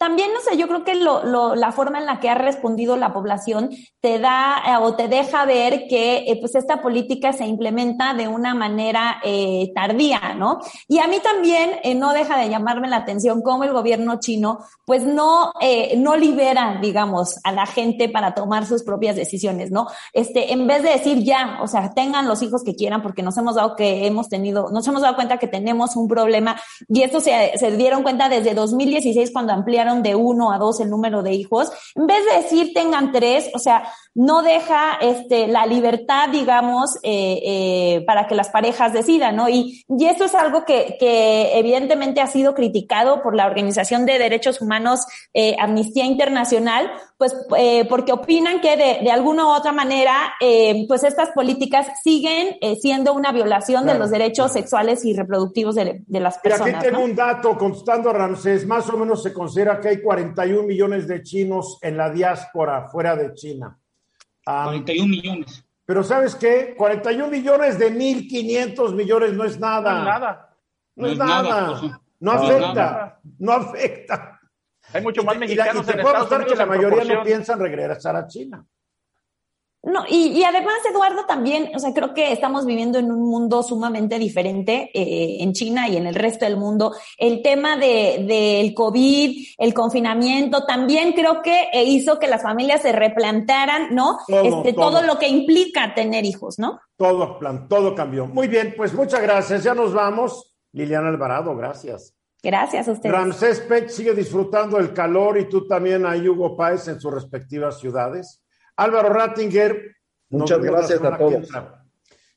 también, 0.00 0.30
no 0.32 0.40
sé, 0.40 0.56
yo 0.56 0.66
creo 0.66 0.84
que 0.84 0.94
lo, 0.94 1.54
la 1.54 1.72
forma 1.72 1.98
en 1.98 2.06
la 2.06 2.20
que 2.20 2.30
ha 2.30 2.34
respondido 2.34 2.96
la 2.96 3.12
población 3.12 3.70
te 4.00 4.18
da 4.18 4.62
eh, 4.66 4.76
o 4.80 4.94
te 4.94 5.08
deja 5.08 5.44
ver 5.44 5.86
que 5.88 6.24
eh, 6.26 6.38
pues 6.40 6.54
esta 6.54 6.80
política 6.80 7.32
se 7.32 7.44
implementa 7.44 8.14
de 8.14 8.28
una 8.28 8.54
manera 8.54 9.20
eh, 9.22 9.70
tardía, 9.74 10.34
¿no? 10.34 10.58
Y 10.88 11.00
a 11.00 11.06
mí 11.06 11.18
también 11.20 12.00
no 12.00 12.12
deja 12.12 12.38
de 12.38 12.48
llamarme 12.48 12.88
la 12.88 12.96
atención 12.96 13.42
cómo 13.42 13.64
el 13.64 13.72
gobierno 13.72 14.18
chino 14.20 14.60
pues 14.84 15.04
no, 15.04 15.52
no 15.96 16.16
libera, 16.16 16.78
digamos, 16.80 17.38
a 17.44 17.52
la 17.52 17.66
gente 17.66 18.08
para 18.08 18.34
tomar 18.34 18.66
sus 18.66 18.82
propias 18.82 19.16
decisiones, 19.16 19.70
¿no? 19.70 19.86
Este, 20.12 20.52
en 20.52 20.66
vez 20.66 20.82
de 20.82 20.90
decir 20.90 21.22
ya, 21.22 21.58
o 21.62 21.66
sea, 21.66 21.92
tengan 21.92 22.26
los 22.26 22.42
hijos 22.42 22.64
que 22.64 22.74
quieran 22.74 23.02
porque 23.02 23.22
nos 23.22 23.36
hemos 23.36 23.54
dado 23.54 23.76
que 23.76 24.06
hemos 24.06 24.28
tenido, 24.28 24.70
nos 24.70 24.86
hemos 24.88 25.02
dado 25.02 25.14
cuenta 25.14 25.38
que 25.38 25.46
tenemos 25.46 25.94
un 25.94 26.08
problema 26.08 26.60
y 26.88 27.02
esto 27.02 27.20
se, 27.20 27.52
se 27.56 27.76
dieron 27.76 28.02
cuenta 28.02 28.28
desde 28.28 28.54
2016 28.54 29.30
cuando 29.32 29.52
ampliaron 29.52 29.69
de 30.02 30.14
uno 30.14 30.52
a 30.52 30.58
dos 30.58 30.80
el 30.80 30.90
número 30.90 31.22
de 31.22 31.32
hijos, 31.32 31.70
en 31.94 32.06
vez 32.06 32.24
de 32.24 32.42
decir 32.42 32.72
tengan 32.74 33.12
tres, 33.12 33.50
o 33.54 33.58
sea, 33.58 33.90
no 34.14 34.42
deja 34.42 34.94
este, 35.00 35.46
la 35.46 35.66
libertad, 35.66 36.28
digamos, 36.30 36.96
eh, 37.02 37.40
eh, 37.44 38.04
para 38.06 38.26
que 38.26 38.34
las 38.34 38.48
parejas 38.48 38.92
decidan, 38.92 39.36
¿no? 39.36 39.48
Y, 39.48 39.84
y 39.88 40.06
esto 40.06 40.24
es 40.24 40.34
algo 40.34 40.64
que, 40.64 40.96
que 40.98 41.58
evidentemente 41.58 42.20
ha 42.20 42.26
sido 42.26 42.54
criticado 42.54 43.22
por 43.22 43.36
la 43.36 43.46
Organización 43.46 44.06
de 44.06 44.18
Derechos 44.18 44.60
Humanos 44.60 45.06
eh, 45.32 45.56
Amnistía 45.60 46.04
Internacional, 46.04 46.90
pues 47.20 47.36
eh, 47.58 47.84
porque 47.86 48.12
opinan 48.12 48.62
que 48.62 48.78
de, 48.78 49.00
de, 49.02 49.10
alguna 49.10 49.44
u 49.46 49.50
otra 49.50 49.72
manera, 49.72 50.32
eh, 50.40 50.86
pues 50.88 51.04
estas 51.04 51.28
políticas 51.32 51.86
siguen 52.02 52.56
eh, 52.62 52.76
siendo 52.76 53.12
una 53.12 53.30
violación 53.30 53.84
de 53.84 53.98
los 53.98 54.10
derechos 54.10 54.52
sexuales 54.52 55.04
y 55.04 55.14
reproductivos 55.14 55.74
de, 55.74 56.02
de 56.06 56.20
las 56.20 56.38
personas. 56.38 56.72
Y 56.72 56.76
aquí 56.76 56.86
tengo 56.86 57.04
un 57.04 57.14
dato, 57.14 57.58
contestando 57.58 58.08
a 58.08 58.14
Ramsés, 58.14 58.66
más 58.66 58.88
o 58.88 58.96
menos 58.96 59.22
se 59.22 59.34
considera 59.34 59.78
que 59.80 59.88
hay 59.88 60.00
41 60.00 60.62
millones 60.62 61.06
de 61.06 61.22
chinos 61.22 61.78
en 61.82 61.98
la 61.98 62.10
diáspora 62.10 62.88
fuera 62.88 63.14
de 63.14 63.34
China. 63.34 63.79
41 64.44 65.08
millones. 65.08 65.64
Pero 65.84 66.04
¿sabes 66.04 66.34
qué? 66.36 66.74
41 66.76 67.28
millones 67.28 67.78
de 67.78 67.92
1.500 67.92 68.94
millones 68.94 69.32
no 69.32 69.44
es 69.44 69.58
nada. 69.58 70.54
No 70.94 71.06
es 71.06 71.18
nada. 71.18 71.70
No, 71.70 71.76
es 71.76 71.90
nada. 71.90 72.00
no 72.20 72.32
afecta. 72.32 73.20
No 73.38 73.52
afecta. 73.52 74.40
Hay 74.92 75.02
mucho 75.02 75.22
más 75.24 75.36
mexicanos 75.36 75.86
y, 75.88 75.92
te 75.92 75.98
puedo 75.98 76.46
que 76.46 76.54
la 76.54 76.66
mayoría 76.66 77.04
no 77.04 77.22
piensan 77.22 77.58
regresar 77.58 78.16
a 78.16 78.26
China. 78.26 78.64
No, 79.82 80.04
y, 80.06 80.38
y, 80.38 80.44
además, 80.44 80.74
Eduardo, 80.90 81.24
también, 81.24 81.70
o 81.74 81.78
sea, 81.78 81.94
creo 81.94 82.12
que 82.12 82.32
estamos 82.32 82.66
viviendo 82.66 82.98
en 82.98 83.10
un 83.10 83.22
mundo 83.22 83.62
sumamente 83.62 84.18
diferente 84.18 84.90
eh, 84.92 85.38
en 85.40 85.54
China 85.54 85.88
y 85.88 85.96
en 85.96 86.06
el 86.06 86.14
resto 86.14 86.44
del 86.44 86.58
mundo. 86.58 86.94
El 87.16 87.40
tema 87.40 87.78
de, 87.78 88.24
del 88.28 88.74
COVID, 88.74 89.46
el 89.56 89.72
confinamiento, 89.72 90.66
también 90.66 91.14
creo 91.14 91.40
que 91.40 91.70
eh, 91.72 91.84
hizo 91.84 92.18
que 92.18 92.28
las 92.28 92.42
familias 92.42 92.82
se 92.82 92.92
replantaran, 92.92 93.94
¿no? 93.94 94.18
Todo, 94.28 94.58
este, 94.58 94.74
todo. 94.74 95.02
lo 95.02 95.18
que 95.18 95.28
implica 95.28 95.94
tener 95.94 96.26
hijos, 96.26 96.58
¿no? 96.58 96.78
Todo, 96.96 97.38
plan, 97.38 97.66
todo 97.66 97.94
cambió. 97.94 98.26
Muy 98.26 98.48
bien, 98.48 98.74
pues 98.76 98.92
muchas 98.92 99.22
gracias. 99.22 99.64
Ya 99.64 99.74
nos 99.74 99.94
vamos. 99.94 100.56
Liliana 100.72 101.08
Alvarado, 101.08 101.56
gracias. 101.56 102.14
Gracias 102.42 102.86
a 102.86 102.92
ustedes. 102.92 103.14
Ramsés 103.14 103.60
Pech 103.60 103.88
sigue 103.88 104.14
disfrutando 104.14 104.78
el 104.78 104.92
calor 104.92 105.38
y 105.38 105.48
tú 105.48 105.66
también 105.66 106.04
a 106.04 106.16
Hugo 106.16 106.54
Páez 106.54 106.86
en 106.88 107.00
sus 107.00 107.12
respectivas 107.12 107.80
ciudades. 107.80 108.42
Álvaro 108.80 109.10
Rattinger. 109.10 109.94
Muchas 110.30 110.58
gracias 110.58 111.02
a 111.02 111.18
todos. 111.18 111.48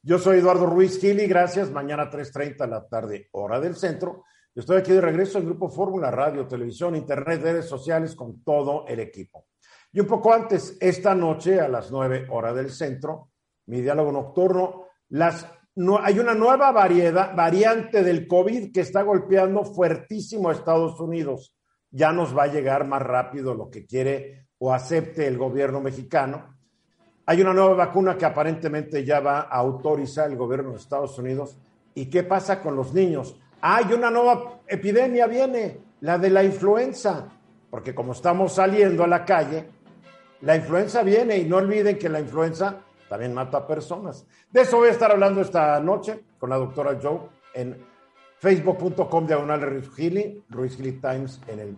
Yo 0.02 0.20
soy 0.20 0.40
Eduardo 0.40 0.66
Ruiz 0.66 1.00
Gili, 1.00 1.26
gracias. 1.26 1.72
Mañana 1.72 2.12
3.30 2.12 2.58
de 2.58 2.68
la 2.68 2.86
tarde, 2.86 3.30
hora 3.32 3.62
del 3.62 3.78
centro. 3.78 4.26
Estoy 4.54 4.78
aquí 4.78 4.92
de 4.92 5.00
regreso 5.00 5.40
en 5.40 5.46
Grupo 5.46 5.70
Fórmula, 5.70 6.12
radio, 6.12 6.46
televisión, 6.46 6.98
internet, 6.98 7.42
redes 7.42 7.66
sociales 7.66 8.14
con 8.14 8.44
todo 8.44 8.86
el 8.90 9.00
equipo. 9.00 9.46
Y 9.94 10.02
un 10.02 10.08
poco 10.08 10.34
antes, 10.34 10.78
esta 10.82 11.16
noche 11.16 11.62
a 11.62 11.70
las 11.70 11.90
9 11.90 12.28
hora 12.30 12.54
del 12.54 12.72
centro, 12.72 13.30
mi 13.68 13.80
diálogo 13.80 14.12
nocturno, 14.12 14.88
las, 15.10 15.48
no, 15.76 15.98
hay 15.98 16.20
una 16.20 16.34
nueva 16.34 16.74
variedad, 16.74 17.34
variante 17.34 18.04
del 18.04 18.28
COVID 18.28 18.74
que 18.74 18.82
está 18.82 19.04
golpeando 19.04 19.64
fuertísimo 19.64 20.50
a 20.50 20.54
Estados 20.54 21.00
Unidos. 21.00 21.56
Ya 21.90 22.12
nos 22.12 22.38
va 22.38 22.44
a 22.44 22.48
llegar 22.48 22.86
más 22.86 23.02
rápido 23.02 23.54
lo 23.54 23.70
que 23.70 23.86
quiere 23.86 24.43
o 24.66 24.74
acepte 24.74 25.28
el 25.28 25.38
gobierno 25.38 25.82
mexicano. 25.82 26.56
Hay 27.26 27.42
una 27.42 27.54
nueva 27.54 27.74
vacuna 27.74 28.18
que 28.18 28.24
aparentemente 28.24 29.04
ya 29.04 29.20
va 29.20 29.42
a 29.42 29.58
autorizar 29.58 30.32
el 30.32 30.38
gobierno 30.38 30.72
de 30.72 30.78
Estados 30.78 31.20
Unidos. 31.20 31.58
¿Y 31.96 32.06
qué 32.06 32.24
pasa 32.24 32.62
con 32.62 32.74
los 32.78 32.94
niños? 32.94 33.36
Hay 33.60 33.92
una 33.92 34.10
nueva 34.10 34.62
epidemia, 34.66 35.28
viene, 35.28 35.80
la 36.00 36.18
de 36.18 36.30
la 36.30 36.46
influenza, 36.46 37.28
porque 37.70 37.94
como 37.94 38.14
estamos 38.14 38.54
saliendo 38.54 39.04
a 39.04 39.08
la 39.08 39.26
calle, 39.26 39.68
la 40.40 40.56
influenza 40.56 41.04
viene 41.04 41.38
y 41.40 41.44
no 41.44 41.58
olviden 41.58 42.00
que 42.00 42.08
la 42.08 42.22
influenza 42.22 42.78
también 43.10 43.34
mata 43.34 43.68
personas. 43.68 44.26
De 44.50 44.62
eso 44.62 44.78
voy 44.78 44.88
a 44.88 44.92
estar 44.92 45.12
hablando 45.12 45.42
esta 45.42 45.78
noche 45.82 46.24
con 46.40 46.50
la 46.50 46.56
doctora 46.56 46.98
Joe 47.04 47.20
en 47.54 47.86
facebook.com 48.38 49.28
diagonal 49.28 49.62
Ruiz 49.62 49.94
Gili, 49.94 50.42
Ruiz 50.48 50.78
Gili 50.78 50.94
Times 50.94 51.42
en 51.48 51.60
el 51.60 51.78